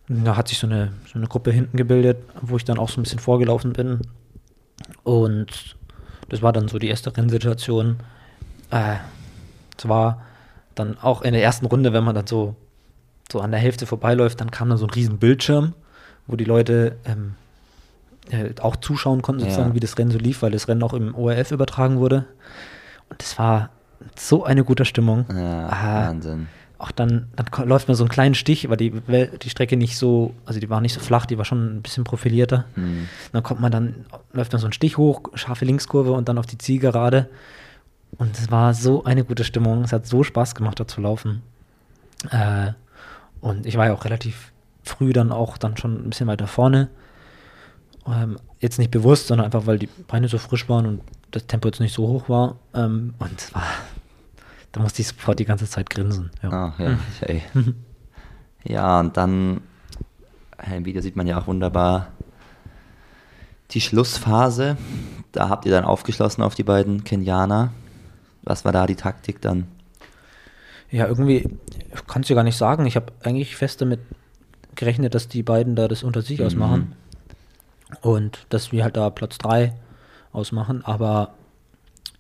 Und 0.08 0.24
Da 0.24 0.38
hat 0.38 0.48
sich 0.48 0.58
so 0.58 0.68
eine, 0.68 0.94
so 1.12 1.20
eine 1.20 1.28
Gruppe 1.28 1.52
hinten 1.52 1.76
gebildet, 1.76 2.20
wo 2.42 2.56
ich 2.56 2.64
dann 2.64 2.78
auch 2.78 2.90
so 2.90 3.02
ein 3.02 3.04
bisschen 3.04 3.20
vorgelaufen 3.20 3.74
bin. 3.74 4.00
Und 5.04 5.76
das 6.30 6.42
war 6.42 6.54
dann 6.54 6.68
so 6.68 6.80
die 6.80 6.88
erste 6.88 7.16
Rennsituation. 7.16 7.98
Äh, 8.72 8.96
es 9.78 9.88
war 9.88 10.22
dann 10.76 10.98
auch 11.00 11.22
in 11.22 11.34
der 11.34 11.44
ersten 11.44 11.66
Runde, 11.66 11.94
wenn 11.94 12.04
man 12.04 12.16
dann 12.16 12.28
so, 12.28 12.56
so 13.32 13.40
an 13.42 13.52
der 13.52 13.60
Hälfte 13.60 13.86
vorbeiläuft, 13.86 14.42
dann 14.42 14.52
kam 14.52 14.70
dann 14.70 14.78
so 14.78 14.86
ein 14.86 14.90
riesen 14.92 15.18
Bildschirm, 15.20 15.74
wo 16.28 16.36
die 16.36 16.46
Leute 16.46 16.96
ähm, 17.06 17.36
äh, 18.32 18.50
auch 18.62 18.76
zuschauen 18.78 19.22
konnten, 19.22 19.42
Ja. 19.42 19.50
sozusagen, 19.50 19.76
wie 19.76 19.80
das 19.80 19.98
Rennen 19.98 20.12
so 20.12 20.18
lief, 20.18 20.42
weil 20.42 20.52
das 20.52 20.68
Rennen 20.68 20.84
auch 20.84 20.94
im 20.94 21.14
ORF 21.16 21.52
übertragen 21.52 22.00
wurde. 22.00 22.26
Und 23.10 23.22
es 23.22 23.38
war 23.38 23.70
so 24.18 24.44
eine 24.44 24.64
gute 24.64 24.86
Stimmung. 24.86 25.26
Ja, 25.34 25.68
Ah, 25.70 26.08
Wahnsinn. 26.08 26.48
Auch 26.84 26.92
dann, 26.92 27.30
dann 27.38 27.68
läuft 27.68 27.88
man 27.88 27.96
so 27.96 28.04
einen 28.04 28.10
kleinen 28.10 28.36
Stich, 28.36 28.70
weil 28.70 28.78
die, 28.78 28.92
die 28.92 29.50
Strecke 29.50 29.78
nicht 29.78 29.98
so, 29.98 30.34
also 30.46 30.60
die 30.60 30.70
war 30.70 30.82
nicht 30.82 30.94
so 30.94 31.00
flach, 31.00 31.26
die 31.26 31.38
war 31.38 31.46
schon 31.46 31.78
ein 31.78 31.82
bisschen 31.82 32.04
profilierter. 32.04 32.66
Hm. 32.76 33.08
Dann 33.32 33.42
kommt 33.42 33.62
man 33.62 33.72
dann, 33.72 34.06
läuft 34.34 34.54
dann 34.54 34.60
so 34.60 34.68
ein 34.68 34.74
Stich 34.74 34.98
hoch, 34.98 35.22
scharfe 35.34 35.64
Linkskurve 35.64 36.12
und 36.12 36.28
dann 36.28 36.38
auf 36.38 36.46
die 36.46 36.58
Zielgerade. 36.58 37.30
Und 38.18 38.38
es 38.38 38.52
war 38.52 38.74
so 38.74 39.06
eine 39.06 39.24
gute 39.24 39.46
Stimmung. 39.46 39.84
Es 39.84 39.94
hat 39.94 40.06
so 40.06 40.24
Spaß 40.24 40.56
gemacht, 40.56 40.80
da 40.80 40.88
zu 40.88 41.00
laufen. 41.00 41.42
Äh, 42.30 42.74
und 43.40 43.66
ich 43.66 43.78
war 43.78 43.88
ja 43.88 43.94
auch 43.94 44.04
relativ 44.04 44.52
früh 44.84 45.14
dann 45.14 45.32
auch 45.32 45.58
dann 45.58 45.78
schon 45.78 46.06
ein 46.06 46.10
bisschen 46.10 46.28
weiter 46.28 46.48
vorne. 46.48 46.90
Ähm, 48.06 48.38
jetzt 48.60 48.78
nicht 48.78 48.92
bewusst, 48.92 49.28
sondern 49.28 49.46
einfach, 49.46 49.66
weil 49.66 49.80
die 49.80 49.90
Beine 50.08 50.28
so 50.28 50.38
frisch 50.38 50.68
waren 50.68 50.86
und 50.86 51.02
das 51.32 51.48
Tempo 51.48 51.70
jetzt 51.70 51.80
nicht 51.80 51.94
so 51.94 52.08
hoch 52.08 52.28
war. 52.28 52.58
Ähm, 52.74 53.14
und 53.20 53.40
es 53.40 53.56
war, 53.56 53.64
da 54.74 54.82
musste 54.82 55.02
ich 55.02 55.08
sofort 55.08 55.40
die 55.40 55.46
ganze 55.46 55.68
Zeit 55.70 55.90
grinsen. 55.90 56.30
Ja. 56.42 56.74
Ach 56.76 56.80
ja, 56.80 56.98
ey. 57.22 57.42
Ja, 58.66 59.00
und 59.00 59.16
dann 59.16 59.62
im 60.76 60.86
Video 60.86 61.02
sieht 61.02 61.16
man 61.16 61.28
ja 61.28 61.38
auch 61.40 61.48
wunderbar 61.48 62.08
die 63.72 63.82
Schlussphase. 63.82 64.78
Da 65.32 65.50
habt 65.50 65.66
ihr 65.66 65.72
dann 65.72 65.84
aufgeschlossen 65.86 66.44
auf 66.44 66.56
die 66.56 66.64
beiden 66.64 67.04
Kenianer. 67.04 67.72
Was 68.44 68.66
war 68.66 68.72
da 68.72 68.86
die 68.88 68.96
Taktik 68.96 69.42
dann? 69.42 69.68
Ja, 70.92 71.08
irgendwie 71.08 71.50
kannst 72.08 72.30
du 72.30 72.36
gar 72.36 72.44
nicht 72.44 72.58
sagen. 72.58 72.86
Ich 72.86 72.96
habe 72.96 73.12
eigentlich 73.24 73.56
fest 73.56 73.82
damit 73.82 74.00
gerechnet, 74.76 75.16
dass 75.16 75.28
die 75.28 75.44
beiden 75.44 75.76
da 75.76 75.88
das 75.88 76.04
unter 76.04 76.22
sich 76.22 76.40
Mhm. 76.40 76.46
ausmachen. 76.46 76.96
Und 78.02 78.46
dass 78.50 78.72
wir 78.72 78.84
halt 78.84 78.98
da 78.98 79.10
Platz 79.10 79.38
3 79.38 79.74
ausmachen. 80.32 80.84
Aber 80.86 81.34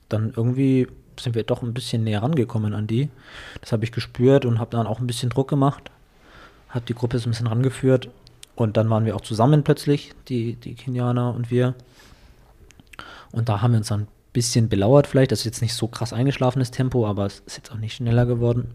dann 0.09 0.33
irgendwie 0.35 0.87
sind 1.19 1.35
wir 1.35 1.43
doch 1.43 1.61
ein 1.61 1.73
bisschen 1.73 2.03
näher 2.03 2.23
rangekommen 2.23 2.73
an 2.73 2.87
die. 2.87 3.09
Das 3.61 3.71
habe 3.71 3.83
ich 3.83 3.91
gespürt 3.91 4.45
und 4.45 4.59
habe 4.59 4.71
dann 4.71 4.87
auch 4.87 4.99
ein 4.99 5.07
bisschen 5.07 5.29
Druck 5.29 5.49
gemacht. 5.49 5.91
Habe 6.69 6.85
die 6.85 6.95
Gruppe 6.95 7.19
so 7.19 7.27
ein 7.27 7.31
bisschen 7.31 7.47
rangeführt. 7.47 8.09
Und 8.55 8.77
dann 8.77 8.89
waren 8.89 9.05
wir 9.05 9.15
auch 9.15 9.21
zusammen 9.21 9.63
plötzlich, 9.63 10.13
die, 10.27 10.55
die 10.55 10.75
Kenianer 10.75 11.33
und 11.33 11.49
wir. 11.49 11.73
Und 13.31 13.49
da 13.49 13.61
haben 13.61 13.71
wir 13.71 13.79
uns 13.79 13.87
dann 13.87 14.01
ein 14.01 14.07
bisschen 14.31 14.69
belauert 14.69 15.07
vielleicht. 15.07 15.31
Das 15.31 15.39
ist 15.39 15.45
jetzt 15.45 15.61
nicht 15.61 15.73
so 15.73 15.87
krass 15.87 16.13
eingeschlafenes 16.13 16.71
Tempo, 16.71 17.07
aber 17.07 17.25
es 17.25 17.41
ist 17.45 17.57
jetzt 17.57 17.71
auch 17.71 17.77
nicht 17.77 17.95
schneller 17.95 18.25
geworden. 18.25 18.71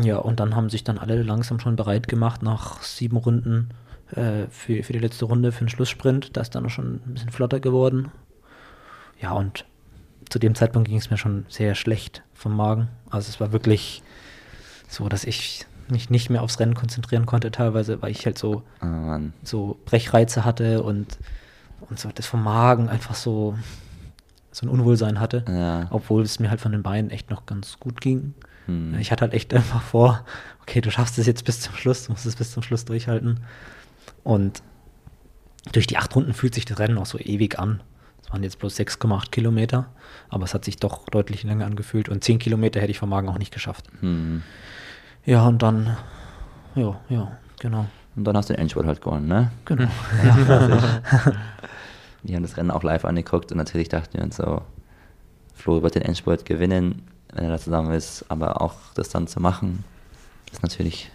Ja, 0.00 0.18
und 0.18 0.40
dann 0.40 0.56
haben 0.56 0.70
sich 0.70 0.84
dann 0.84 0.98
alle 0.98 1.22
langsam 1.22 1.60
schon 1.60 1.76
bereit 1.76 2.08
gemacht 2.08 2.42
nach 2.42 2.82
sieben 2.82 3.16
Runden 3.16 3.70
äh, 4.12 4.46
für, 4.48 4.82
für 4.82 4.92
die 4.92 4.98
letzte 4.98 5.26
Runde, 5.26 5.52
für 5.52 5.64
den 5.64 5.68
Schlusssprint. 5.68 6.36
Da 6.36 6.40
ist 6.40 6.54
dann 6.54 6.64
auch 6.64 6.70
schon 6.70 7.00
ein 7.06 7.14
bisschen 7.14 7.30
flotter 7.30 7.60
geworden. 7.60 8.10
Ja, 9.20 9.32
und 9.32 9.64
zu 10.32 10.38
dem 10.38 10.54
Zeitpunkt 10.54 10.88
ging 10.88 10.96
es 10.96 11.10
mir 11.10 11.18
schon 11.18 11.44
sehr 11.50 11.74
schlecht 11.74 12.22
vom 12.32 12.56
Magen. 12.56 12.88
Also 13.10 13.28
es 13.28 13.38
war 13.38 13.52
wirklich 13.52 14.02
so, 14.88 15.10
dass 15.10 15.24
ich 15.24 15.66
mich 15.88 16.08
nicht 16.08 16.30
mehr 16.30 16.42
aufs 16.42 16.58
Rennen 16.58 16.72
konzentrieren 16.72 17.26
konnte 17.26 17.50
teilweise, 17.50 18.00
weil 18.00 18.12
ich 18.12 18.24
halt 18.24 18.38
so 18.38 18.62
Oh 18.80 19.18
so 19.42 19.78
Brechreize 19.84 20.42
hatte 20.46 20.82
und, 20.82 21.18
und 21.90 21.98
so 21.98 22.08
das 22.14 22.24
vom 22.24 22.42
Magen 22.42 22.88
einfach 22.88 23.14
so, 23.14 23.58
so 24.52 24.64
ein 24.64 24.70
Unwohlsein 24.70 25.20
hatte. 25.20 25.44
Ja. 25.46 25.86
Obwohl 25.90 26.22
es 26.22 26.40
mir 26.40 26.48
halt 26.48 26.62
von 26.62 26.72
den 26.72 26.82
Beinen 26.82 27.10
echt 27.10 27.28
noch 27.28 27.44
ganz 27.44 27.78
gut 27.78 28.00
ging. 28.00 28.32
Hm. 28.64 28.94
Ich 29.00 29.12
hatte 29.12 29.20
halt 29.22 29.34
echt 29.34 29.52
einfach 29.52 29.82
vor, 29.82 30.24
okay, 30.62 30.80
du 30.80 30.90
schaffst 30.90 31.18
es 31.18 31.26
jetzt 31.26 31.44
bis 31.44 31.60
zum 31.60 31.74
Schluss, 31.74 32.06
du 32.06 32.12
musst 32.12 32.24
es 32.24 32.36
bis 32.36 32.52
zum 32.52 32.62
Schluss 32.62 32.86
durchhalten. 32.86 33.40
Und 34.24 34.62
durch 35.72 35.86
die 35.86 35.98
acht 35.98 36.16
Runden 36.16 36.32
fühlt 36.32 36.54
sich 36.54 36.64
das 36.64 36.78
Rennen 36.78 36.96
auch 36.96 37.04
so 37.04 37.18
ewig 37.18 37.58
an. 37.58 37.82
Es 38.24 38.32
waren 38.32 38.42
jetzt 38.42 38.58
bloß 38.58 38.78
6,8 38.78 39.30
Kilometer, 39.30 39.86
aber 40.28 40.44
es 40.44 40.54
hat 40.54 40.64
sich 40.64 40.76
doch 40.76 41.08
deutlich 41.08 41.42
länger 41.42 41.66
angefühlt. 41.66 42.08
Und 42.08 42.24
10 42.24 42.38
Kilometer 42.38 42.80
hätte 42.80 42.90
ich 42.90 42.98
vom 42.98 43.10
Magen 43.10 43.28
auch 43.28 43.38
nicht 43.38 43.52
geschafft. 43.52 43.86
Hm. 44.00 44.42
Ja, 45.24 45.46
und 45.46 45.62
dann, 45.62 45.96
ja, 46.74 46.98
ja, 47.08 47.32
genau. 47.60 47.86
Und 48.16 48.24
dann 48.24 48.36
hast 48.36 48.50
du 48.50 48.54
den 48.54 48.60
Endspurt 48.60 48.86
halt 48.86 49.00
gewonnen, 49.00 49.26
ne? 49.26 49.50
Genau. 49.64 49.88
Wir 52.22 52.36
haben 52.36 52.42
das 52.42 52.56
Rennen 52.56 52.70
auch 52.70 52.82
live 52.82 53.04
angeguckt 53.04 53.50
und 53.50 53.58
natürlich 53.58 53.88
dachten 53.88 54.16
wir 54.16 54.22
uns 54.22 54.36
so, 54.36 54.62
Flo 55.54 55.82
wird 55.82 55.96
den 55.96 56.02
Endspurt 56.02 56.44
gewinnen, 56.44 57.02
wenn 57.32 57.44
er 57.44 57.50
da 57.50 57.58
zusammen 57.58 57.92
ist, 57.92 58.24
aber 58.28 58.60
auch 58.62 58.74
das 58.94 59.08
dann 59.08 59.26
zu 59.26 59.40
machen, 59.40 59.82
ist 60.52 60.62
natürlich 60.62 61.10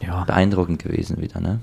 ja, 0.00 0.22
beeindruckend 0.24 0.82
gewesen 0.82 1.20
wieder, 1.20 1.40
ne? 1.40 1.58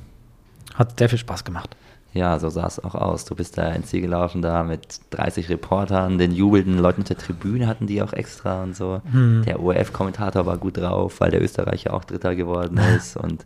Hat 0.80 0.98
sehr 0.98 1.10
viel 1.10 1.20
Spaß 1.20 1.44
gemacht. 1.44 1.76
Ja, 2.12 2.40
so 2.40 2.50
sah 2.50 2.66
es 2.66 2.84
auch 2.84 2.96
aus. 2.96 3.26
Du 3.26 3.36
bist 3.36 3.58
da 3.58 3.70
ins 3.70 3.88
Ziel 3.88 4.02
gelaufen, 4.02 4.42
da 4.42 4.64
mit 4.64 5.00
30 5.12 5.50
Reportern, 5.50 6.18
den 6.18 6.32
jubelnden 6.32 6.80
Leuten 6.80 7.02
auf 7.02 7.08
der 7.08 7.18
Tribüne 7.18 7.68
hatten 7.68 7.86
die 7.86 8.02
auch 8.02 8.14
extra 8.14 8.64
und 8.64 8.76
so. 8.76 9.02
Hm. 9.12 9.44
Der 9.46 9.60
ORF-Kommentator 9.60 10.48
war 10.48 10.58
gut 10.58 10.78
drauf, 10.78 11.20
weil 11.20 11.30
der 11.30 11.42
Österreicher 11.44 11.94
auch 11.94 12.04
Dritter 12.04 12.36
geworden 12.36 12.80
ist. 12.98 13.16
und 13.16 13.46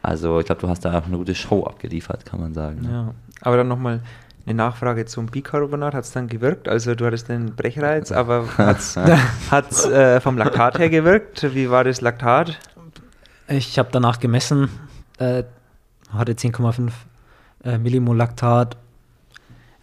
also 0.00 0.40
ich 0.40 0.46
glaube, 0.46 0.60
du 0.60 0.68
hast 0.68 0.84
da 0.84 0.98
auch 0.98 1.06
eine 1.06 1.16
gute 1.16 1.34
Show 1.34 1.64
abgeliefert, 1.64 2.24
kann 2.24 2.40
man 2.40 2.54
sagen. 2.54 2.82
Ne? 2.82 2.90
Ja. 2.90 3.14
Aber 3.40 3.56
dann 3.56 3.68
nochmal 3.68 4.00
eine 4.44 4.54
Nachfrage 4.54 5.04
zum 5.06 5.26
Bicarbonat. 5.26 5.94
Hat 5.94 6.04
es 6.04 6.12
dann 6.12 6.28
gewirkt? 6.28 6.68
Also 6.68 6.94
du 6.94 7.06
hattest 7.06 7.28
den 7.28 7.54
Brechreiz, 7.54 8.10
aber 8.10 8.46
hat 8.56 8.78
es 9.70 9.84
äh, 9.86 10.20
vom 10.20 10.36
Laktat 10.36 10.78
her 10.78 10.90
gewirkt? 10.90 11.54
Wie 11.54 11.70
war 11.70 11.84
das 11.84 12.00
Laktat? 12.00 12.58
Ich 13.48 13.78
habe 13.78 13.90
danach 13.92 14.18
gemessen, 14.18 14.68
äh, 15.18 15.44
hatte 16.12 16.32
10,5 16.32 16.90
äh, 17.64 17.78
Millimol 17.78 18.16
Laktat. 18.16 18.76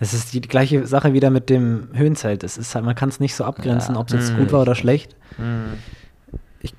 Es 0.02 0.13
ist 0.13 0.34
die 0.34 0.42
gleiche 0.42 0.88
Sache 0.88 1.13
wieder 1.13 1.30
mit 1.30 1.50
dem 1.50 1.89
Höhenzelt. 1.94 2.44
Es 2.44 2.58
ist 2.58 2.74
halt, 2.76 2.86
man 2.86 2.96
kann 2.96 3.10
es 3.10 3.20
nicht 3.20 3.36
so 3.36 3.44
abgrenzen, 3.44 3.96
Ja. 3.96 4.02
ob 4.02 4.08
es 4.08 4.13
jetzt 4.13 4.30
Hm. 4.32 4.38
gut 4.38 4.52
war 4.54 4.62
oder 4.62 4.76
schlecht. 4.76 5.15
Hm. 5.38 5.74
Ich 6.62 6.74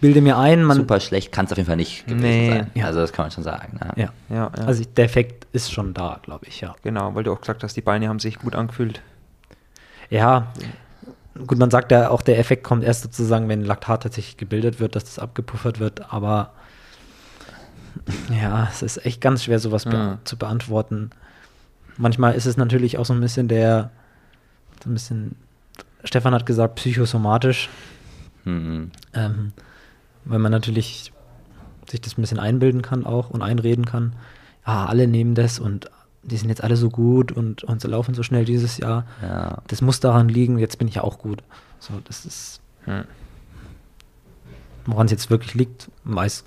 bilde 0.00 0.20
mir 0.20 0.38
ein, 0.38 0.62
man. 0.62 0.76
Super 0.76 1.00
schlecht 1.00 1.32
kann 1.32 1.46
es 1.46 1.52
auf 1.52 1.58
jeden 1.58 1.66
Fall 1.66 1.76
nicht 1.76 2.06
gewesen 2.06 2.22
Nee. 2.22 2.48
sein. 2.50 2.70
Ja. 2.74 2.86
Also 2.86 3.00
das 3.00 3.12
kann 3.12 3.24
man 3.24 3.30
schon 3.32 3.42
sagen. 3.44 3.78
Ne? 3.80 3.92
Ja. 3.96 4.08
Ja, 4.28 4.36
ja. 4.56 4.64
Also 4.64 4.84
der 4.84 5.04
Effekt 5.04 5.46
ist 5.52 5.72
schon 5.72 5.94
da, 5.94 6.20
glaube 6.22 6.46
ich, 6.46 6.60
ja. 6.60 6.74
genau, 6.82 7.14
weil 7.14 7.24
du 7.24 7.32
auch 7.32 7.40
gesagt 7.40 7.62
hast, 7.64 7.76
die 7.76 7.80
Beine 7.82 8.08
haben 8.08 8.20
sich 8.20 8.38
gut 8.38 8.54
angefühlt. 8.54 9.02
Ja, 10.08 10.52
gut, 11.46 11.58
man 11.58 11.70
sagt 11.70 11.90
ja 11.90 12.10
auch, 12.10 12.22
der 12.22 12.38
Effekt 12.38 12.62
kommt 12.64 12.84
erst 12.84 13.02
sozusagen, 13.02 13.48
wenn 13.48 13.64
Laktat 13.64 14.02
tatsächlich 14.04 14.36
gebildet 14.36 14.78
wird, 14.78 14.94
dass 14.94 15.04
das 15.04 15.18
abgepuffert 15.18 15.80
wird, 15.80 16.12
aber 16.12 16.52
ja, 18.30 18.68
es 18.70 18.82
ist 18.82 19.04
echt 19.04 19.20
ganz 19.20 19.44
schwer, 19.44 19.58
sowas 19.58 19.84
be 19.84 19.96
Mhm. 19.96 20.18
zu 20.24 20.36
beantworten. 20.36 21.10
Manchmal 21.96 22.34
ist 22.34 22.46
es 22.46 22.56
natürlich 22.56 22.98
auch 22.98 23.04
so 23.06 23.12
ein 23.12 23.20
bisschen 23.20 23.48
der, 23.48 23.90
so 24.82 24.90
ein 24.90 24.94
bisschen, 24.94 25.36
Stefan 26.04 26.34
hat 26.34 26.46
gesagt, 26.46 26.76
psychosomatisch, 26.76 27.68
Hm. 28.44 28.90
ähm, 29.14 29.52
weil 30.24 30.38
man 30.38 30.50
natürlich 30.52 31.12
sich 31.88 32.00
das 32.00 32.16
ein 32.16 32.22
bisschen 32.22 32.38
einbilden 32.40 32.82
kann 32.82 33.04
auch 33.06 33.30
und 33.30 33.42
einreden 33.42 33.84
kann. 33.84 34.14
Ja, 34.66 34.86
alle 34.86 35.06
nehmen 35.06 35.34
das 35.34 35.58
und 35.58 35.90
die 36.24 36.36
sind 36.36 36.48
jetzt 36.48 36.62
alle 36.64 36.76
so 36.76 36.88
gut 36.88 37.32
und, 37.32 37.64
und 37.64 37.82
sie 37.82 37.88
laufen 37.88 38.14
so 38.14 38.22
schnell 38.22 38.44
dieses 38.44 38.78
Jahr. 38.78 39.04
Ja. 39.20 39.58
Das 39.66 39.82
muss 39.82 40.00
daran 40.00 40.28
liegen, 40.28 40.58
jetzt 40.58 40.78
bin 40.78 40.86
ich 40.88 40.94
ja 40.96 41.02
auch 41.04 41.18
gut. 41.18 41.42
So, 41.80 41.94
das 42.04 42.24
ist, 42.24 42.60
Hm. 42.84 43.04
woran 44.86 45.06
es 45.06 45.12
jetzt 45.12 45.30
wirklich 45.30 45.54
liegt, 45.54 45.90
weiß 46.04 46.44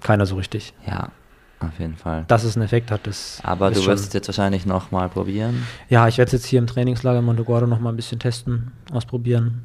keiner 0.00 0.26
so 0.26 0.36
richtig. 0.36 0.74
ja, 0.86 1.10
auf 1.60 1.78
jeden 1.78 1.96
Fall. 1.96 2.24
Dass 2.28 2.44
es 2.44 2.56
einen 2.56 2.64
Effekt 2.64 2.90
hat, 2.90 3.06
das 3.06 3.40
aber 3.42 3.70
ist 3.70 3.82
du 3.82 3.86
wirst 3.86 4.08
es 4.08 4.12
jetzt 4.14 4.28
wahrscheinlich 4.28 4.64
noch 4.66 4.90
mal 4.90 5.08
probieren. 5.08 5.66
Ja, 5.88 6.08
ich 6.08 6.16
werde 6.18 6.28
es 6.28 6.32
jetzt 6.32 6.46
hier 6.46 6.58
im 6.58 6.66
Trainingslager 6.66 7.18
in 7.18 7.24
Monteguardo 7.24 7.66
noch 7.66 7.80
mal 7.80 7.90
ein 7.90 7.96
bisschen 7.96 8.18
testen, 8.18 8.72
ausprobieren. 8.92 9.64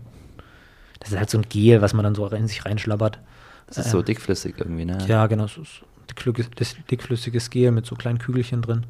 Das 0.99 1.11
ist 1.11 1.17
halt 1.17 1.29
so 1.29 1.37
ein 1.37 1.45
Gel, 1.47 1.81
was 1.81 1.93
man 1.93 2.03
dann 2.03 2.15
so 2.15 2.27
in 2.27 2.47
sich 2.47 2.65
reinschlabbert. 2.65 3.19
Das 3.67 3.77
ist 3.77 3.85
Ähm, 3.87 3.91
so 3.91 4.01
dickflüssig 4.01 4.55
irgendwie, 4.57 4.85
ne? 4.85 4.97
Ja, 5.07 5.27
genau, 5.27 5.47
so 5.47 5.61
ist 5.61 5.83
dickflüssiges, 6.09 6.49
das 6.55 6.75
dickflüssiges 6.89 7.49
Gel 7.49 7.71
mit 7.71 7.85
so 7.85 7.95
kleinen 7.95 8.19
Kügelchen 8.19 8.61
drin. 8.61 8.85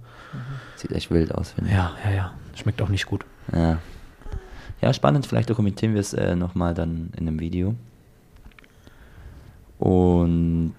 Sieht 0.76 0.92
echt 0.92 1.12
wild 1.12 1.34
aus, 1.34 1.52
finde 1.52 1.70
ich. 1.70 1.76
Ja, 1.76 1.94
ja, 2.04 2.12
ja. 2.12 2.34
Schmeckt 2.56 2.82
auch 2.82 2.90
nicht 2.90 3.06
gut. 3.06 3.26
Ja. 3.54 3.78
Ja, 4.82 4.94
spannend. 4.94 5.26
Vielleicht 5.26 5.50
dokumentieren 5.50 5.94
wir 5.94 6.02
es 6.02 6.14
äh, 6.14 6.36
nochmal 6.36 6.74
dann 6.74 7.12
in 7.16 7.28
einem 7.28 7.40
Video. 7.40 7.76
Und 9.80 10.76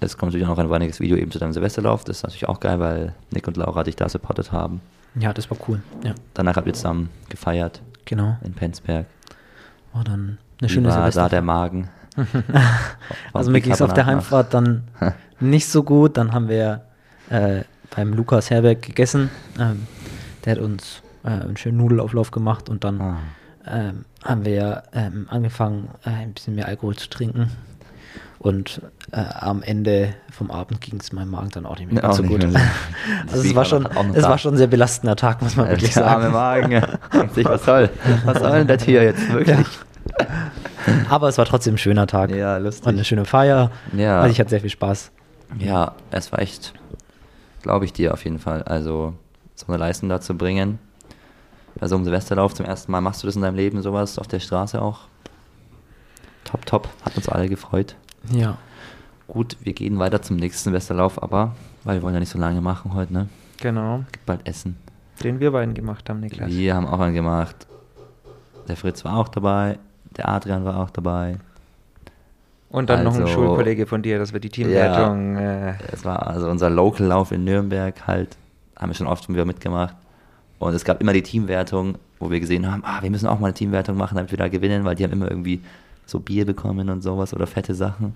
es 0.00 0.16
kommt 0.16 0.32
natürlich 0.32 0.46
auch 0.46 0.56
noch 0.56 0.58
ein 0.64 0.70
weiteres 0.70 1.00
Video 1.00 1.16
eben 1.16 1.30
zu 1.30 1.38
deinem 1.38 1.52
Silvesterlauf. 1.52 2.04
Das 2.04 2.18
ist 2.18 2.22
natürlich 2.22 2.48
auch 2.48 2.60
geil, 2.60 2.80
weil 2.80 3.14
Nick 3.30 3.46
und 3.48 3.56
Laura 3.56 3.82
dich 3.84 3.96
da 3.96 4.08
supportet 4.08 4.52
haben. 4.52 4.80
Ja, 5.14 5.32
das 5.32 5.50
war 5.50 5.58
cool. 5.68 5.82
Ja, 6.04 6.14
Danach 6.34 6.56
habt 6.56 6.66
ihr 6.66 6.72
zusammen 6.74 7.10
gefeiert 7.28 7.82
genau. 8.04 8.36
in 8.44 8.52
Penzberg. 8.54 9.06
War 9.92 10.04
dann 10.04 10.38
eine 10.60 10.68
Wie 10.70 10.72
schöne 10.72 10.88
war 10.88 11.10
da 11.10 11.28
der 11.28 11.42
Magen? 11.42 11.88
Also 13.32 13.50
mir 13.50 13.60
ging 13.60 13.72
es 13.72 13.82
auf 13.82 13.92
der 13.94 14.06
Heimfahrt 14.06 14.52
dann 14.54 14.84
nicht 15.40 15.68
so 15.68 15.82
gut. 15.82 16.16
Dann 16.16 16.32
haben 16.32 16.48
wir 16.48 16.82
äh, 17.30 17.62
beim 17.94 18.12
Lukas 18.14 18.50
Herberg 18.50 18.82
gegessen. 18.82 19.30
Ähm, 19.58 19.86
der 20.44 20.56
hat 20.56 20.60
uns 20.60 21.02
äh, 21.24 21.28
einen 21.28 21.56
schönen 21.56 21.78
Nudelauflauf 21.78 22.30
gemacht 22.30 22.68
und 22.68 22.84
dann 22.84 23.00
Ah. 23.00 23.16
ähm, 23.66 24.04
haben 24.24 24.44
wir 24.44 24.82
ähm, 24.92 25.26
angefangen, 25.30 25.88
äh, 26.04 26.10
ein 26.10 26.32
bisschen 26.34 26.54
mehr 26.56 26.66
Alkohol 26.66 26.96
zu 26.96 27.08
trinken. 27.08 27.50
Und 28.40 28.80
äh, 29.12 29.16
am 29.20 29.62
Ende 29.62 30.14
vom 30.32 30.50
Abend 30.50 30.80
ging 30.80 30.98
es 30.98 31.12
meinem 31.12 31.30
Magen 31.30 31.50
dann 31.50 31.66
auch 31.66 31.78
nicht 31.78 31.92
mehr 31.92 32.02
Ja, 32.02 32.12
so 32.12 32.22
gut. 32.22 32.38
mehr 32.38 32.50
so. 32.50 32.58
also 33.32 33.46
es 33.48 33.54
war 33.54 33.64
schon, 33.66 33.86
es 34.14 34.22
war 34.24 34.38
schon 34.38 34.54
ein 34.54 34.56
sehr 34.56 34.66
belastender 34.66 35.14
Tag, 35.14 35.42
muss 35.42 35.56
man 35.56 35.66
Äh, 35.66 35.70
wirklich 35.72 35.92
der 35.92 36.06
arme 36.06 36.30
sagen. 36.30 36.72
Magen. 36.72 37.44
Was 37.44 37.64
soll, 37.66 37.90
was 38.24 38.38
soll 38.38 38.50
denn 38.52 38.66
das 38.66 38.82
hier 38.82 39.02
jetzt 39.04 39.30
wirklich? 39.30 39.66
Aber 41.10 41.28
es 41.28 41.36
war 41.36 41.44
trotzdem 41.44 41.74
ein 41.74 41.78
schöner 41.78 42.06
Tag. 42.06 42.30
Ja, 42.30 42.52
Und 42.52 42.56
eine 42.56 42.64
lustig. 42.64 43.06
schöne 43.06 43.26
Feier. 43.26 43.70
Ja. 43.94 44.20
Also 44.22 44.32
ich 44.32 44.40
hatte 44.40 44.50
sehr 44.50 44.60
viel 44.62 44.70
Spaß. 44.70 45.10
Ja, 45.58 45.94
es 46.10 46.32
war 46.32 46.38
echt, 46.38 46.72
glaube 47.60 47.84
ich 47.84 47.92
dir 47.92 48.14
auf 48.14 48.24
jeden 48.24 48.38
Fall. 48.38 48.62
Also 48.62 49.12
so 49.54 49.66
eine 49.68 49.76
Leistung 49.76 50.08
da 50.08 50.20
zu 50.22 50.34
bringen. 50.34 50.78
Bei 51.78 51.88
so 51.88 51.94
einem 51.96 52.04
Silvesterlauf 52.04 52.54
zum 52.54 52.64
ersten 52.64 52.90
Mal 52.90 53.02
machst 53.02 53.22
du 53.22 53.26
das 53.26 53.36
in 53.36 53.42
deinem 53.42 53.56
Leben, 53.56 53.82
sowas 53.82 54.18
auf 54.18 54.28
der 54.28 54.40
Straße 54.40 54.80
auch. 54.80 55.00
Top, 56.44 56.64
top. 56.66 56.88
Hat 57.04 57.16
uns 57.16 57.28
alle 57.28 57.48
gefreut. 57.48 57.96
Ja. 58.32 58.58
gut, 59.26 59.56
wir 59.62 59.72
gehen 59.72 59.98
weiter 59.98 60.20
zum 60.22 60.36
nächsten 60.36 60.72
Westerlauf, 60.72 61.22
aber, 61.22 61.54
weil 61.84 61.96
wir 61.98 62.02
wollen 62.02 62.14
ja 62.14 62.20
nicht 62.20 62.30
so 62.30 62.38
lange 62.38 62.60
machen 62.60 62.94
heute, 62.94 63.12
ne? 63.12 63.28
Genau. 63.60 64.04
Gibt 64.12 64.26
bald 64.26 64.46
Essen. 64.46 64.76
Den 65.22 65.38
wir 65.40 65.50
beiden 65.52 65.74
gemacht 65.74 66.08
haben, 66.08 66.20
Niklas. 66.20 66.48
Wir 66.50 66.74
haben 66.74 66.86
auch 66.86 66.98
einen 67.00 67.14
gemacht. 67.14 67.66
Der 68.68 68.76
Fritz 68.76 69.04
war 69.04 69.16
auch 69.16 69.28
dabei, 69.28 69.78
der 70.16 70.28
Adrian 70.28 70.64
war 70.64 70.78
auch 70.78 70.90
dabei. 70.90 71.36
Und 72.70 72.88
dann 72.88 73.02
noch 73.04 73.14
ein 73.14 73.22
Also- 73.22 73.32
Schulkollege 73.34 73.86
von 73.86 74.00
dir, 74.02 74.18
dass 74.18 74.32
wir 74.32 74.40
die 74.40 74.48
Teamwertung. 74.48 75.36
Äh, 75.36 75.74
Es 75.92 76.04
war 76.04 76.26
also 76.26 76.48
unser 76.48 76.70
Local-Lauf 76.70 77.32
in 77.32 77.44
Nürnberg 77.44 78.06
halt. 78.06 78.36
Haben 78.76 78.90
wir 78.90 78.94
schon 78.94 79.08
oft 79.08 79.28
wieder 79.28 79.44
mitgemacht. 79.44 79.94
Und 80.60 80.74
es 80.74 80.84
gab 80.84 81.00
immer 81.00 81.12
die 81.12 81.22
Teamwertung, 81.22 81.96
wo 82.18 82.30
wir 82.30 82.38
gesehen 82.38 82.70
haben, 82.70 82.82
ah, 82.84 83.02
wir 83.02 83.10
müssen 83.10 83.26
auch 83.26 83.40
mal 83.40 83.48
eine 83.48 83.54
Teamwertung 83.54 83.96
machen, 83.96 84.14
damit 84.16 84.30
wir 84.30 84.38
da 84.38 84.48
gewinnen, 84.48 84.84
weil 84.84 84.94
die 84.94 85.04
haben 85.04 85.12
immer 85.12 85.28
irgendwie 85.30 85.60
so 86.10 86.20
Bier 86.20 86.44
bekommen 86.46 86.88
und 86.90 87.02
sowas 87.02 87.32
oder 87.34 87.46
fette 87.46 87.74
Sachen. 87.74 88.14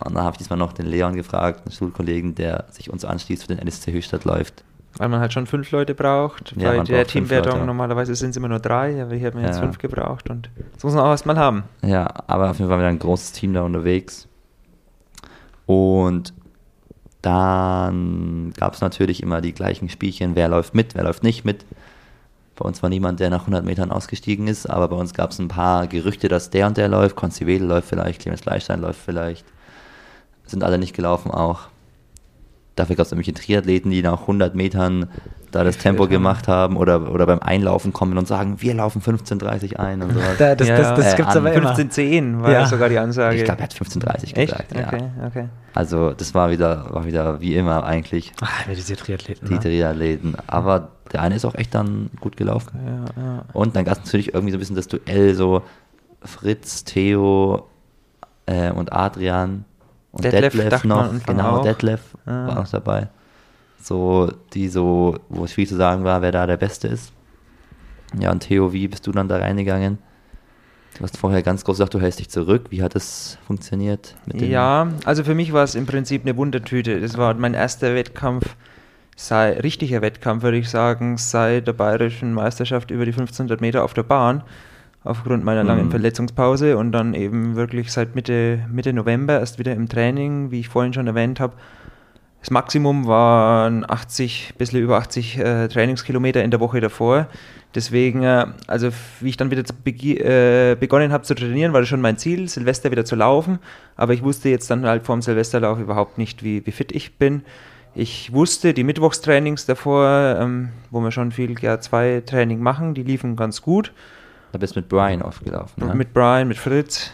Und 0.00 0.14
da 0.14 0.22
habe 0.22 0.32
ich 0.34 0.38
diesmal 0.38 0.58
noch 0.58 0.72
den 0.72 0.86
Leon 0.86 1.14
gefragt, 1.14 1.62
einen 1.66 1.72
Schulkollegen, 1.72 2.34
der 2.34 2.64
sich 2.70 2.90
uns 2.90 3.04
anschließt 3.04 3.42
für 3.42 3.48
den 3.48 3.58
NSC 3.58 3.92
Höchstadt 3.92 4.24
läuft. 4.24 4.64
weil 4.98 5.08
man 5.08 5.20
halt 5.20 5.32
schon 5.32 5.46
fünf 5.46 5.70
Leute 5.70 5.94
braucht. 5.94 6.54
Ja, 6.56 6.72
Bei 6.72 6.80
der 6.84 7.06
Teamwertung 7.06 7.52
Leute. 7.54 7.66
normalerweise 7.66 8.14
sind 8.14 8.30
es 8.30 8.36
immer 8.36 8.48
nur 8.48 8.58
drei, 8.58 9.02
aber 9.02 9.14
hier 9.14 9.28
haben 9.28 9.38
wir 9.40 9.46
jetzt 9.46 9.56
Ja. 9.56 9.62
fünf 9.62 9.78
gebraucht 9.78 10.28
und 10.28 10.50
das 10.74 10.84
muss 10.84 10.94
man 10.94 11.04
auch 11.04 11.10
erstmal 11.10 11.38
haben. 11.38 11.62
Ja, 11.82 12.08
aber 12.26 12.50
auf 12.50 12.58
jeden 12.58 12.68
Fall 12.70 12.78
wieder 12.78 12.88
ein 12.88 12.98
großes 12.98 13.32
Team 13.32 13.54
da 13.54 13.62
unterwegs. 13.62 14.28
Und 15.66 16.34
dann 17.22 18.52
gab 18.56 18.74
es 18.74 18.80
natürlich 18.80 19.22
immer 19.22 19.40
die 19.40 19.52
gleichen 19.54 19.88
Spielchen, 19.88 20.34
wer 20.34 20.48
läuft 20.48 20.74
mit, 20.74 20.94
wer 20.94 21.04
läuft 21.04 21.22
nicht 21.22 21.44
mit. 21.44 21.64
Bei 22.56 22.66
uns 22.66 22.82
war 22.82 22.90
niemand, 22.90 23.20
der 23.20 23.30
nach 23.30 23.40
100 23.40 23.64
Metern 23.64 23.90
ausgestiegen 23.90 24.46
ist, 24.46 24.68
aber 24.68 24.88
bei 24.88 24.96
uns 24.96 25.14
gab 25.14 25.30
es 25.30 25.38
ein 25.38 25.48
paar 25.48 25.86
Gerüchte, 25.86 26.28
dass 26.28 26.50
der 26.50 26.66
und 26.66 26.76
der 26.76 26.88
läuft. 26.88 27.16
Wedel 27.46 27.66
läuft 27.66 27.88
vielleicht, 27.88 28.20
Clemens 28.20 28.44
Leistein 28.44 28.80
läuft 28.80 29.00
vielleicht. 29.00 29.46
Sind 30.46 30.62
alle 30.62 30.78
nicht 30.78 30.94
gelaufen 30.94 31.30
auch. 31.30 31.68
Dafür 32.76 32.96
gab 32.96 33.06
es 33.06 33.12
irgendwelche 33.12 33.34
Triathleten, 33.34 33.90
die 33.90 34.02
nach 34.02 34.22
100 34.22 34.54
Metern 34.54 35.08
da 35.52 35.62
das 35.64 35.78
Tempo 35.78 36.08
gemacht 36.08 36.48
haben 36.48 36.76
oder, 36.76 37.10
oder 37.12 37.26
beim 37.26 37.38
Einlaufen 37.40 37.92
kommen 37.92 38.18
und 38.18 38.26
sagen, 38.26 38.56
wir 38.60 38.74
laufen 38.74 39.00
15.30 39.00 39.76
ein 39.76 40.02
und 40.02 40.12
sowas. 40.14 40.36
Da, 40.38 40.54
das 40.56 40.66
Ja, 40.66 40.76
das, 40.78 40.94
das 40.98 41.12
äh, 41.12 41.16
gibt's 41.16 41.36
an 41.36 41.46
aber 41.46 41.52
immer. 41.52 41.74
15-10 41.76 42.40
war 42.42 42.50
Ja. 42.50 42.66
sogar 42.66 42.88
die 42.88 42.98
Ansage. 42.98 43.36
Ich 43.36 43.44
glaube, 43.44 43.60
er 43.60 43.64
hat 43.64 43.74
15.30 43.74 44.34
Echt? 44.36 44.50
gesagt. 44.50 44.74
Ja. 44.74 45.26
Okay. 45.26 45.48
Also 45.74 46.12
das 46.12 46.34
war 46.34 46.50
wieder, 46.50 46.86
war 46.92 47.04
wieder 47.04 47.40
wie 47.40 47.54
immer 47.54 47.84
eigentlich 47.84 48.32
Ach, 48.40 48.64
diese 48.74 48.96
Triathleten. 48.96 49.46
die 49.48 49.54
ne? 49.54 49.60
Triathleten. 49.60 50.36
Aber 50.48 50.88
der 51.12 51.22
eine 51.22 51.36
ist 51.36 51.44
auch 51.44 51.54
echt 51.54 51.74
dann 51.74 52.10
gut 52.20 52.36
gelaufen. 52.36 52.70
Ja, 52.84 53.22
ja. 53.22 53.44
Und 53.52 53.76
dann 53.76 53.84
gab 53.84 53.98
es 53.98 54.04
natürlich 54.04 54.34
irgendwie 54.34 54.52
so 54.52 54.56
ein 54.56 54.60
bisschen 54.60 54.76
das 54.76 54.88
Duell, 54.88 55.34
so 55.34 55.62
Fritz, 56.24 56.84
Theo 56.84 57.66
äh, 58.46 58.70
und 58.70 58.92
Adrian 58.92 59.64
und 60.12 60.24
Detlef 60.24 60.52
Detlef, 60.54 60.84
noch. 60.84 61.10
Genau, 61.26 61.58
auch. 61.58 61.62
Detlef 61.62 62.00
Ah. 62.26 62.46
war 62.48 62.54
noch 62.54 62.68
dabei. 62.68 63.08
So, 63.82 64.30
die 64.54 64.68
so, 64.68 65.16
wo 65.28 65.44
es 65.44 65.52
viel 65.52 65.66
zu 65.66 65.74
sagen 65.74 66.04
war, 66.04 66.22
wer 66.22 66.30
da 66.30 66.46
der 66.46 66.56
Beste 66.56 66.86
ist. 66.86 67.12
Ja, 68.16 68.30
und 68.30 68.40
Theo, 68.40 68.72
wie 68.72 68.86
bist 68.86 69.06
du 69.06 69.12
dann 69.12 69.26
da 69.26 69.38
reingegangen? 69.38 69.98
Du 70.96 71.02
hast 71.02 71.16
vorher 71.16 71.42
ganz 71.42 71.64
groß 71.64 71.78
gesagt, 71.78 71.94
du 71.94 72.00
hältst 72.00 72.20
dich 72.20 72.28
zurück. 72.28 72.66
Wie 72.70 72.82
hat 72.82 72.94
das 72.94 73.38
funktioniert? 73.46 74.14
Ja, 74.34 74.88
also 75.04 75.24
für 75.24 75.34
mich 75.34 75.52
war 75.52 75.64
es 75.64 75.74
im 75.74 75.86
Prinzip 75.86 76.22
eine 76.22 76.36
Wundertüte. 76.36 77.00
Das 77.00 77.16
war 77.16 77.34
mein 77.34 77.54
erster 77.54 77.94
Wettkampf, 77.94 78.54
sei, 79.16 79.58
richtiger 79.58 80.00
Wettkampf, 80.02 80.42
würde 80.44 80.58
ich 80.58 80.68
sagen, 80.68 81.16
seit 81.16 81.66
der 81.66 81.72
bayerischen 81.72 82.34
Meisterschaft 82.34 82.90
über 82.90 83.04
die 83.04 83.12
1500 83.12 83.60
Meter 83.60 83.82
auf 83.82 83.94
der 83.94 84.02
Bahn, 84.04 84.44
aufgrund 85.02 85.44
meiner 85.44 85.64
langen 85.64 85.86
Mhm. 85.86 85.90
Verletzungspause 85.90 86.76
und 86.76 86.92
dann 86.92 87.14
eben 87.14 87.56
wirklich 87.56 87.90
seit 87.90 88.14
Mitte, 88.14 88.60
Mitte 88.70 88.92
November 88.92 89.40
erst 89.40 89.58
wieder 89.58 89.72
im 89.72 89.88
Training, 89.88 90.50
wie 90.52 90.60
ich 90.60 90.68
vorhin 90.68 90.92
schon 90.92 91.06
erwähnt 91.08 91.40
habe. 91.40 91.54
Das 92.42 92.50
Maximum 92.50 93.06
waren 93.06 93.88
80, 93.88 94.50
ein 94.50 94.58
bisschen 94.58 94.80
über 94.80 94.98
80 94.98 95.38
äh, 95.38 95.68
Trainingskilometer 95.68 96.42
in 96.42 96.50
der 96.50 96.58
Woche 96.58 96.80
davor. 96.80 97.28
Deswegen, 97.72 98.24
äh, 98.24 98.46
also 98.66 98.90
wie 99.20 99.28
ich 99.28 99.36
dann 99.36 99.52
wieder 99.52 99.62
äh, 99.62 100.74
begonnen 100.74 101.12
habe 101.12 101.22
zu 101.22 101.36
trainieren, 101.36 101.72
war 101.72 101.80
das 101.80 101.88
schon 101.88 102.00
mein 102.00 102.18
Ziel, 102.18 102.48
Silvester 102.48 102.90
wieder 102.90 103.04
zu 103.04 103.14
laufen. 103.14 103.60
Aber 103.96 104.12
ich 104.12 104.24
wusste 104.24 104.48
jetzt 104.48 104.68
dann 104.72 104.84
halt 104.86 105.04
vor 105.04 105.14
dem 105.16 105.22
Silvesterlauf 105.22 105.78
überhaupt 105.78 106.18
nicht, 106.18 106.42
wie, 106.42 106.66
wie 106.66 106.72
fit 106.72 106.90
ich 106.90 107.16
bin. 107.16 107.44
Ich 107.94 108.32
wusste, 108.32 108.74
die 108.74 108.82
Mittwochstrainings 108.82 109.66
davor, 109.66 110.36
ähm, 110.40 110.70
wo 110.90 111.00
wir 111.00 111.12
schon 111.12 111.30
viel 111.30 111.52
GA2-Training 111.52 112.58
machen, 112.58 112.94
die 112.94 113.04
liefen 113.04 113.36
ganz 113.36 113.62
gut. 113.62 113.92
Da 114.50 114.58
bist 114.58 114.74
du 114.74 114.80
mit 114.80 114.88
Brian 114.88 115.22
aufgelaufen. 115.22 115.86
Ne? 115.86 115.94
Mit 115.94 116.12
Brian, 116.12 116.48
mit 116.48 116.58
Fritz, 116.58 117.12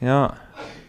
ja. 0.00 0.32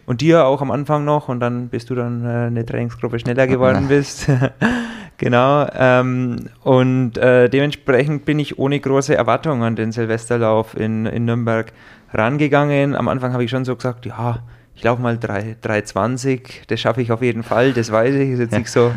Und 0.06 0.20
dir 0.20 0.44
auch 0.44 0.60
am 0.60 0.70
Anfang 0.70 1.04
noch 1.04 1.28
und 1.28 1.40
dann 1.40 1.68
bist 1.68 1.90
du 1.90 1.94
dann 1.94 2.24
äh, 2.24 2.46
eine 2.46 2.66
Trainingsgruppe 2.66 3.18
schneller 3.18 3.46
geworden 3.46 3.88
bist. 3.88 4.28
genau. 5.16 5.66
Ähm, 5.74 6.50
und 6.62 7.16
äh, 7.16 7.48
dementsprechend 7.48 8.24
bin 8.24 8.38
ich 8.38 8.58
ohne 8.58 8.78
große 8.78 9.14
Erwartungen 9.14 9.62
an 9.62 9.76
den 9.76 9.92
Silvesterlauf 9.92 10.76
in, 10.76 11.06
in 11.06 11.24
Nürnberg 11.24 11.72
rangegangen. 12.12 12.94
Am 12.94 13.08
Anfang 13.08 13.32
habe 13.32 13.44
ich 13.44 13.50
schon 13.50 13.64
so 13.64 13.74
gesagt, 13.76 14.06
ja, 14.06 14.42
ich 14.76 14.82
laufe 14.82 15.00
mal 15.00 15.18
3 15.18 15.56
3,20, 15.62 16.66
das 16.66 16.80
schaffe 16.80 17.00
ich 17.00 17.12
auf 17.12 17.22
jeden 17.22 17.42
Fall, 17.42 17.72
das 17.72 17.92
weiß 17.92 18.14
ich, 18.16 18.30
ist 18.30 18.40
jetzt 18.40 18.58
nicht 18.58 18.68
so 18.68 18.92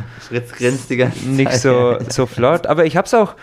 nicht 1.25 1.53
so, 1.53 1.97
so 2.09 2.25
flott. 2.25 2.65
Aber 2.65 2.85
ich 2.85 2.97
habe 2.97 3.05
es 3.05 3.13
auch, 3.13 3.35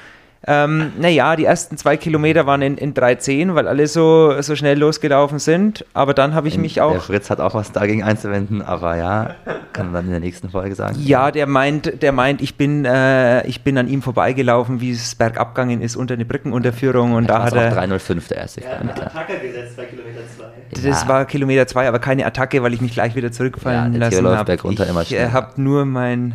ähm, 0.47 0.93
naja, 0.99 1.37
die 1.37 1.45
ersten 1.45 1.77
zwei 1.77 1.97
Kilometer 1.97 2.47
waren 2.47 2.61
in, 2.63 2.77
in 2.77 2.93
3,10, 2.95 3.55
weil 3.55 3.67
alle 3.67 3.87
so, 3.87 4.41
so 4.43 4.55
schnell 4.57 4.79
losgelaufen 4.79 5.39
sind. 5.39 5.85
Aber 5.95 6.13
dann 6.15 6.35
habe 6.35 6.49
ich 6.49 6.59
mich 6.59 6.75
Der 6.75 6.85
auch. 6.87 7.03
Fritz 7.03 7.31
hat 7.31 7.41
auch 7.41 7.55
was 7.55 7.73
dagegen 7.73 8.03
einzuwenden, 8.03 8.61
aber 8.61 8.97
ja, 8.97 9.35
kann 9.73 9.87
man 9.87 9.95
dann 9.95 10.05
in 10.07 10.11
der 10.11 10.21
nächsten 10.21 10.51
Folge 10.51 10.75
sagen. 10.75 10.97
Ja, 11.01 11.31
der 11.31 11.47
meint, 11.47 12.03
der 12.03 12.13
meint, 12.13 12.43
ich 12.43 12.57
bin, 12.57 12.85
äh, 12.85 13.47
ich 13.47 13.63
bin 13.63 13.79
an 13.79 13.89
ihm 13.89 14.03
vorbeigelaufen, 14.03 14.81
wie 14.81 14.91
es 14.91 15.15
bergabgangen 15.15 15.81
ist 15.81 15.97
unter 15.97 16.15
eine 16.15 16.25
Brückenunterführung 16.25 17.13
und 17.15 17.29
da 17.29 17.43
hat 17.45 17.53
auch 17.55 17.57
er. 17.57 17.71
305 17.71 18.29
der 18.29 18.37
erste 18.39 18.61
Kilometer. 18.61 19.07
Attacker 19.07 19.37
gesetzt 19.39 19.77
bei 19.77 19.85
Kilometer 19.85 20.21
2. 20.37 20.45
Das 20.71 21.03
Ja. 21.03 21.09
war 21.09 21.25
Kilometer 21.25 21.67
zwei, 21.67 21.89
aber 21.89 21.99
keine 22.01 22.27
Attacke, 22.27 22.63
weil 22.63 22.75
ich 22.75 22.81
mich 22.81 22.93
gleich 22.93 23.15
wieder 23.15 23.31
zurückfallen 23.33 23.93
Ja, 23.95 23.99
der 23.99 24.11
Theo 24.11 24.21
lassen 24.23 24.39
habe. 24.39 25.03
Ich 25.03 25.15
äh, 25.15 25.31
habe 25.31 25.61
nur 25.63 25.85
meinen 25.85 26.35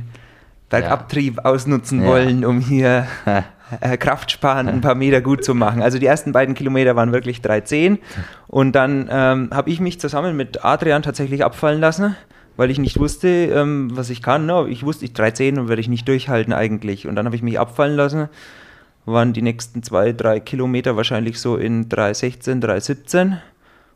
Bergabtrieb 0.70 1.44
ausnutzen 1.46 2.02
Ja. 2.04 2.08
wollen, 2.08 2.46
um 2.46 2.60
hier 2.60 3.06
äh, 3.82 3.98
kraftsparend 3.98 4.70
ein 4.70 4.82
paar 4.82 4.96
Meter 4.96 5.22
gut 5.22 5.44
zu 5.44 5.56
machen. 5.56 5.82
Also 5.82 6.00
die 6.00 6.06
ersten 6.06 6.32
beiden 6.32 6.56
Kilometer 6.56 6.96
waren 6.96 7.12
wirklich 7.12 7.40
3,10 7.40 8.00
und 8.48 8.74
dann 8.74 9.08
ähm, 9.12 9.50
habe 9.54 9.70
ich 9.70 9.80
mich 9.80 10.00
zusammen 10.00 10.36
mit 10.36 10.64
Adrian 10.66 11.04
tatsächlich 11.04 11.44
abfallen 11.44 11.80
lassen, 11.80 12.16
weil 12.58 12.72
ich 12.72 12.80
nicht 12.80 13.00
wusste, 13.00 13.28
ähm, 13.28 13.90
was 13.96 14.10
ich 14.10 14.22
kann. 14.22 14.46
No, 14.46 14.66
ich 14.66 14.84
wusste, 14.84 15.06
ich 15.06 15.12
3,10 15.12 15.60
und 15.60 15.70
werde 15.70 15.82
ich 15.82 15.90
nicht 15.90 16.08
durchhalten 16.08 16.54
eigentlich. 16.54 17.08
Und 17.08 17.16
dann 17.16 17.26
habe 17.26 17.36
ich 17.36 17.44
mich 17.44 17.60
abfallen 17.60 17.96
lassen, 17.96 18.30
waren 19.06 19.34
die 19.34 19.42
nächsten 19.42 19.84
zwei, 19.84 20.12
drei 20.12 20.40
Kilometer 20.40 20.96
wahrscheinlich 20.96 21.40
so 21.40 21.56
in 21.56 21.90
3,16, 21.90 22.62
3,17. 22.62 23.38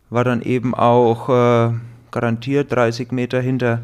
War 0.09 0.24
dann 0.24 0.41
eben 0.41 0.76
auch 0.76 1.30
äh, 1.30 1.74
garantiert 2.11 2.71
30 2.71 3.11
Meter 3.11 3.41
hinter 3.41 3.82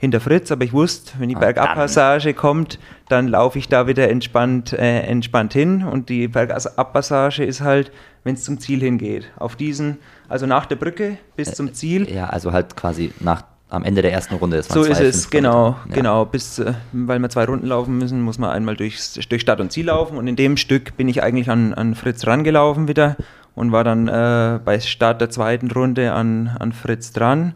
hinter 0.00 0.18
Fritz, 0.20 0.50
aber 0.50 0.64
ich 0.64 0.72
wusste, 0.72 1.12
wenn 1.18 1.28
die 1.28 1.36
Ah, 1.36 1.40
Bergabpassage 1.40 2.32
kommt, 2.32 2.78
dann 3.10 3.28
laufe 3.28 3.58
ich 3.58 3.68
da 3.68 3.86
wieder 3.86 4.08
entspannt, 4.08 4.72
äh, 4.72 5.00
entspannt 5.02 5.52
hin 5.52 5.84
und 5.84 6.08
die 6.08 6.26
Bergabpassage 6.26 7.44
ist 7.44 7.60
halt, 7.60 7.92
wenn 8.24 8.34
es 8.34 8.42
zum 8.42 8.58
Ziel 8.58 8.80
hingeht. 8.80 9.30
Auf 9.36 9.56
diesen, 9.56 9.98
also 10.26 10.46
nach 10.46 10.64
der 10.64 10.76
Brücke 10.76 11.18
bis 11.36 11.52
zum 11.52 11.74
Ziel. 11.74 12.10
Ja, 12.10 12.30
also 12.30 12.50
halt 12.52 12.76
quasi 12.76 13.12
nach, 13.20 13.42
am 13.68 13.84
Ende 13.84 14.00
der 14.00 14.12
ersten 14.12 14.36
Runde. 14.36 14.56
Waren 14.56 14.72
So 14.72 14.84
ist 14.84 15.00
es, 15.00 15.28
genau. 15.28 15.76
Ja. 15.90 15.94
genau. 15.94 16.24
Bis, 16.24 16.58
äh, 16.58 16.72
weil 16.92 17.18
wir 17.18 17.28
zwei 17.28 17.44
Runden 17.44 17.66
laufen 17.66 17.98
müssen, 17.98 18.22
muss 18.22 18.38
man 18.38 18.48
einmal 18.48 18.76
durchs, 18.76 19.14
durch 19.28 19.42
Stadt 19.42 19.60
und 19.60 19.70
Ziel 19.70 19.86
laufen 19.86 20.16
und 20.16 20.26
in 20.26 20.36
dem 20.36 20.56
Stück 20.56 20.96
bin 20.96 21.08
ich 21.08 21.22
eigentlich 21.22 21.50
an, 21.50 21.74
an 21.74 21.94
Fritz 21.94 22.26
rangelaufen 22.26 22.88
wieder 22.88 23.16
und 23.54 23.70
war 23.70 23.84
dann 23.84 24.08
äh, 24.08 24.60
bei 24.64 24.80
Start 24.80 25.20
der 25.20 25.28
zweiten 25.28 25.70
Runde 25.70 26.14
an, 26.14 26.56
an 26.58 26.72
Fritz 26.72 27.12
dran. 27.12 27.52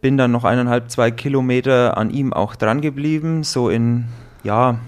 Bin 0.00 0.16
dann 0.16 0.30
noch 0.30 0.44
eineinhalb, 0.44 0.90
zwei 0.90 1.10
Kilometer 1.10 1.96
an 1.96 2.10
ihm 2.10 2.32
auch 2.32 2.54
dran 2.54 2.80
geblieben, 2.80 3.42
so 3.44 3.70
in, 3.70 4.04
ja, 4.42 4.78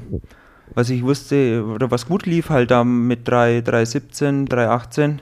was 0.75 0.91
ich 0.91 1.03
wusste, 1.03 1.65
oder 1.65 1.91
was 1.91 2.07
gut 2.07 2.27
lief, 2.27 2.51
halt 2.51 2.71
da 2.71 2.85
mit 2.85 3.27
3, 3.27 3.59
3,17, 3.61 4.49
3,18 4.49 5.19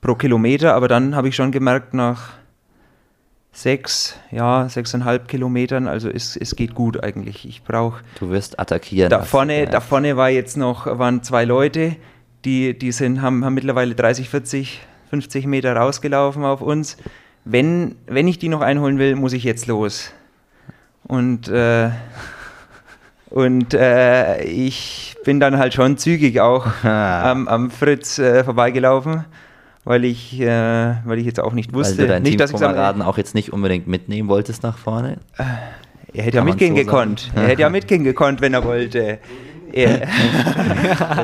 pro 0.00 0.14
Kilometer, 0.14 0.74
aber 0.74 0.88
dann 0.88 1.14
habe 1.14 1.28
ich 1.28 1.36
schon 1.36 1.52
gemerkt, 1.52 1.94
nach 1.94 2.30
sechs, 3.52 4.16
ja, 4.30 4.68
sechseinhalb 4.68 5.28
Kilometern, 5.28 5.88
also 5.88 6.08
es, 6.08 6.36
es 6.36 6.56
geht 6.56 6.74
gut 6.74 7.02
eigentlich. 7.02 7.46
Ich 7.46 7.62
brauche 7.62 8.02
Du 8.18 8.30
wirst 8.30 8.58
attackieren. 8.58 9.10
da 9.10 9.22
vorne, 9.22 9.54
gemerkt. 9.54 9.74
da 9.74 9.80
vorne 9.80 10.16
war 10.16 10.30
jetzt 10.30 10.56
noch, 10.56 10.86
waren 10.86 11.22
zwei 11.22 11.44
Leute, 11.44 11.96
die, 12.44 12.78
die 12.78 12.92
sind, 12.92 13.20
haben, 13.22 13.44
haben 13.44 13.54
mittlerweile 13.54 13.94
30, 13.94 14.28
40, 14.30 14.80
50 15.10 15.46
Meter 15.46 15.74
rausgelaufen 15.76 16.44
auf 16.44 16.62
uns. 16.62 16.96
Wenn, 17.44 17.96
wenn 18.06 18.28
ich 18.28 18.38
die 18.38 18.48
noch 18.48 18.60
einholen 18.60 18.98
will, 18.98 19.16
muss 19.16 19.32
ich 19.32 19.44
jetzt 19.44 19.66
los. 19.66 20.12
Und, 21.04 21.48
äh, 21.48 21.90
und 23.30 23.74
äh, 23.74 24.42
ich 24.44 25.16
bin 25.24 25.40
dann 25.40 25.58
halt 25.58 25.74
schon 25.74 25.96
zügig 25.96 26.40
auch 26.40 26.66
am, 26.84 27.48
am 27.48 27.70
Fritz 27.70 28.18
äh, 28.18 28.44
vorbeigelaufen. 28.44 29.24
weil 29.84 30.04
ich, 30.04 30.40
äh, 30.40 30.94
weil 31.04 31.18
ich 31.18 31.26
jetzt 31.26 31.40
auch 31.40 31.52
nicht 31.52 31.72
Weil 31.72 31.80
wusste, 31.80 32.02
du 32.02 32.08
deinen 32.08 32.22
nicht, 32.22 32.38
dass 32.38 32.50
ich 32.50 32.58
sage, 32.58 32.74
Teamkameraden 32.74 33.02
auch 33.02 33.18
jetzt 33.18 33.34
nicht 33.34 33.52
unbedingt 33.52 33.86
mitnehmen 33.86 34.28
wolltest 34.28 34.62
nach 34.62 34.76
vorne. 34.78 35.16
er 35.36 35.44
hätte 35.46 36.16
ja 36.16 36.30
Kann 36.30 36.36
man 36.38 36.44
mitgehen 36.46 36.76
so 36.76 36.82
gekonnt. 36.82 37.20
sagen. 37.20 37.38
Er 37.38 37.48
hätte 37.48 37.62
ja 37.62 37.70
mitgehen 37.70 38.04
gekonnt, 38.04 38.40
wenn 38.40 38.54
er 38.54 38.64
wollte. 38.64 39.18
Er, 39.74 40.08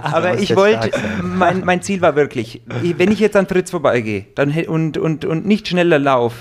aber 0.03 0.39
ich 0.39 0.55
wollte, 0.57 0.91
mein, 1.23 1.65
mein 1.65 1.83
Ziel 1.83 2.01
war 2.01 2.17
wirklich, 2.17 2.63
ich- 2.83 2.99
wenn 2.99 3.11
ich 3.13 3.21
jetzt 3.21 3.37
an 3.37 3.47
Fritz 3.47 3.71
vorbeigehe 3.71 4.27
dann, 4.35 4.53
und, 4.67 4.99
und, 4.99 5.25
und 5.25 5.47
nicht 5.47 5.69
schneller 5.69 5.99
lauf, 5.99 6.35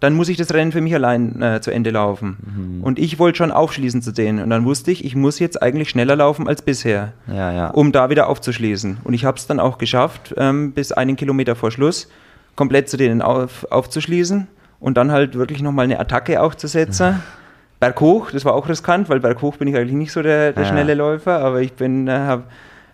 dann 0.00 0.14
muss 0.14 0.28
ich 0.28 0.36
das 0.36 0.54
Rennen 0.54 0.70
für 0.70 0.80
mich 0.80 0.94
allein 0.94 1.42
äh, 1.42 1.60
zu 1.60 1.72
Ende 1.72 1.90
laufen. 1.90 2.36
Mhm. 2.78 2.84
Und 2.84 3.00
ich 3.00 3.18
wollte 3.18 3.38
schon 3.38 3.50
aufschließen 3.50 4.00
zu 4.00 4.12
denen. 4.12 4.40
Und 4.44 4.50
dann 4.50 4.64
wusste 4.64 4.92
ich, 4.92 5.04
ich 5.04 5.16
muss 5.16 5.40
jetzt 5.40 5.60
eigentlich 5.60 5.90
schneller 5.90 6.14
laufen 6.14 6.46
als 6.46 6.62
bisher, 6.62 7.14
Ja, 7.26 7.52
ja. 7.52 7.66
um 7.70 7.90
da 7.90 8.08
wieder 8.08 8.28
aufzuschließen. 8.28 8.98
Und 9.02 9.12
ich 9.14 9.24
habe 9.24 9.38
es 9.38 9.48
dann 9.48 9.58
auch 9.58 9.76
geschafft, 9.76 10.34
ähm, 10.36 10.70
bis 10.70 10.92
einen 10.92 11.16
Kilometer 11.16 11.56
vor 11.56 11.72
Schluss 11.72 12.08
komplett 12.54 12.88
zu 12.88 12.96
denen 12.96 13.22
auf, 13.22 13.66
aufzuschließen 13.70 14.46
und 14.78 14.96
dann 14.96 15.10
halt 15.10 15.34
wirklich 15.34 15.62
nochmal 15.62 15.84
eine 15.86 15.98
Attacke 15.98 16.40
aufzusetzen. 16.40 17.20
Berghoch, 17.80 18.30
das 18.32 18.44
war 18.44 18.54
auch 18.54 18.68
riskant, 18.68 19.08
weil 19.08 19.20
berghoch 19.20 19.56
bin 19.56 19.68
ich 19.68 19.76
eigentlich 19.76 19.94
nicht 19.94 20.12
so 20.12 20.22
der, 20.22 20.52
der 20.52 20.64
Ja. 20.64 20.68
schnelle 20.68 20.94
Läufer, 20.94 21.38
aber 21.38 21.60
ich 21.60 21.72
bin, 21.74 22.08
äh, 22.08 22.12
habe 22.12 22.42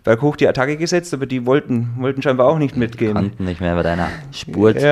berghoch 0.05 0.37
die 0.37 0.47
Attacke 0.47 0.77
gesetzt, 0.77 1.15
aber 1.15 1.25
die 1.25 1.47
wollten, 1.47 1.95
wollten 1.97 2.21
scheinbar 2.21 2.47
auch 2.49 2.59
nicht 2.59 2.77
mitgehen. 2.77 3.15
Konnten 3.15 3.45
nicht 3.47 3.63
mehr 3.63 3.75
bei 3.75 3.83
deiner 3.83 4.09
Spurtkraft. 4.33 4.83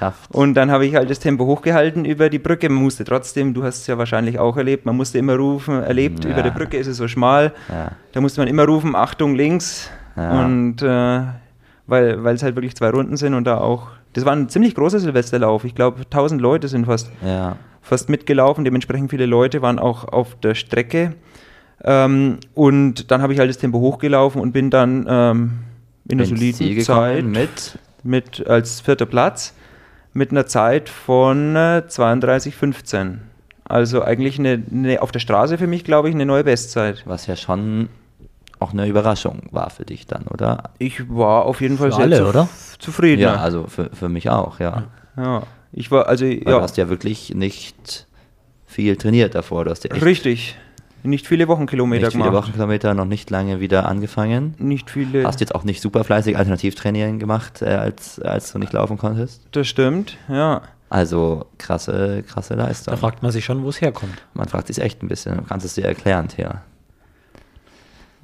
Ja. 0.00 0.14
Und 0.40 0.54
dann 0.54 0.70
habe 0.70 0.86
ich 0.86 0.94
halt 0.94 1.10
das 1.10 1.18
Tempo 1.18 1.44
hochgehalten 1.44 2.06
über 2.06 2.30
die 2.30 2.38
Brücke. 2.38 2.70
Man 2.70 2.82
musste 2.82 3.04
trotzdem, 3.04 3.52
du 3.52 3.62
hast 3.64 3.80
es 3.82 3.86
ja 3.86 3.98
wahrscheinlich 3.98 4.38
auch 4.38 4.56
erlebt, 4.56 4.86
man 4.86 4.96
musste 4.96 5.18
immer 5.18 5.36
rufen, 5.36 5.82
erlebt, 5.82 6.24
Ja. 6.24 6.30
über 6.30 6.42
der 6.42 6.50
Brücke 6.52 6.78
ist 6.78 6.86
es 6.86 6.96
so 6.96 7.06
schmal. 7.08 7.52
Ja. 7.68 7.90
Da 8.12 8.20
musste 8.22 8.40
man 8.40 8.48
immer 8.48 8.64
rufen, 8.64 8.96
Achtung 8.96 9.34
links. 9.34 9.90
Ja. 10.16 10.44
Und 10.44 10.80
äh, 10.80 11.20
weil 11.86 12.26
es 12.34 12.42
halt 12.42 12.56
wirklich 12.56 12.74
zwei 12.74 12.88
Runden 12.88 13.18
sind 13.18 13.34
und 13.34 13.44
da 13.44 13.58
auch, 13.58 13.88
das 14.14 14.24
war 14.24 14.32
ein 14.32 14.48
ziemlich 14.48 14.74
großer 14.74 14.98
Silvesterlauf. 14.98 15.64
Ich 15.64 15.74
glaube, 15.74 16.00
1000 16.02 16.40
Leute 16.40 16.68
sind 16.68 16.86
fast 16.86 17.10
ja. 17.24 17.56
fast 17.82 18.08
mitgelaufen. 18.08 18.64
Dementsprechend 18.64 19.10
viele 19.10 19.26
Leute 19.26 19.62
waren 19.62 19.78
auch 19.78 20.04
auf 20.08 20.36
der 20.40 20.54
Strecke. 20.54 21.14
Ähm, 21.82 22.38
und 22.54 23.10
dann 23.10 23.20
habe 23.20 23.32
ich 23.32 23.38
halt 23.38 23.50
das 23.50 23.58
Tempo 23.58 23.78
hochgelaufen 23.78 24.40
und 24.40 24.52
bin 24.52 24.70
dann 24.70 25.06
ähm, 25.08 25.52
in 26.08 26.18
Ins 26.18 26.30
soliden 26.30 26.80
Zeit 26.80 27.24
mit 27.24 27.78
mit 28.04 28.46
als 28.46 28.80
vierter 28.80 29.06
Platz 29.06 29.54
mit 30.12 30.30
einer 30.30 30.46
Zeit 30.46 30.88
von 30.88 31.56
äh, 31.56 31.82
32,15. 31.88 33.16
Also 33.64 34.02
eigentlich 34.02 34.38
eine, 34.38 34.62
eine, 34.70 35.02
auf 35.02 35.10
der 35.10 35.18
Straße 35.18 35.58
für 35.58 35.66
mich, 35.66 35.84
glaube 35.84 36.08
ich, 36.08 36.14
eine 36.14 36.26
neue 36.26 36.44
Bestzeit. 36.44 37.02
was 37.06 37.26
ja 37.26 37.34
schon 37.34 37.88
auch 38.64 38.72
eine 38.72 38.86
Überraschung 38.86 39.42
war 39.50 39.70
für 39.70 39.84
dich 39.84 40.06
dann, 40.06 40.24
oder? 40.24 40.70
Ich 40.78 41.08
war 41.08 41.44
auf 41.44 41.60
jeden 41.60 41.78
Fall 41.78 41.90
Für 41.90 41.96
sehr 41.96 42.04
alle, 42.04 42.16
zu- 42.18 42.28
oder? 42.28 42.48
zufrieden. 42.78 43.22
Ja, 43.22 43.36
also 43.36 43.66
für, 43.68 43.90
für 43.92 44.08
mich 44.08 44.28
auch, 44.30 44.58
ja. 44.60 44.84
ja. 45.16 45.42
Ich 45.72 45.90
war, 45.90 46.06
also, 46.08 46.24
Weil 46.24 46.38
du 46.40 46.50
ja, 46.50 46.60
hast 46.60 46.76
ja 46.76 46.88
wirklich 46.88 47.34
nicht 47.34 48.06
viel 48.66 48.96
trainiert 48.96 49.34
davor. 49.34 49.64
Du 49.64 49.70
hast 49.70 49.84
ja 49.84 49.90
echt 49.90 50.04
richtig. 50.04 50.56
Nicht 51.06 51.26
viele 51.26 51.48
Wochenkilometer 51.48 52.06
nicht 52.06 52.12
viele 52.12 52.24
gemacht. 52.24 52.44
Wochenkilometer, 52.44 52.94
noch 52.94 53.04
nicht 53.04 53.28
lange 53.28 53.60
wieder 53.60 53.86
angefangen. 53.86 54.54
Nicht 54.58 54.90
viele. 54.90 55.24
Hast 55.26 55.40
jetzt 55.40 55.54
auch 55.54 55.62
nicht 55.64 55.82
super 55.82 56.02
fleißig 56.02 56.38
Alternativtraining 56.38 57.18
gemacht, 57.18 57.60
äh, 57.60 57.66
als, 57.66 58.18
als 58.20 58.52
du 58.52 58.58
nicht 58.58 58.72
laufen 58.72 58.96
konntest. 58.96 59.42
Das 59.52 59.66
stimmt, 59.68 60.16
ja. 60.28 60.62
Also 60.88 61.46
krasse, 61.58 62.22
krasse 62.26 62.56
Da 62.56 62.64
Leistung. 62.66 62.96
fragt 62.96 63.22
man 63.22 63.32
sich 63.32 63.44
schon, 63.44 63.64
wo 63.64 63.68
es 63.68 63.80
herkommt. 63.80 64.14
Man 64.32 64.48
fragt 64.48 64.68
sich 64.68 64.80
echt 64.80 65.02
ein 65.02 65.08
bisschen. 65.08 65.36
Du 65.36 65.42
kannst 65.42 65.66
es 65.66 65.74
dir 65.74 65.84
erklären, 65.84 66.28
Thea. 66.28 66.62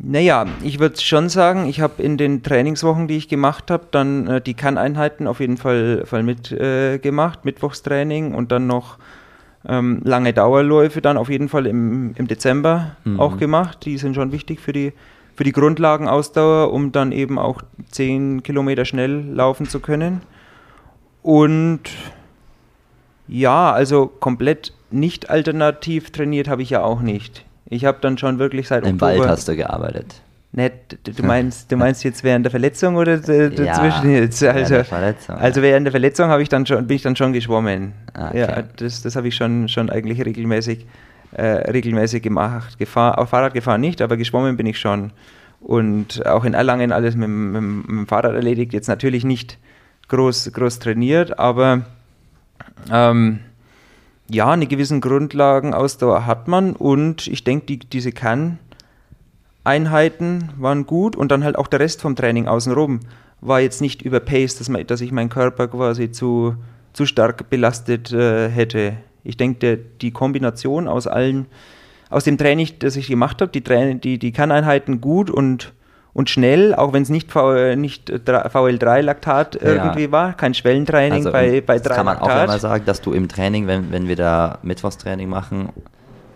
Naja, 0.02 0.46
ich 0.62 0.78
würde 0.80 1.00
schon 1.00 1.28
sagen, 1.28 1.66
ich 1.66 1.80
habe 1.80 2.02
in 2.02 2.16
den 2.16 2.42
Trainingswochen, 2.42 3.06
die 3.06 3.18
ich 3.18 3.28
gemacht 3.28 3.70
habe, 3.70 3.84
dann 3.90 4.26
äh, 4.26 4.40
die 4.40 4.54
Kann-Einheiten 4.54 5.26
auf 5.26 5.40
jeden 5.40 5.58
Fall, 5.58 6.04
Fall 6.06 6.22
mitgemacht, 6.22 7.40
äh, 7.40 7.44
Mittwochstraining 7.44 8.34
und 8.34 8.50
dann 8.50 8.66
noch 8.66 8.96
ähm, 9.68 10.00
lange 10.02 10.32
Dauerläufe 10.32 11.02
dann 11.02 11.18
auf 11.18 11.28
jeden 11.28 11.50
Fall 11.50 11.66
im, 11.66 12.14
im 12.16 12.26
Dezember 12.26 12.96
Mhm. 13.04 13.20
auch 13.20 13.36
gemacht. 13.36 13.84
Die 13.84 13.98
sind 13.98 14.14
schon 14.14 14.32
wichtig 14.32 14.60
für 14.60 14.72
die, 14.72 14.94
für 15.36 15.44
die 15.44 15.52
Grundlagenausdauer, 15.52 16.72
um 16.72 16.92
dann 16.92 17.12
eben 17.12 17.38
auch 17.38 17.60
10 17.90 18.42
Kilometer 18.42 18.86
schnell 18.86 19.22
laufen 19.34 19.68
zu 19.68 19.80
können. 19.80 20.22
Und 21.22 21.80
ja, 23.28 23.70
also 23.70 24.06
komplett 24.06 24.72
nicht 24.90 25.28
alternativ 25.28 26.10
trainiert 26.10 26.48
habe 26.48 26.62
ich 26.62 26.70
ja 26.70 26.82
auch 26.82 27.02
nicht. 27.02 27.44
Ich 27.70 27.84
habe 27.86 27.98
dann 28.00 28.18
schon 28.18 28.38
wirklich 28.38 28.68
seit 28.68 28.84
Im 28.84 28.96
Oktober... 28.96 29.18
Wald 29.20 29.28
hast 29.30 29.48
du 29.48 29.56
gearbeitet. 29.56 30.20
Nett, 30.52 30.98
du- 31.04 31.12
du 31.12 31.22
meinst, 31.22 31.70
du 31.70 31.76
meinst 31.76 32.02
jetzt 32.02 32.24
während 32.24 32.44
der 32.44 32.50
Verletzung 32.50 32.96
oder 32.96 33.16
dazwischen 33.18 34.10
jetzt? 34.12 34.42
während 34.42 34.58
Also, 34.58 34.74
der 34.74 34.84
Verletzung, 34.84 35.36
also 35.36 35.62
während 35.62 35.86
der 35.86 35.92
Verletzung 35.92 36.28
habe 36.28 36.42
ich 36.42 36.48
dann 36.48 36.66
schon, 36.66 36.88
bin 36.88 36.96
ich 36.96 37.02
dann 37.02 37.14
schon 37.14 37.32
geschwommen. 37.32 37.92
Ah, 38.14 38.28
okay. 38.30 38.38
Ja, 38.40 38.62
das, 38.76 39.00
das 39.02 39.14
habe 39.14 39.28
ich 39.28 39.36
schon, 39.36 39.68
schon 39.68 39.88
eigentlich 39.90 40.24
regelmäßig, 40.26 40.86
äh, 41.32 41.44
regelmäßig 41.70 42.20
gemacht. 42.24 42.78
Gefahr, 42.80 43.20
auf 43.20 43.28
Fahrrad 43.30 43.54
gefahren 43.54 43.80
nicht, 43.80 44.02
aber 44.02 44.16
geschwommen 44.16 44.56
bin 44.56 44.66
ich 44.66 44.80
schon. 44.80 45.12
Und 45.60 46.26
auch 46.26 46.44
in 46.44 46.54
Erlangen 46.54 46.90
alles 46.90 47.14
mit, 47.14 47.28
dem- 47.28 47.52
mit, 47.52 47.62
mit 47.62 47.88
dem 47.88 48.06
Fahrrad 48.08 48.34
erledigt. 48.34 48.72
Jetzt 48.72 48.88
natürlich 48.88 49.24
nicht 49.24 49.56
groß, 50.08 50.50
groß 50.52 50.80
trainiert, 50.80 51.38
aber 51.38 51.82
ähm, 52.92 53.38
ja, 54.30 54.50
eine 54.50 54.66
gewissen 54.66 55.00
Grundlagenausdauer 55.00 56.26
hat 56.26 56.48
man 56.48 56.74
und 56.74 57.26
ich 57.26 57.44
denke, 57.44 57.64
die, 57.66 57.78
diese 57.78 58.12
Kann-Einheiten 58.12 60.50
waren 60.56 60.86
gut 60.86 61.16
und 61.16 61.30
dann 61.30 61.44
halt 61.44 61.56
auch 61.56 61.66
der 61.66 61.80
Rest 61.80 62.00
vom 62.00 62.16
Training 62.16 62.46
außenrum 62.46 63.00
war 63.40 63.60
jetzt 63.60 63.80
nicht 63.80 64.02
überpaced, 64.02 64.60
dass, 64.60 64.68
man, 64.68 64.86
dass 64.86 65.00
ich 65.00 65.12
meinen 65.12 65.30
Körper 65.30 65.68
quasi 65.68 66.12
zu, 66.12 66.56
zu 66.92 67.06
stark 67.06 67.48
belastet 67.50 68.12
äh, 68.12 68.50
hätte. 68.50 68.96
Ich 69.24 69.36
denke, 69.36 69.78
die 70.00 70.12
Kombination 70.12 70.88
aus 70.88 71.06
allen, 71.06 71.46
aus 72.10 72.24
dem 72.24 72.38
Training, 72.38 72.68
das 72.78 72.96
ich 72.96 73.08
gemacht 73.08 73.40
habe, 73.40 73.50
die, 73.50 73.62
die, 74.00 74.18
die 74.18 74.32
Kann-Einheiten 74.32 75.00
gut 75.00 75.30
und, 75.30 75.72
und 76.12 76.28
schnell, 76.30 76.74
auch 76.74 76.92
wenn 76.92 77.02
es 77.02 77.08
nicht, 77.08 77.30
v, 77.30 77.74
nicht 77.76 78.10
VL3-Laktat 78.10 79.56
irgendwie 79.60 80.10
war, 80.12 80.32
kein 80.34 80.54
Schwellentraining 80.54 81.12
Also, 81.26 81.32
bei, 81.32 81.60
bei 81.60 81.78
das 81.78 81.88
3 81.88 81.94
kann 81.94 82.06
man 82.06 82.18
auch 82.18 82.26
Laktat. 82.28 82.44
immer 82.48 82.58
sagen, 82.58 82.84
dass 82.84 83.00
du 83.00 83.12
im 83.12 83.28
Training, 83.28 83.66
wenn, 83.66 83.92
wenn 83.92 84.08
wir 84.08 84.16
da 84.16 84.58
Mittwochstraining 84.62 85.28
machen 85.28 85.68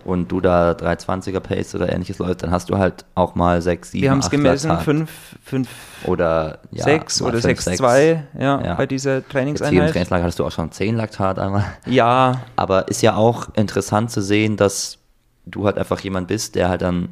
und 0.05 0.31
du 0.31 0.39
da 0.39 0.71
320er 0.73 1.39
Pace 1.39 1.73
oder 1.75 1.91
ähnliches 1.91 2.19
läufst, 2.19 2.43
dann 2.43 2.51
hast 2.51 2.69
du 2.69 2.77
halt 2.77 3.05
auch 3.15 3.35
mal 3.35 3.61
6, 3.61 3.91
7, 3.91 4.01
Wir 4.03 4.11
haben 4.11 4.19
es 4.19 4.25
8 4.27 4.31
gemessen, 4.31 4.67
Laktat. 4.69 4.85
5, 4.85 5.11
5, 5.43 5.69
oder 6.05 6.59
ja, 6.71 6.83
6 6.83 7.21
mal 7.21 7.27
oder 7.29 7.41
fünf, 7.41 7.61
6, 7.61 7.77
2 7.77 8.23
ja, 8.39 8.61
Ja. 8.63 8.73
bei 8.75 8.85
dieser 8.85 9.15
Jetzt 9.15 9.31
hier 9.31 9.39
im 9.39 9.55
Trainingseinheit. 9.57 9.91
Trainingslager 9.91 10.23
hattest 10.23 10.39
du 10.39 10.45
auch 10.45 10.51
schon 10.51 10.71
10 10.71 10.95
Laktat 10.95 11.39
einmal. 11.39 11.65
Ja, 11.87 12.41
Aber 12.55 12.87
ist 12.87 13.01
ja 13.01 13.15
auch 13.15 13.47
interessant 13.55 14.11
zu 14.11 14.21
sehen, 14.21 14.57
dass 14.57 14.99
du 15.47 15.65
halt 15.65 15.77
einfach 15.77 15.99
jemand 16.01 16.27
bist, 16.27 16.55
der 16.55 16.69
halt 16.69 16.81
dann 16.81 17.09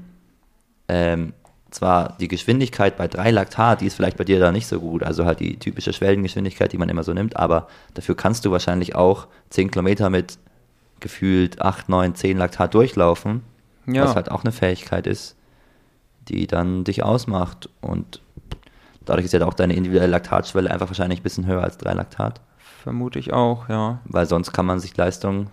ähm, 0.87 1.33
zwar 1.73 2.15
die 2.19 2.27
Geschwindigkeit 2.27 2.97
bei 2.97 3.07
3 3.07 3.31
Laktat, 3.31 3.81
die 3.81 3.87
ist 3.87 3.95
vielleicht 3.95 4.17
bei 4.17 4.23
dir 4.23 4.39
da 4.39 4.51
nicht 4.51 4.67
so 4.67 4.79
gut, 4.79 5.03
also 5.03 5.25
halt 5.25 5.39
die 5.39 5.57
typische 5.57 5.93
Schwellengeschwindigkeit, 5.93 6.71
die 6.71 6.77
man 6.77 6.89
immer 6.89 7.03
so 7.03 7.13
nimmt, 7.13 7.35
aber 7.37 7.67
dafür 7.93 8.15
kannst 8.15 8.45
du 8.45 8.51
wahrscheinlich 8.51 8.95
auch 8.95 9.27
10 9.49 9.71
Kilometer 9.71 10.09
mit 10.09 10.37
gefühlt 10.99 11.61
8, 11.61 11.89
9, 11.89 12.15
10 12.15 12.37
Laktat 12.37 12.73
durchlaufen, 12.73 13.41
Ja. 13.85 14.03
was 14.05 14.15
halt 14.15 14.29
auch 14.31 14.43
eine 14.43 14.51
Fähigkeit 14.51 15.07
ist, 15.07 15.35
die 16.29 16.47
dann 16.47 16.83
dich 16.83 17.03
ausmacht 17.03 17.69
und 17.81 18.21
dadurch 19.05 19.25
ist 19.25 19.33
ja 19.33 19.45
auch 19.45 19.53
deine 19.53 19.75
individuelle 19.75 20.11
Laktatschwelle 20.11 20.71
einfach 20.71 20.87
wahrscheinlich 20.87 21.19
ein 21.19 21.23
bisschen 21.23 21.45
höher 21.45 21.63
als 21.63 21.77
3 21.77 21.93
Laktat. 21.93 22.39
vermute 22.83 23.17
ich 23.19 23.31
auch, 23.33 23.67
ja. 23.69 23.99
Weil 24.05 24.25
sonst 24.25 24.51
kann 24.53 24.65
man 24.65 24.79
sich 24.79 24.95
Leistung 24.97 25.47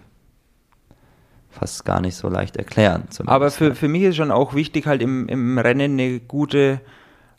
fast 1.50 1.84
gar 1.84 2.00
nicht 2.00 2.16
so 2.16 2.28
leicht 2.28 2.56
erklären. 2.56 3.04
Aber 3.26 3.50
für, 3.50 3.74
für 3.74 3.88
mich 3.88 4.02
ist 4.02 4.16
schon 4.16 4.30
auch 4.30 4.54
wichtig, 4.54 4.86
halt 4.86 5.02
im, 5.02 5.28
im 5.28 5.58
Rennen 5.58 5.92
eine 5.92 6.20
gute 6.20 6.80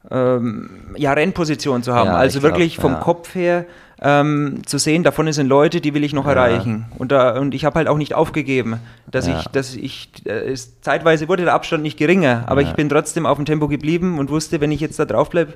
ähm, 0.09 0.93
ja, 0.97 1.13
Rennposition 1.13 1.83
zu 1.83 1.93
haben. 1.93 2.07
Ja, 2.07 2.15
also 2.15 2.37
ich 2.37 2.41
glaub, 2.41 2.53
wirklich 2.53 2.77
vom 2.77 2.93
ja. 2.93 2.99
Kopf 2.99 3.35
her 3.35 3.65
ähm, 4.01 4.61
zu 4.65 4.79
sehen, 4.79 5.03
davon 5.03 5.31
sind 5.31 5.47
Leute, 5.47 5.79
die 5.79 5.93
will 5.93 6.03
ich 6.03 6.11
noch 6.11 6.25
Ja. 6.25 6.31
erreichen. 6.31 6.85
Und, 6.97 7.11
da, 7.11 7.37
und 7.37 7.53
ich 7.53 7.65
habe 7.65 7.75
halt 7.75 7.87
auch 7.87 7.97
nicht 7.97 8.15
aufgegeben, 8.15 8.79
dass 9.09 9.27
ich, 9.27 9.43
dass 9.49 9.75
ich, 9.75 10.09
äh, 10.25 10.51
es, 10.51 10.81
zeitweise 10.81 11.27
wurde 11.27 11.43
der 11.43 11.53
Abstand 11.53 11.83
nicht 11.83 11.99
geringer, 11.99 12.45
aber 12.47 12.61
ich 12.61 12.73
bin 12.73 12.89
trotzdem 12.89 13.27
auf 13.27 13.37
dem 13.37 13.45
Tempo 13.45 13.67
geblieben 13.67 14.17
und 14.17 14.31
wusste, 14.31 14.59
wenn 14.59 14.71
ich 14.71 14.79
jetzt 14.79 14.97
da 14.97 15.05
drauf 15.05 15.29
bleibe, 15.29 15.53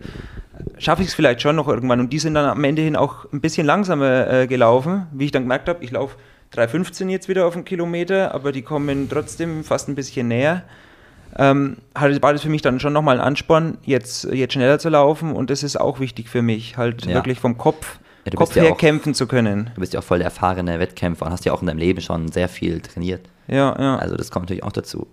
schaffe 0.77 1.01
ich 1.01 1.07
es 1.07 1.15
vielleicht 1.15 1.41
schon 1.41 1.55
noch 1.55 1.67
irgendwann. 1.67 1.99
Und 1.99 2.13
die 2.13 2.19
sind 2.19 2.35
dann 2.35 2.45
am 2.45 2.63
Ende 2.63 2.83
hin 2.83 2.95
auch 2.95 3.25
ein 3.33 3.41
bisschen 3.41 3.65
langsamer 3.65 4.31
äh, 4.31 4.47
gelaufen, 4.47 5.07
wie 5.11 5.25
ich 5.25 5.31
dann 5.31 5.43
gemerkt 5.43 5.67
habe, 5.67 5.83
ich 5.83 5.89
laufe 5.89 6.15
3,15 6.55 7.09
jetzt 7.09 7.27
wieder 7.27 7.45
auf 7.45 7.55
einen 7.55 7.65
Kilometer, 7.65 8.33
aber 8.33 8.51
die 8.51 8.61
kommen 8.61 9.09
trotzdem 9.09 9.63
fast 9.63 9.87
ein 9.89 9.95
bisschen 9.95 10.27
näher. 10.27 10.63
Ähm, 11.37 11.77
hatte, 11.93 12.21
war 12.21 12.31
das 12.33 12.43
für 12.43 12.49
mich 12.49 12.61
dann 12.61 12.79
schon 12.79 12.93
nochmal 12.93 13.19
ein 13.19 13.25
Ansporn, 13.25 13.77
jetzt, 13.83 14.23
jetzt 14.25 14.53
schneller 14.53 14.79
zu 14.79 14.87
laufen 14.89 15.33
und 15.33 15.49
das 15.49 15.63
ist 15.63 15.75
auch 15.79 15.99
wichtig 15.99 16.29
für 16.29 16.41
mich, 16.41 16.77
halt 16.77 17.05
Ja. 17.05 17.15
wirklich 17.15 17.39
vom 17.39 17.57
Kopf, 17.57 17.99
Ja, 18.25 18.31
Kopf 18.33 18.55
ja 18.55 18.63
her 18.63 18.71
auch- 18.71 18.77
kämpfen 18.77 19.13
zu 19.13 19.27
können. 19.27 19.69
du 19.75 19.81
bist 19.81 19.93
ja 19.93 19.99
auch 19.99 20.03
voll 20.03 20.19
der 20.19 20.25
erfahrene 20.25 20.79
Wettkämpfer 20.79 21.25
und 21.25 21.31
hast 21.33 21.43
ja 21.43 21.51
auch 21.51 21.59
in 21.61 21.67
deinem 21.67 21.79
Leben 21.79 21.99
schon 22.01 22.31
sehr 22.31 22.47
viel 22.47 22.79
trainiert. 22.79 23.27
Ja, 23.47 23.75
ja. 23.77 23.97
Also 23.97 24.15
das 24.15 24.31
kommt 24.31 24.45
natürlich 24.45 24.63
auch 24.63 24.71
dazu. 24.71 25.07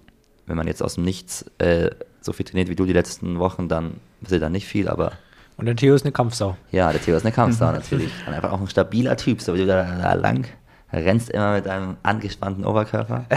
Wenn 0.47 0.57
man 0.57 0.67
jetzt 0.69 0.83
aus 0.83 0.95
dem 0.95 1.05
Nichts 1.05 1.45
äh, 1.59 1.91
so 2.21 2.33
viel 2.33 2.47
trainiert 2.47 2.69
wie 2.69 2.77
du 2.77 2.85
die 2.85 2.93
letzten 2.93 3.39
Wochen, 3.41 3.69
dann 3.69 3.95
passiert 4.23 4.43
dann 4.43 4.53
nicht 4.53 4.67
viel, 4.69 4.89
aber 4.89 5.13
Und 5.57 5.67
der 5.67 5.75
Theo 5.77 5.95
ist 5.95 6.05
eine 6.05 6.13
Kampfsau. 6.13 6.57
Ja, 6.71 6.93
der 6.93 7.03
Theo 7.03 7.17
ist 7.17 7.25
eine 7.25 7.33
Kampfsau 7.33 7.67
natürlich. 7.73 8.11
Und 8.29 8.33
einfach 8.33 8.53
auch 8.53 8.61
ein 8.61 8.69
stabiler 8.69 9.17
Typ, 9.17 9.43
so 9.43 9.55
wie 9.55 9.59
du 9.59 9.67
da, 9.67 9.83
da 10.01 10.15
lang 10.15 10.47
rennst 10.93 11.31
immer 11.31 11.55
mit 11.55 11.67
einem 11.69 11.97
angespannten 12.03 12.65
Oberkörper. 12.65 13.25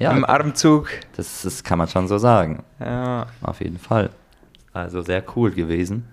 Ja. 0.00 0.12
Im 0.12 0.24
Armzug. 0.24 0.90
Das, 1.16 1.42
das 1.42 1.64
kann 1.64 1.76
man 1.78 1.88
schon 1.88 2.06
so 2.06 2.18
sagen. 2.18 2.62
Ja. 2.78 3.26
Auf 3.42 3.60
jeden 3.60 3.78
Fall. 3.80 4.10
Also 4.72 5.02
sehr 5.02 5.24
cool 5.34 5.50
gewesen. 5.50 6.06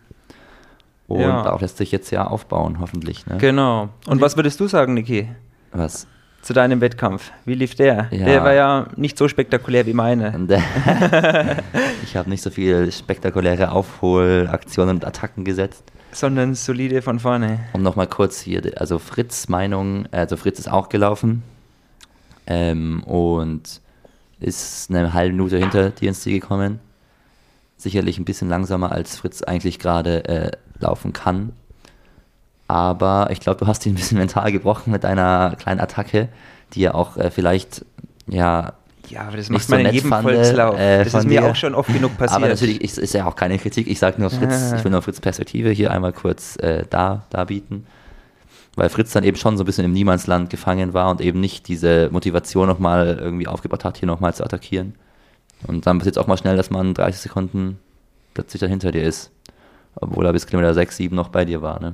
Und 1.07 1.19
Ja. 1.21 1.43
darauf 1.43 1.61
lässt 1.61 1.77
sich 1.77 1.91
jetzt 1.91 2.09
ja 2.09 2.25
aufbauen, 2.25 2.79
hoffentlich. 2.79 3.27
Ne? 3.27 3.38
Genau. 3.38 3.89
Und 4.07 4.21
was 4.21 4.36
würdest 4.38 4.59
du 4.59 4.65
sagen, 4.67 4.95
Niki, 4.95 5.29
Was? 5.71 6.07
zu 6.41 6.53
deinem 6.53 6.81
Wettkampf? 6.81 7.31
Wie 7.45 7.53
lief 7.53 7.75
der? 7.75 8.07
Ja. 8.09 8.25
Der 8.25 8.43
war 8.43 8.53
ja 8.53 8.88
nicht 8.95 9.19
so 9.19 9.27
spektakulär 9.27 9.86
wie 9.86 9.93
meine. 9.93 10.33
Ich 12.03 12.15
habe 12.17 12.29
nicht 12.29 12.41
so 12.41 12.49
viele 12.49 12.91
spektakuläre 12.91 13.71
Aufholaktionen 13.71 14.95
und 14.95 15.05
Attacken 15.05 15.43
gesetzt. 15.43 15.83
Sondern 16.16 16.55
solide 16.55 17.01
von 17.01 17.20
vorne. 17.20 17.59
Um 17.74 17.82
nochmal 17.82 18.07
kurz 18.07 18.39
hier, 18.39 18.61
also 18.78 18.99
Fritz 18.99 19.49
Meinung, 19.49 20.07
also 20.11 20.38
Fritz 20.38 20.59
ist 20.59 20.72
auch 20.72 20.88
gelaufen 20.88 21.43
ähm, 22.47 23.03
und 23.03 23.82
ist 24.39 24.89
eine 24.89 25.13
halbe 25.13 25.34
Minute 25.34 25.57
hinter 25.57 25.89
dir 25.89 26.07
ins 26.07 26.22
Ziel 26.22 26.39
gekommen. 26.39 26.80
Sicherlich 27.76 28.18
ein 28.18 28.24
bisschen 28.24 28.47
langsamer, 28.47 28.93
als 28.93 29.18
Fritz 29.18 29.41
eigentlich 29.41 29.78
gerade 29.78 30.24
äh, 30.24 30.51
laufen 30.80 31.11
kann. 31.11 31.51
Aber 32.70 33.28
ich 33.32 33.41
glaube, 33.41 33.59
du 33.59 33.68
hast 33.68 33.86
ihn 33.86 33.91
ein 33.91 33.95
bisschen 33.95 34.18
mental 34.18 34.53
gebrochen 34.53 34.91
mit 34.91 35.03
deiner 35.03 35.57
kleinen 35.57 35.82
Attacke, 35.82 36.30
die 36.72 36.80
ja 36.80 36.93
auch 36.93 37.18
äh, 37.18 37.30
vielleicht, 37.30 37.86
ja, 38.28 38.72
Ja, 39.09 39.21
aber 39.27 39.37
das 39.37 39.49
Nicht 39.49 39.51
macht 39.51 39.63
so 39.67 39.71
man 39.71 39.79
in 39.79 39.85
nett 39.85 39.93
jedem 39.95 40.09
fand, 40.09 40.23
Volkslauf. 40.29 40.79
äh, 40.79 41.03
das 41.03 41.11
von 41.11 41.19
ist 41.21 41.25
mir 41.27 41.41
dir. 41.41 41.47
auch 41.51 41.55
schon 41.55 41.75
oft 41.75 41.91
genug 41.93 42.17
passiert. 42.17 42.37
Aber 42.37 42.47
natürlich 42.47 42.81
ist, 42.81 42.97
ist 42.97 43.13
ja 43.13 43.25
auch 43.25 43.35
keine 43.35 43.57
Kritik. 43.57 43.87
Ich 43.87 43.99
sage 43.99 44.19
nur 44.19 44.29
Fritz, 44.29 44.71
Ah. 44.71 44.75
ich 44.77 44.83
will 44.83 44.91
nur 44.91 45.01
Fritz 45.01 45.19
Perspektive 45.21 45.69
hier 45.69 45.91
einmal 45.91 46.13
kurz 46.13 46.55
äh, 46.57 46.83
da, 46.89 47.23
darbieten. 47.29 47.85
Weil 48.75 48.89
Fritz 48.89 49.13
dann 49.13 49.23
eben 49.23 49.37
schon 49.37 49.55
so 49.57 49.63
ein 49.63 49.65
bisschen 49.65 49.85
im 49.85 49.93
Niemandsland 49.93 50.49
gefangen 50.49 50.93
war 50.93 51.09
und 51.09 51.21
eben 51.21 51.39
nicht 51.39 51.67
diese 51.67 52.09
Motivation 52.11 52.67
nochmal 52.67 53.17
irgendwie 53.21 53.47
aufgebaut 53.47 53.85
hat, 53.85 53.97
hier 53.97 54.07
nochmal 54.07 54.33
zu 54.33 54.43
attackieren. 54.43 54.95
Und 55.65 55.87
dann 55.87 55.97
passiert 55.99 56.17
es 56.17 56.21
auch 56.21 56.27
mal 56.27 56.37
schnell, 56.37 56.57
dass 56.57 56.69
man 56.71 56.93
30 56.93 57.21
Sekunden 57.21 57.79
plötzlich 58.33 58.59
dann 58.59 58.69
hinter 58.69 58.91
dir 58.91 59.03
ist. 59.03 59.31
Obwohl 59.95 60.25
er 60.25 60.33
bis 60.33 60.45
Kilometer 60.45 60.73
6, 60.73 60.97
7 60.97 61.15
noch 61.15 61.29
bei 61.29 61.45
dir 61.45 61.61
war. 61.61 61.79
Ne? 61.79 61.93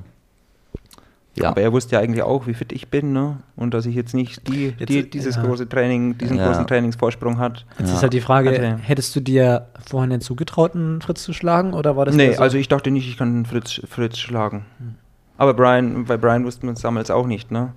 Ja, 1.34 1.48
Aber 1.48 1.62
er 1.62 1.72
wusste 1.72 1.96
ja 1.96 2.02
eigentlich 2.02 2.22
auch, 2.22 2.46
wie 2.46 2.52
fit 2.52 2.72
ich 2.72 2.88
bin, 2.88 3.12
ne? 3.14 3.38
Und 3.56 3.72
dass 3.72 3.86
ich 3.86 3.94
jetzt 3.94 4.12
nicht 4.14 4.46
die, 4.48 4.74
Jetzt, 4.78 4.88
die, 4.90 5.08
dieses 5.08 5.36
ja. 5.36 5.42
große 5.42 5.66
Training, 5.66 6.18
diesen 6.18 6.36
Ja. 6.36 6.46
großen 6.46 6.66
Trainingsvorsprung 6.66 7.38
hat. 7.38 7.64
Jetzt 7.78 7.88
Ja. 7.88 7.96
ist 7.96 8.02
halt 8.02 8.12
die 8.12 8.20
Frage, 8.20 8.50
Okay. 8.50 8.74
hättest 8.82 9.16
du 9.16 9.20
dir 9.20 9.66
vorhin 9.88 10.10
den 10.10 10.20
zugetraut, 10.20 10.74
einen 10.74 11.00
Fritz 11.00 11.22
zu 11.22 11.32
schlagen? 11.32 11.72
Oder 11.72 11.96
war 11.96 12.04
das 12.04 12.14
nee, 12.16 12.34
so? 12.34 12.42
also 12.42 12.58
ich 12.58 12.68
dachte 12.68 12.90
nicht, 12.90 13.08
ich 13.08 13.16
kann 13.16 13.46
Fritz, 13.46 13.80
Fritz 13.88 14.18
schlagen. 14.18 14.66
Aber 15.38 15.54
Brian, 15.54 16.04
bei 16.04 16.18
Brian 16.18 16.44
wussten 16.44 16.66
wir 16.66 16.74
es 16.74 16.80
damals 16.82 17.10
auch 17.10 17.26
nicht, 17.26 17.50
ne? 17.50 17.72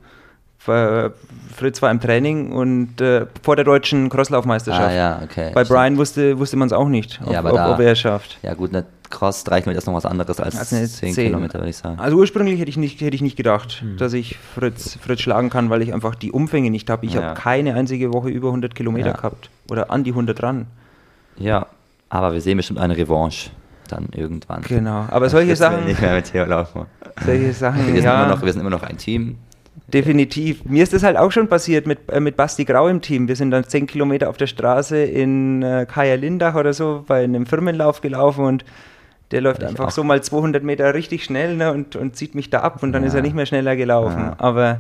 Weil 0.66 1.12
Fritz 1.56 1.82
war 1.82 1.92
im 1.92 2.00
Training 2.02 2.52
und 2.52 3.00
äh, 3.00 3.28
vor 3.44 3.56
der 3.56 3.64
deutschen 3.66 4.10
Crosslaufmeisterschaft. 4.10 4.90
ah, 4.90 4.94
ja, 4.94 5.22
okay. 5.24 5.52
Bei. 5.54 5.64
Brian 5.64 5.96
wusste, 5.98 6.40
wusste 6.40 6.58
man 6.58 6.66
es 6.68 6.74
auch 6.74 6.88
nicht, 6.90 7.22
ob, 7.24 7.32
Ja, 7.32 7.40
aber 7.40 7.52
ob, 7.52 7.56
da- 7.56 7.74
ob 7.76 7.80
er 7.80 7.92
es 7.92 8.00
schafft. 8.00 8.40
Ja 8.42 8.54
gut, 8.56 8.72
Cross 9.10 9.44
3 9.46 9.62
Kilometer 9.62 9.80
ist 9.80 9.88
noch 9.88 9.94
was 9.94 10.06
anderes 10.06 10.40
als, 10.40 10.58
Als 10.58 10.70
10 10.70 10.88
10. 11.14 11.14
Kilometer, 11.28 11.60
würde 11.60 11.70
ich 11.70 11.78
sagen. 11.78 12.00
Also 12.00 12.18
ursprünglich 12.18 12.60
hätte 12.60 12.70
ich 12.70 12.78
nicht, 12.78 13.00
hätte 13.02 13.16
ich 13.16 13.22
nicht 13.22 13.36
gedacht, 13.38 13.82
Hm. 13.82 13.98
dass 13.98 14.14
ich 14.14 14.38
Fritz, 14.38 14.98
Fritz 15.02 15.22
schlagen 15.22 15.50
kann, 15.50 15.70
weil 15.70 15.82
ich 15.82 15.94
einfach 15.94 16.16
die 16.16 16.32
Umfänge 16.32 16.70
nicht 16.72 16.90
habe. 16.90 17.06
Ich 17.06 17.14
Ja. 17.14 17.22
habe 17.24 17.40
keine 17.40 17.74
einzige 17.76 18.14
Woche 18.14 18.30
über 18.30 18.52
100 18.52 18.76
Kilometer 18.76 19.08
Ja. 19.10 19.14
gehabt. 19.14 19.50
Oder 19.70 19.92
an 19.92 20.04
die 20.04 20.14
100 20.14 20.42
ran. 20.44 20.68
Ja, 21.38 21.68
aber 22.10 22.34
wir 22.34 22.42
sehen 22.42 22.58
bestimmt 22.58 22.80
eine 22.80 22.96
Revanche 22.98 23.50
dann 23.90 24.08
irgendwann. 24.16 24.62
Genau. 24.64 25.06
Aber 25.10 25.30
solche 25.30 25.56
Sachen, 25.56 25.86
Nicht 25.86 26.02
mehr 26.02 26.16
mit 26.16 26.32
Theo 26.32 26.46
laufen. 26.46 26.86
solche 27.24 27.54
Sachen, 27.54 27.86
Wir 27.88 27.96
sind, 27.96 28.04
ja, 28.04 28.24
immer 28.24 28.34
noch, 28.36 28.42
wir 28.44 28.52
sind 28.52 28.62
immer 28.62 28.70
noch 28.72 28.84
ein 28.84 28.98
Team. 28.98 29.38
definitiv. 29.88 30.66
Mir 30.66 30.82
ist 30.84 30.94
das 30.94 31.04
halt 31.04 31.18
auch 31.18 31.32
schon 31.32 31.48
passiert 31.48 31.86
mit, 31.86 32.00
äh, 32.12 32.20
mit 32.20 32.36
Basti 32.36 32.66
Grau 32.66 32.88
im 32.88 33.02
Team. 33.02 33.28
Wir 33.28 33.36
sind 33.36 33.52
dann 33.52 33.64
10 33.66 33.86
Kilometer 33.86 34.30
auf 34.30 34.38
der 34.38 34.48
Straße 34.48 34.98
in 34.98 35.62
äh, 35.62 35.86
Kaya 35.88 36.16
Lindach 36.16 36.56
oder 36.56 36.74
so 36.74 37.04
bei 37.08 37.24
einem 37.24 37.46
Firmenlauf 37.46 38.02
gelaufen 38.02 38.46
und 38.46 38.66
der 39.32 39.42
läuft 39.42 39.62
Ich 39.64 39.68
einfach 39.70 39.92
so 39.92 40.04
mal 40.04 40.22
200 40.22 40.64
Meter 40.64 40.94
richtig 40.94 41.24
schnell 41.24 41.56
ne, 41.56 41.72
und, 41.72 41.96
und 41.96 42.16
zieht 42.16 42.36
mich 42.36 42.50
da 42.50 42.60
ab 42.60 42.84
und 42.84 42.92
dann 42.94 43.04
Ja. 43.04 43.08
ist 43.10 43.14
er 43.16 43.22
nicht 43.22 43.36
mehr 43.36 43.46
schneller 43.46 43.76
gelaufen. 43.76 44.20
Ja. 44.20 44.36
Aber 44.38 44.80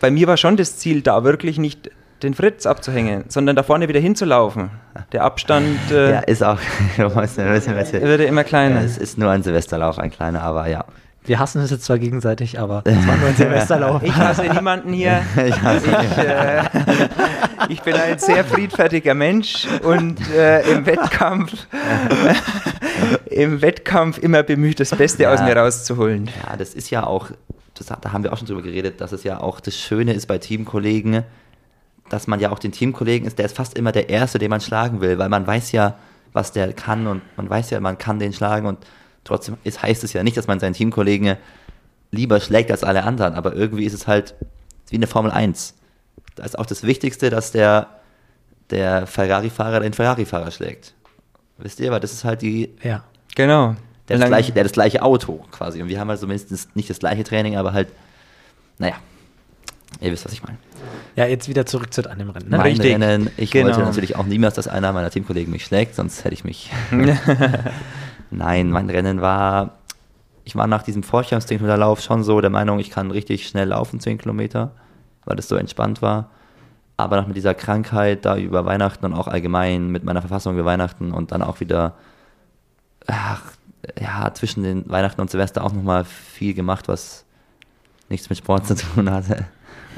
bei 0.00 0.10
mir 0.10 0.26
war 0.26 0.36
schon 0.36 0.56
das 0.56 0.76
Ziel 0.78 1.02
da 1.02 1.24
wirklich 1.24 1.58
nicht 1.58 1.90
den 2.22 2.32
Fritz 2.34 2.64
abzuhängen, 2.64 3.24
sondern 3.28 3.56
da 3.56 3.62
vorne 3.62 3.88
wieder 3.88 4.00
hinzulaufen. 4.00 4.70
Der 5.12 5.22
Abstand 5.24 5.78
äh, 5.90 6.12
Ja, 6.12 6.18
ist 6.20 6.42
auch. 6.42 6.58
würde 8.02 8.24
immer 8.24 8.44
kleiner. 8.44 8.76
Ja, 8.76 8.82
es 8.86 8.96
ist 8.96 9.18
nur 9.18 9.30
ein 9.30 9.42
Silvesterlauf, 9.42 9.98
ein 9.98 10.10
kleiner, 10.10 10.42
aber 10.42 10.66
ja. 10.68 10.84
Wir 11.26 11.38
hassen 11.40 11.60
es 11.60 11.70
jetzt 11.70 11.84
zwar 11.84 11.98
gegenseitig, 11.98 12.58
aber 12.60 12.82
es 12.84 13.06
war 13.06 13.16
nur 13.16 13.28
ein 13.28 13.34
Silvesterlauf. 13.36 14.02
Ich 14.06 14.14
hasse 14.14 14.42
niemanden 14.44 14.92
hier. 14.92 15.22
Ich 15.46 15.60
hasse 15.62 15.86
ich, 15.86 16.18
äh, 16.18 16.62
ich 17.68 17.82
bin 17.82 17.94
ein 17.94 18.18
sehr 18.18 18.44
friedfertiger 18.44 19.14
Mensch 19.14 19.66
und 19.82 20.20
äh, 20.30 20.62
im 20.70 20.86
Wettkampf 20.86 21.52
im 23.26 23.60
Wettkampf 23.60 24.18
immer 24.18 24.42
bemüht, 24.42 24.80
das 24.80 24.90
Beste 24.90 25.24
Ja. 25.24 25.32
aus 25.34 25.40
mir 25.40 25.56
rauszuholen. 25.56 26.30
Ja, 26.48 26.56
das 26.56 26.74
ist 26.74 26.90
ja 26.90 27.04
auch, 27.04 27.30
das, 27.74 27.86
da 27.86 28.12
haben 28.12 28.22
wir 28.24 28.32
auch 28.32 28.38
schon 28.38 28.46
drüber 28.46 28.62
geredet, 28.62 29.00
dass 29.00 29.12
es 29.12 29.24
ja 29.24 29.40
auch 29.40 29.60
das 29.60 29.76
Schöne 29.76 30.12
ist 30.12 30.26
bei 30.26 30.38
Teamkollegen, 30.38 31.24
dass 32.08 32.26
man 32.26 32.40
ja 32.40 32.50
auch 32.50 32.58
den 32.58 32.72
Teamkollegen 32.72 33.26
ist, 33.26 33.38
der 33.38 33.46
ist 33.46 33.56
fast 33.56 33.76
immer 33.76 33.92
der 33.92 34.08
Erste, 34.08 34.38
den 34.38 34.50
man 34.50 34.60
schlagen 34.60 35.00
will, 35.00 35.18
weil 35.18 35.28
man 35.28 35.46
weiß 35.46 35.72
ja, 35.72 35.94
was 36.32 36.52
der 36.52 36.72
kann 36.72 37.06
und 37.06 37.22
man 37.36 37.50
weiß 37.50 37.70
ja, 37.70 37.80
man 37.80 37.98
kann 37.98 38.18
den 38.18 38.32
schlagen 38.32 38.66
und 38.66 38.78
trotzdem 39.26 39.56
ist, 39.64 39.82
heißt 39.82 40.04
es 40.04 40.12
ja 40.12 40.22
nicht, 40.22 40.36
dass 40.36 40.46
man 40.46 40.60
seinen 40.60 40.72
Teamkollegen 40.74 41.36
lieber 42.10 42.40
schlägt 42.40 42.70
als 42.70 42.84
alle 42.84 43.02
anderen, 43.02 43.34
aber 43.34 43.54
irgendwie 43.54 43.84
ist 43.84 43.92
es 43.92 44.06
halt 44.06 44.34
wie 44.88 44.96
eine 44.96 45.06
Formel 45.06 45.30
1. 45.32 45.74
Da 46.36 46.44
ist 46.44 46.58
auch 46.58 46.66
das 46.66 46.82
Wichtigste, 46.84 47.30
dass 47.30 47.52
der, 47.52 47.88
der 48.70 49.06
Ferrari-Fahrer 49.06 49.80
den 49.80 49.92
Ferrari-Fahrer 49.92 50.50
schlägt. 50.50 50.94
Wisst 51.58 51.80
ihr, 51.80 51.90
weil 51.90 52.00
das 52.00 52.12
ist 52.12 52.24
halt 52.24 52.42
die, 52.42 52.74
Ja. 52.82 53.02
Genau. 53.34 53.74
der, 54.08 54.18
das 54.18 54.28
gleiche, 54.28 54.52
der 54.52 54.62
das 54.62 54.72
gleiche 54.72 55.02
Auto 55.02 55.44
quasi. 55.50 55.82
Und 55.82 55.88
wir 55.88 55.98
haben 56.00 56.08
halt 56.08 56.20
zumindest 56.20 56.74
nicht 56.76 56.88
das 56.88 56.98
gleiche 56.98 57.24
Training, 57.24 57.56
aber 57.56 57.72
halt, 57.72 57.88
naja, 58.78 58.94
ihr 60.00 60.12
wisst, 60.12 60.24
was 60.24 60.32
ich 60.32 60.42
meine. 60.42 60.58
Ja, 61.16 61.24
jetzt 61.26 61.48
wieder 61.48 61.64
zurück 61.64 61.92
zu 61.94 62.02
deinem 62.02 62.28
Rennen. 62.30 62.50
Ne? 62.50 62.58
Mein 62.58 62.66
Richtig. 62.66 62.92
Rennen, 62.92 63.30
ich 63.38 63.50
Genau. 63.50 63.66
wollte 63.68 63.80
natürlich 63.80 64.16
auch 64.16 64.26
niemals, 64.26 64.54
dass 64.54 64.68
einer 64.68 64.92
meiner 64.92 65.10
Teamkollegen 65.10 65.50
mich 65.50 65.64
schlägt, 65.64 65.94
sonst 65.94 66.24
hätte 66.24 66.34
ich 66.34 66.44
mich. 66.44 66.70
Nein, 68.30 68.70
mein 68.70 68.90
Rennen 68.90 69.20
war, 69.20 69.78
ich 70.44 70.56
war 70.56 70.66
nach 70.66 70.82
diesem 70.82 71.02
Vorchams 71.02 71.46
10 71.46 71.58
Kilometer 71.58 71.78
Lauf 71.78 72.00
schon 72.00 72.22
so 72.24 72.40
der 72.40 72.50
Meinung, 72.50 72.78
ich 72.78 72.90
kann 72.90 73.10
richtig 73.10 73.48
schnell 73.48 73.68
laufen, 73.68 74.00
10 74.00 74.18
Kilometer, 74.18 74.72
weil 75.24 75.36
das 75.36 75.48
so 75.48 75.56
entspannt 75.56 76.02
war. 76.02 76.30
Aber 76.96 77.16
noch 77.20 77.26
mit 77.26 77.36
dieser 77.36 77.54
Krankheit 77.54 78.24
da 78.24 78.36
über 78.36 78.64
Weihnachten 78.64 79.04
und 79.04 79.14
auch 79.14 79.28
allgemein 79.28 79.90
mit 79.90 80.04
meiner 80.04 80.22
Verfassung 80.22 80.54
über 80.54 80.64
Weihnachten 80.64 81.12
und 81.12 81.30
dann 81.32 81.42
auch 81.42 81.60
wieder, 81.60 81.94
ach, 83.06 83.42
ja, 84.00 84.32
zwischen 84.34 84.62
den 84.62 84.88
Weihnachten 84.88 85.20
und 85.20 85.30
Silvester 85.30 85.62
auch 85.62 85.72
nochmal 85.72 86.04
viel 86.04 86.54
gemacht, 86.54 86.88
was 86.88 87.24
nichts 88.08 88.30
mit 88.30 88.38
Sport 88.38 88.66
zu 88.66 88.76
tun 88.76 89.10
hatte. 89.10 89.44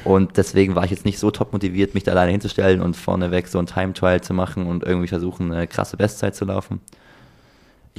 Und 0.04 0.36
deswegen 0.36 0.74
war 0.74 0.84
ich 0.84 0.90
jetzt 0.90 1.04
nicht 1.04 1.18
so 1.18 1.30
top 1.30 1.52
motiviert, 1.52 1.94
mich 1.94 2.04
da 2.04 2.12
alleine 2.12 2.32
hinzustellen 2.32 2.80
und 2.80 2.96
vorneweg 2.96 3.48
so 3.48 3.58
ein 3.58 3.66
Time 3.66 3.92
Trial 3.92 4.20
zu 4.20 4.32
machen 4.32 4.66
und 4.66 4.84
irgendwie 4.84 5.08
versuchen, 5.08 5.52
eine 5.52 5.66
krasse 5.66 5.96
Bestzeit 5.96 6.34
zu 6.36 6.44
laufen. 6.44 6.80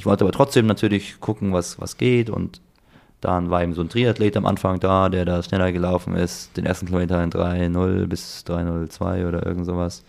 Ich 0.00 0.06
wollte 0.06 0.24
aber 0.24 0.32
trotzdem 0.32 0.64
natürlich 0.64 1.20
gucken, 1.20 1.52
was, 1.52 1.78
was 1.78 1.98
geht 1.98 2.30
und 2.30 2.62
dann 3.20 3.50
war 3.50 3.62
eben 3.62 3.74
so 3.74 3.82
ein 3.82 3.90
Triathlet 3.90 4.34
am 4.34 4.46
Anfang 4.46 4.80
da, 4.80 5.10
der 5.10 5.26
da 5.26 5.42
schneller 5.42 5.72
gelaufen 5.72 6.16
ist, 6.16 6.56
den 6.56 6.64
ersten 6.64 6.86
Kilometer 6.86 7.22
in 7.22 7.30
3.0 7.30 8.06
bis 8.06 8.42
3.02 8.48 9.28
oder 9.28 9.44
irgend 9.44 9.66
sowas. 9.66 10.02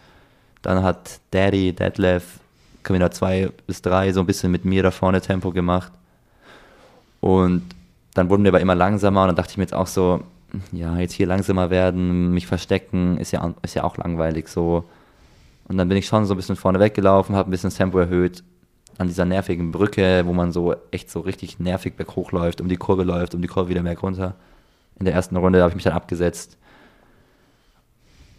Dann 0.61 0.81
hat 0.81 1.19
Daddy, 1.31 1.73
Detlef, 1.73 2.39
Kilometer 2.85 3.11
2 3.11 3.49
bis 3.67 3.81
3 3.81 4.13
so 4.13 4.21
ein 4.21 4.25
bisschen 4.25 4.49
mit 4.49 4.63
mir 4.63 4.81
da 4.81 4.91
vorne 4.91 5.19
Tempo 5.19 5.51
gemacht. 5.51 5.91
Und 7.19 7.63
dann 8.13 8.29
wurden 8.29 8.45
wir 8.45 8.51
aber 8.51 8.61
immer 8.61 8.75
langsamer 8.75 9.23
und 9.23 9.27
dann 9.27 9.35
dachte 9.35 9.51
ich 9.51 9.57
mir 9.57 9.63
jetzt 9.63 9.73
auch 9.73 9.87
so, 9.87 10.23
ja, 10.71 10.97
jetzt 10.99 11.15
hier 11.15 11.27
langsamer 11.27 11.69
werden, 11.69 12.33
mich 12.33 12.47
verstecken, 12.47 13.17
ist 13.17 13.31
ja, 13.31 13.53
ist 13.61 13.73
ja 13.73 13.83
auch 13.83 13.97
langweilig 13.97 14.47
so. 14.47 14.85
Und 15.67 15.77
dann 15.77 15.89
bin 15.89 15.97
ich 15.97 16.05
schon 16.05 16.25
so 16.25 16.33
ein 16.33 16.37
bisschen 16.37 16.55
vorne 16.55 16.79
weggelaufen, 16.79 17.35
habe 17.35 17.49
ein 17.49 17.51
bisschen 17.51 17.71
das 17.71 17.77
Tempo 17.77 17.99
erhöht 17.99 18.41
an 19.01 19.07
dieser 19.07 19.25
nervigen 19.25 19.71
Brücke, 19.71 20.23
wo 20.25 20.33
man 20.33 20.51
so 20.51 20.75
echt 20.91 21.09
so 21.09 21.21
richtig 21.21 21.59
nervig 21.59 21.95
berghoch 21.95 22.31
läuft, 22.31 22.61
um 22.61 22.69
die 22.69 22.77
Kurve 22.77 23.03
läuft, 23.03 23.33
um 23.33 23.41
die 23.41 23.47
Kurve 23.47 23.69
wieder 23.69 23.81
berg 23.81 24.01
runter. 24.03 24.35
In 24.99 25.05
der 25.05 25.13
ersten 25.13 25.35
Runde 25.35 25.59
habe 25.59 25.69
ich 25.69 25.75
mich 25.75 25.83
dann 25.83 25.93
abgesetzt. 25.93 26.57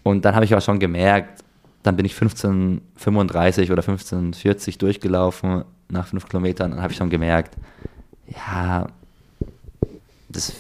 Und 0.05 0.25
dann 0.25 0.35
habe 0.35 0.45
ich 0.45 0.53
aber 0.53 0.61
schon 0.61 0.79
gemerkt, 0.79 1.43
dann 1.83 1.97
bin 1.97 2.07
ich 2.07 2.15
15,35 2.15 3.73
oder 3.73 3.83
15,40 3.83 4.79
durchgelaufen 4.79 5.65
nach 5.89 6.07
fünf 6.07 6.29
Kilometern. 6.29 6.71
Dann 6.71 6.81
habe 6.81 6.93
ich 6.93 6.99
schon 6.99 7.11
gemerkt, 7.11 7.57
ja, 8.29 8.87
das, 10.29 10.53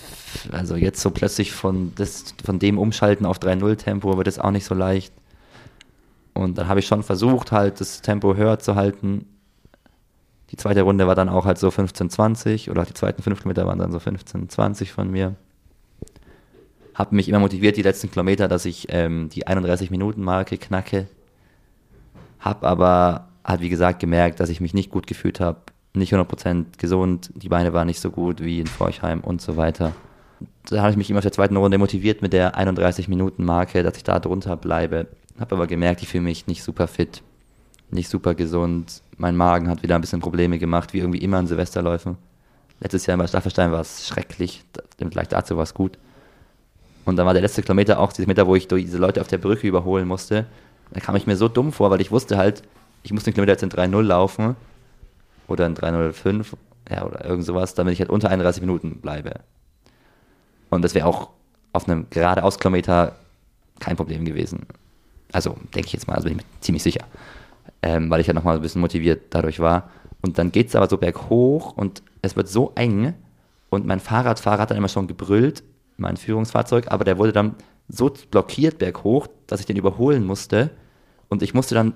also 0.50 0.74
jetzt 0.74 1.00
so 1.00 1.10
plötzlich 1.10 1.52
von, 1.52 1.92
das, 1.94 2.34
von 2.44 2.58
dem 2.58 2.76
Umschalten 2.76 3.24
auf 3.24 3.38
3-0-Tempo 3.38 4.16
wird 4.16 4.26
es 4.26 4.40
auch 4.40 4.50
nicht 4.50 4.64
so 4.64 4.74
leicht. 4.74 5.12
Und 6.34 6.58
dann 6.58 6.66
habe 6.66 6.80
ich 6.80 6.86
schon 6.86 7.04
versucht, 7.04 7.52
halt 7.52 7.80
das 7.80 8.02
Tempo 8.02 8.34
höher 8.34 8.58
zu 8.58 8.74
halten. 8.74 9.26
Die 10.52 10.56
zweite 10.56 10.82
Runde 10.82 11.06
war 11.06 11.14
dann 11.14 11.30
auch 11.30 11.46
halt 11.46 11.58
so 11.58 11.70
15, 11.70 12.10
20 12.10 12.70
oder 12.70 12.84
die 12.84 12.92
zweiten 12.92 13.22
fünf 13.22 13.40
Kilometer 13.40 13.66
waren 13.66 13.78
dann 13.78 13.90
so 13.90 13.98
15, 13.98 14.50
20 14.50 14.92
von 14.92 15.10
mir. 15.10 15.34
Hab 16.94 17.12
mich 17.12 17.28
immer 17.30 17.38
motiviert, 17.38 17.78
die 17.78 17.82
letzten 17.82 18.10
Kilometer, 18.10 18.48
dass 18.48 18.66
ich 18.66 18.86
ähm, 18.90 19.30
die 19.30 19.46
31-Minuten-Marke 19.46 20.58
knacke. 20.58 21.08
Hab 22.38 22.64
aber, 22.64 23.28
halt 23.44 23.62
wie 23.62 23.70
gesagt, 23.70 23.98
gemerkt, 23.98 24.40
dass 24.40 24.50
ich 24.50 24.60
mich 24.60 24.74
nicht 24.74 24.90
gut 24.90 25.06
gefühlt 25.06 25.40
habe. 25.40 25.60
Nicht 25.94 26.12
100% 26.12 26.64
gesund, 26.76 27.30
die 27.34 27.48
Beine 27.48 27.72
waren 27.72 27.86
nicht 27.86 28.00
so 28.00 28.10
gut 28.10 28.42
wie 28.42 28.60
in 28.60 28.66
Forchheim 28.66 29.20
und 29.20 29.40
so 29.40 29.56
weiter. 29.56 29.92
Da 30.68 30.80
habe 30.80 30.90
ich 30.90 30.96
mich 30.96 31.08
immer 31.08 31.18
auf 31.18 31.24
der 31.24 31.32
zweiten 31.32 31.56
Runde 31.56 31.78
motiviert 31.78 32.20
mit 32.20 32.34
der 32.34 32.58
31-Minuten-Marke, 32.58 33.82
dass 33.82 33.96
ich 33.96 34.04
da 34.04 34.18
drunter 34.18 34.56
bleibe. 34.56 35.06
Habe 35.40 35.54
aber 35.54 35.66
gemerkt, 35.66 36.02
ich 36.02 36.08
fühle 36.08 36.24
mich 36.24 36.46
nicht 36.46 36.62
super 36.62 36.88
fit, 36.88 37.22
nicht 37.90 38.10
super 38.10 38.34
gesund. 38.34 39.02
Mein 39.22 39.36
Magen 39.36 39.68
hat 39.68 39.84
wieder 39.84 39.94
ein 39.94 40.00
bisschen 40.00 40.18
Probleme 40.18 40.58
gemacht, 40.58 40.92
wie 40.92 40.98
irgendwie 40.98 41.20
immer 41.20 41.38
in 41.38 41.46
Silvesterläufen. 41.46 42.18
Letztes 42.80 43.06
Jahr 43.06 43.16
bei 43.16 43.28
Staffelstein 43.28 43.70
war 43.70 43.78
es 43.78 44.08
schrecklich, 44.08 44.64
vielleicht 44.98 45.30
dazu 45.30 45.56
war 45.56 45.62
es 45.62 45.74
gut. 45.74 45.96
Und 47.04 47.14
dann 47.14 47.24
war 47.24 47.32
der 47.32 47.42
letzte 47.42 47.62
Kilometer 47.62 48.00
auch 48.00 48.12
dieser 48.12 48.26
Meter, 48.26 48.48
wo 48.48 48.56
ich 48.56 48.66
diese 48.66 48.98
Leute 48.98 49.20
auf 49.20 49.28
der 49.28 49.38
Brücke 49.38 49.68
überholen 49.68 50.08
musste. 50.08 50.46
Da 50.90 50.98
kam 50.98 51.14
ich 51.14 51.28
mir 51.28 51.36
so 51.36 51.46
dumm 51.46 51.70
vor, 51.70 51.88
weil 51.92 52.00
ich 52.00 52.10
wusste 52.10 52.36
halt, 52.36 52.64
ich 53.04 53.12
muss 53.12 53.22
den 53.22 53.32
Kilometer 53.32 53.52
jetzt 53.52 53.62
in 53.62 53.70
3-0 53.70 54.02
laufen 54.02 54.56
oder 55.46 55.66
in 55.66 55.76
3-0-5 55.76 56.46
ja, 56.90 57.06
oder 57.06 57.24
irgend 57.24 57.44
sowas, 57.44 57.74
damit 57.74 57.92
ich 57.92 58.00
halt 58.00 58.10
unter 58.10 58.28
31 58.28 58.60
Minuten 58.60 59.00
bleibe. 59.00 59.34
Und 60.68 60.82
das 60.82 60.96
wäre 60.96 61.06
auch 61.06 61.28
auf 61.72 61.88
einem 61.88 62.08
geradeaus-Kilometer 62.10 63.14
kein 63.78 63.96
Problem 63.96 64.24
gewesen. 64.24 64.66
Also 65.30 65.50
denke 65.72 65.86
ich 65.86 65.92
jetzt 65.92 66.08
mal, 66.08 66.16
also 66.16 66.24
bin 66.24 66.38
ich 66.38 66.44
mir 66.44 66.60
ziemlich 66.60 66.82
sicher. 66.82 67.04
Ähm, 67.82 68.10
weil 68.10 68.20
ich 68.20 68.26
ja 68.28 68.32
nochmal 68.32 68.56
ein 68.56 68.62
bisschen 68.62 68.80
motiviert 68.80 69.22
dadurch 69.30 69.58
war. 69.58 69.90
Und 70.20 70.38
dann 70.38 70.52
geht 70.52 70.68
es 70.68 70.76
aber 70.76 70.88
so 70.88 70.96
berghoch 70.96 71.76
und 71.76 72.02
es 72.22 72.36
wird 72.36 72.48
so 72.48 72.72
eng 72.76 73.14
und 73.70 73.86
mein 73.86 74.00
Fahrradfahrer 74.00 74.60
hat 74.62 74.70
dann 74.70 74.78
immer 74.78 74.88
schon 74.88 75.06
gebrüllt, 75.06 75.62
mein 75.96 76.16
Führungsfahrzeug, 76.16 76.88
aber 76.88 77.04
der 77.04 77.18
wurde 77.18 77.32
dann 77.32 77.54
so 77.88 78.12
blockiert 78.30 78.78
berghoch, 78.78 79.28
dass 79.46 79.60
ich 79.60 79.66
den 79.66 79.76
überholen 79.76 80.24
musste. 80.24 80.70
Und 81.28 81.42
ich 81.42 81.54
musste 81.54 81.74
dann, 81.74 81.94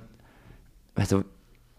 also 0.95 1.23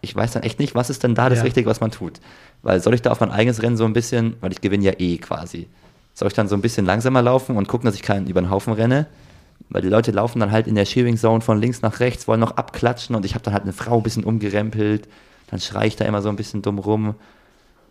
ich 0.02 0.16
weiß 0.16 0.34
dann 0.34 0.44
echt 0.44 0.60
nicht, 0.60 0.76
was 0.76 0.90
ist 0.90 1.04
denn 1.04 1.16
da 1.16 1.30
das 1.30 1.44
Richtige, 1.44 1.68
was 1.68 1.82
man 1.82 1.90
tut. 1.90 2.20
Weil 2.62 2.80
soll 2.80 2.94
ich 2.94 3.02
da 3.02 3.12
auf 3.12 3.20
mein 3.20 3.32
eigenes 3.32 3.64
Rennen 3.64 3.76
so 3.76 3.86
ein 3.86 3.94
bisschen, 3.94 4.36
weil 4.40 4.52
ich 4.52 4.62
gewinne 4.62 4.84
ja 4.84 4.94
eh 5.00 5.18
quasi, 5.18 5.68
soll 6.14 6.28
ich 6.28 6.34
dann 6.36 6.48
so 6.48 6.56
ein 6.56 6.62
bisschen 6.62 6.86
langsamer 6.86 7.22
laufen 7.24 7.58
und 7.58 7.68
gucken, 7.68 7.88
dass 7.88 7.96
ich 7.96 8.04
keinen 8.04 8.28
über 8.28 8.42
den 8.42 8.52
Haufen 8.52 8.74
renne? 8.74 9.08
Weil 9.70 9.82
die 9.82 9.90
Leute 9.90 10.12
laufen 10.12 10.40
dann 10.40 10.52
halt 10.52 10.68
in 10.68 10.76
der 10.76 10.86
Shearing 10.86 11.18
Zone 11.18 11.42
von 11.42 11.60
links 11.60 11.82
nach 11.82 12.00
rechts, 12.00 12.28
wollen 12.28 12.40
noch 12.40 12.56
abklatschen 12.58 13.16
und 13.16 13.26
ich 13.26 13.34
habe 13.34 13.44
dann 13.44 13.54
halt 13.54 13.64
eine 13.64 13.74
Frau 13.74 13.98
ein 13.98 14.04
bisschen 14.04 14.24
umgerempelt, 14.24 15.08
dann 15.48 15.60
schreie 15.60 15.88
ich 15.88 15.96
da 15.96 16.06
immer 16.06 16.22
so 16.22 16.30
ein 16.30 16.36
bisschen 16.36 16.62
dumm 16.62 16.80
rum 16.80 17.16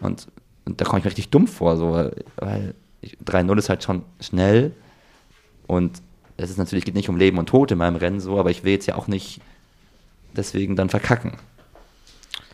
und, 0.00 0.26
und 0.64 0.80
da 0.80 0.84
komme 0.84 0.98
ich 0.98 1.04
mir 1.04 1.10
richtig 1.10 1.30
dumm 1.30 1.46
vor, 1.46 1.76
so, 1.76 2.10
weil 2.36 2.74
3-0 3.24 3.58
ist 3.58 3.68
halt 3.68 3.82
schon 3.82 4.02
schnell 4.20 4.72
und 5.66 6.00
es 6.38 6.50
ist 6.50 6.58
natürlich 6.58 6.84
geht 6.84 6.94
nicht 6.94 7.08
um 7.08 7.16
Leben 7.16 7.38
und 7.38 7.48
Tod 7.48 7.70
in 7.70 7.78
meinem 7.78 7.96
Rennen 7.96 8.20
so, 8.20 8.38
aber 8.38 8.50
ich 8.50 8.64
will 8.64 8.72
jetzt 8.72 8.86
ja 8.86 8.94
auch 8.96 9.06
nicht 9.06 9.40
deswegen 10.34 10.76
dann 10.76 10.88
verkacken. 10.88 11.32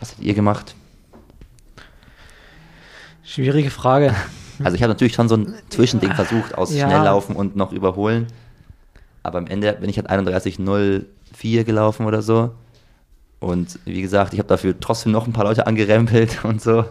Was 0.00 0.12
habt 0.12 0.22
ihr 0.22 0.34
gemacht? 0.34 0.74
Schwierige 3.24 3.70
Frage. 3.70 4.14
Also 4.62 4.76
ich 4.76 4.82
habe 4.82 4.92
natürlich 4.92 5.14
schon 5.14 5.28
so 5.28 5.36
ein 5.36 5.54
Zwischending 5.70 6.12
versucht 6.12 6.56
aus 6.56 6.72
ja. 6.74 6.86
Schnelllaufen 6.86 7.34
und 7.34 7.56
noch 7.56 7.72
überholen. 7.72 8.26
Aber 9.22 9.38
am 9.38 9.46
Ende 9.46 9.72
bin 9.74 9.88
ich 9.88 9.96
halt 9.96 10.10
31.04 10.10 11.64
gelaufen 11.64 12.06
oder 12.06 12.22
so. 12.22 12.50
Und 13.40 13.78
wie 13.84 14.02
gesagt, 14.02 14.32
ich 14.34 14.38
habe 14.38 14.48
dafür 14.48 14.78
trotzdem 14.78 15.10
noch 15.12 15.26
ein 15.26 15.32
paar 15.32 15.44
Leute 15.44 15.66
angerempelt 15.66 16.44
und 16.44 16.62
so. 16.62 16.84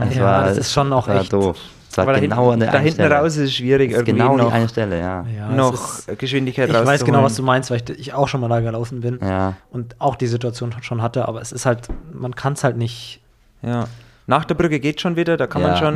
Das 0.00 0.14
ja, 0.14 0.22
war, 0.22 0.44
das 0.44 0.58
ist 0.58 0.72
schon 0.72 0.92
auch 0.92 1.08
echt 1.08 1.32
doof. 1.32 1.58
Das 1.94 2.06
war 2.06 2.18
genau 2.18 2.46
da 2.46 2.52
an 2.54 2.60
der 2.60 2.72
Da 2.72 2.78
hinten 2.78 2.94
Stelle. 2.94 3.14
raus 3.14 3.36
ist 3.36 3.42
es 3.42 3.54
schwierig, 3.54 3.90
ist 3.90 3.98
irgendwie 3.98 4.12
genau 4.12 4.36
noch, 4.36 4.48
die 4.48 4.52
eine 4.52 4.68
Stelle, 4.68 4.98
ja. 4.98 5.26
ja 5.36 5.50
noch 5.50 5.74
ist, 5.74 6.18
Geschwindigkeit 6.18 6.70
Ich 6.70 6.74
weiß 6.74 7.04
genau, 7.04 7.22
was 7.22 7.36
du 7.36 7.42
meinst, 7.42 7.70
weil 7.70 7.82
ich, 7.86 7.98
ich, 7.98 8.14
auch 8.14 8.28
schon 8.28 8.40
mal 8.40 8.48
da 8.48 8.60
gelaufen 8.60 9.02
bin 9.02 9.18
ja. 9.20 9.56
und 9.70 9.96
auch 9.98 10.16
die 10.16 10.26
Situation 10.26 10.74
schon 10.80 11.02
hatte, 11.02 11.28
aber 11.28 11.42
es 11.42 11.52
ist 11.52 11.66
halt, 11.66 11.88
man 12.10 12.34
kann 12.34 12.54
es 12.54 12.64
halt 12.64 12.78
nicht. 12.78 13.20
Ja. 13.60 13.84
Nach 14.26 14.46
der 14.46 14.54
Brücke 14.54 14.80
geht 14.80 15.02
schon 15.02 15.16
wieder, 15.16 15.36
da 15.36 15.46
kann 15.46 15.60
ja, 15.60 15.68
man 15.68 15.76
schon 15.76 15.94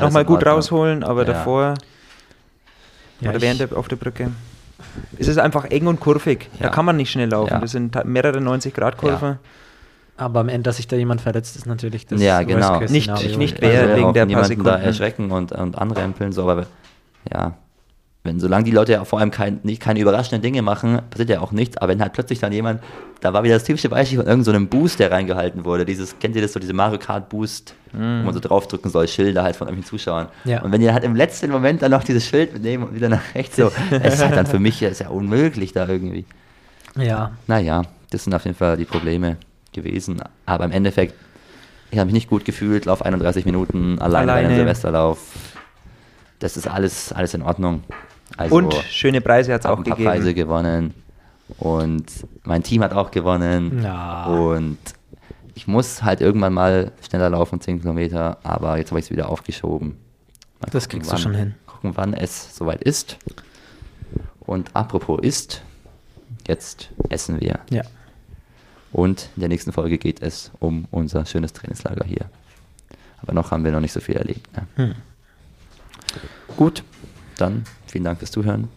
nochmal 0.00 0.24
gut 0.24 0.46
rausholen, 0.46 1.04
aber 1.04 1.26
davor 1.26 1.74
oder 3.20 3.40
während 3.42 3.60
der, 3.60 3.76
auf 3.76 3.88
der 3.88 3.96
Brücke 3.96 4.30
ist 5.18 5.28
es 5.28 5.38
einfach 5.38 5.64
eng 5.66 5.86
und 5.86 6.00
kurvig. 6.00 6.50
Da 6.58 6.68
kann 6.68 6.84
man 6.84 6.96
nicht 6.96 7.10
schnell 7.10 7.30
laufen. 7.30 7.60
Das 7.60 7.72
sind 7.72 7.96
mehrere 8.04 8.40
90 8.40 8.74
Grad 8.74 8.96
Kurven. 8.96 9.38
Aber 10.18 10.40
am 10.40 10.48
Ende, 10.48 10.62
dass 10.62 10.76
sich 10.76 10.88
da 10.88 10.96
jemand 10.96 11.20
verletzt, 11.20 11.56
ist 11.56 11.66
natürlich 11.66 12.06
das 12.06 12.20
Ja, 12.22 12.42
genau. 12.42 12.80
Nicht, 12.80 13.36
nicht 13.36 13.60
wer 13.60 13.82
also 13.82 13.96
wegen 13.96 14.12
der 14.14 14.26
paar 14.26 14.44
Sekunden. 14.44 14.64
da 14.64 14.78
erschrecken 14.78 15.30
und, 15.30 15.52
und 15.52 15.76
anrempeln, 15.76 16.32
so, 16.32 16.48
aber 16.48 16.66
ja, 17.30 17.54
wenn, 18.26 18.40
solange 18.40 18.64
die 18.64 18.70
Leute 18.70 18.92
ja 18.92 19.04
vor 19.04 19.20
allem 19.20 19.30
kein, 19.30 19.60
nicht, 19.62 19.80
keine 19.80 20.00
überraschenden 20.00 20.42
Dinge 20.42 20.62
machen, 20.62 21.00
passiert 21.10 21.30
ja 21.30 21.40
auch 21.40 21.52
nichts, 21.52 21.76
aber 21.78 21.92
wenn 21.92 22.00
halt 22.00 22.12
plötzlich 22.12 22.38
dann 22.38 22.52
jemand, 22.52 22.82
da 23.20 23.32
war 23.32 23.42
wieder 23.44 23.54
das 23.54 23.64
typische 23.64 23.88
Beispiel 23.88 24.18
von 24.18 24.26
irgendeinem 24.26 24.64
so 24.64 24.68
Boost, 24.68 24.98
der 24.98 25.10
reingehalten 25.10 25.64
wurde, 25.64 25.84
dieses, 25.84 26.18
kennt 26.18 26.36
ihr 26.36 26.42
das 26.42 26.52
so, 26.52 26.60
diese 26.60 26.74
Mario 26.74 26.98
Kart 26.98 27.28
Boost, 27.28 27.74
mm. 27.92 27.96
wo 27.96 28.24
man 28.24 28.34
so 28.34 28.40
draufdrücken 28.40 28.90
soll, 28.90 29.08
Schilder 29.08 29.42
halt 29.42 29.56
von 29.56 29.68
irgendwelchen 29.68 29.98
Zuschauern. 29.98 30.28
Ja. 30.44 30.62
Und 30.62 30.72
wenn 30.72 30.80
die 30.80 30.92
halt 30.92 31.04
im 31.04 31.16
letzten 31.16 31.50
Moment 31.50 31.82
dann 31.82 31.90
noch 31.90 32.04
dieses 32.04 32.26
Schild 32.26 32.52
mitnehmen 32.52 32.84
und 32.84 32.94
wieder 32.94 33.08
nach 33.08 33.34
rechts 33.34 33.56
so, 33.56 33.70
es 33.90 34.14
ist 34.14 34.24
halt 34.24 34.36
dann 34.36 34.46
für 34.46 34.58
mich, 34.58 34.82
ist 34.82 35.00
ja 35.00 35.08
unmöglich 35.08 35.72
da 35.72 35.88
irgendwie. 35.88 36.26
Ja. 36.96 37.32
Naja, 37.46 37.82
das 38.10 38.24
sind 38.24 38.34
auf 38.34 38.44
jeden 38.44 38.56
Fall 38.56 38.76
die 38.76 38.84
Probleme 38.84 39.36
gewesen. 39.72 40.22
Aber 40.44 40.64
im 40.64 40.72
Endeffekt, 40.72 41.14
ich 41.90 41.98
habe 41.98 42.06
mich 42.06 42.14
nicht 42.14 42.28
gut 42.28 42.44
gefühlt, 42.44 42.86
lauf 42.86 43.02
31 43.02 43.44
Minuten 43.44 43.98
alleine, 43.98 44.32
alleine. 44.32 44.32
bei 44.32 44.48
einem 44.48 44.56
Silvesterlauf. 44.56 45.18
Das 46.38 46.56
ist 46.56 46.66
alles, 46.66 47.12
alles 47.12 47.34
in 47.34 47.42
Ordnung. 47.42 47.82
Also, 48.36 48.56
und 48.56 48.74
schöne 48.90 49.20
Preise 49.20 49.54
hat 49.54 49.60
es 49.60 49.66
auch 49.66 49.78
ein 49.78 49.84
paar 49.84 49.96
gegeben. 49.96 50.10
Preise 50.10 50.34
gewonnen. 50.34 50.94
Und 51.58 52.06
mein 52.44 52.62
Team 52.62 52.82
hat 52.82 52.92
auch 52.92 53.10
gewonnen. 53.10 53.82
Ja. 53.82 54.26
Und 54.26 54.78
ich 55.54 55.66
muss 55.66 56.02
halt 56.02 56.20
irgendwann 56.20 56.52
mal 56.52 56.92
schneller 57.06 57.30
laufen, 57.30 57.60
10 57.60 57.80
Kilometer, 57.80 58.38
aber 58.42 58.78
jetzt 58.78 58.90
habe 58.90 59.00
ich 59.00 59.06
es 59.06 59.10
wieder 59.10 59.28
aufgeschoben. 59.28 59.96
Mal 60.60 60.70
das 60.70 60.88
kriegst 60.88 61.10
wann, 61.10 61.16
du 61.16 61.22
schon 61.22 61.34
hin. 61.34 61.54
Gucken, 61.66 61.92
wann 61.96 62.14
es 62.14 62.54
soweit 62.56 62.82
ist. 62.82 63.16
Und 64.40 64.70
apropos 64.74 65.20
ist, 65.22 65.62
jetzt 66.46 66.90
essen 67.08 67.40
wir. 67.40 67.60
Ja. 67.70 67.82
Und 68.92 69.30
in 69.36 69.40
der 69.40 69.48
nächsten 69.48 69.72
Folge 69.72 69.98
geht 69.98 70.22
es 70.22 70.50
um 70.58 70.86
unser 70.90 71.26
schönes 71.26 71.52
Trainingslager 71.52 72.04
hier. 72.04 72.26
Aber 73.22 73.32
noch 73.32 73.50
haben 73.50 73.64
wir 73.64 73.72
noch 73.72 73.80
nicht 73.80 73.92
so 73.92 74.00
viel 74.00 74.16
erlebt. 74.16 74.48
Ne? 74.56 74.66
Hm. 74.76 74.94
Gut, 76.56 76.84
dann 77.36 77.64
vielen 77.86 78.04
Dank 78.04 78.18
fürs 78.18 78.30
Zuhören. 78.30 78.68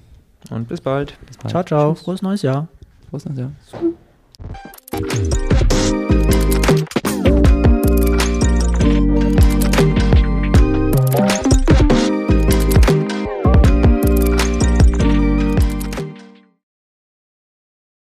Und 0.49 0.67
bis 0.67 0.81
bald. 0.81 1.17
Bis 1.25 1.37
bald. 1.37 1.51
Ciao, 1.51 1.63
ciao. 1.63 1.93
Tschüss. 1.93 2.03
Frohes 2.03 2.21
neues 2.21 2.41
Jahr. 2.41 2.67
Frohes 3.09 3.25
neues 3.25 3.39
Jahr. 3.39 3.51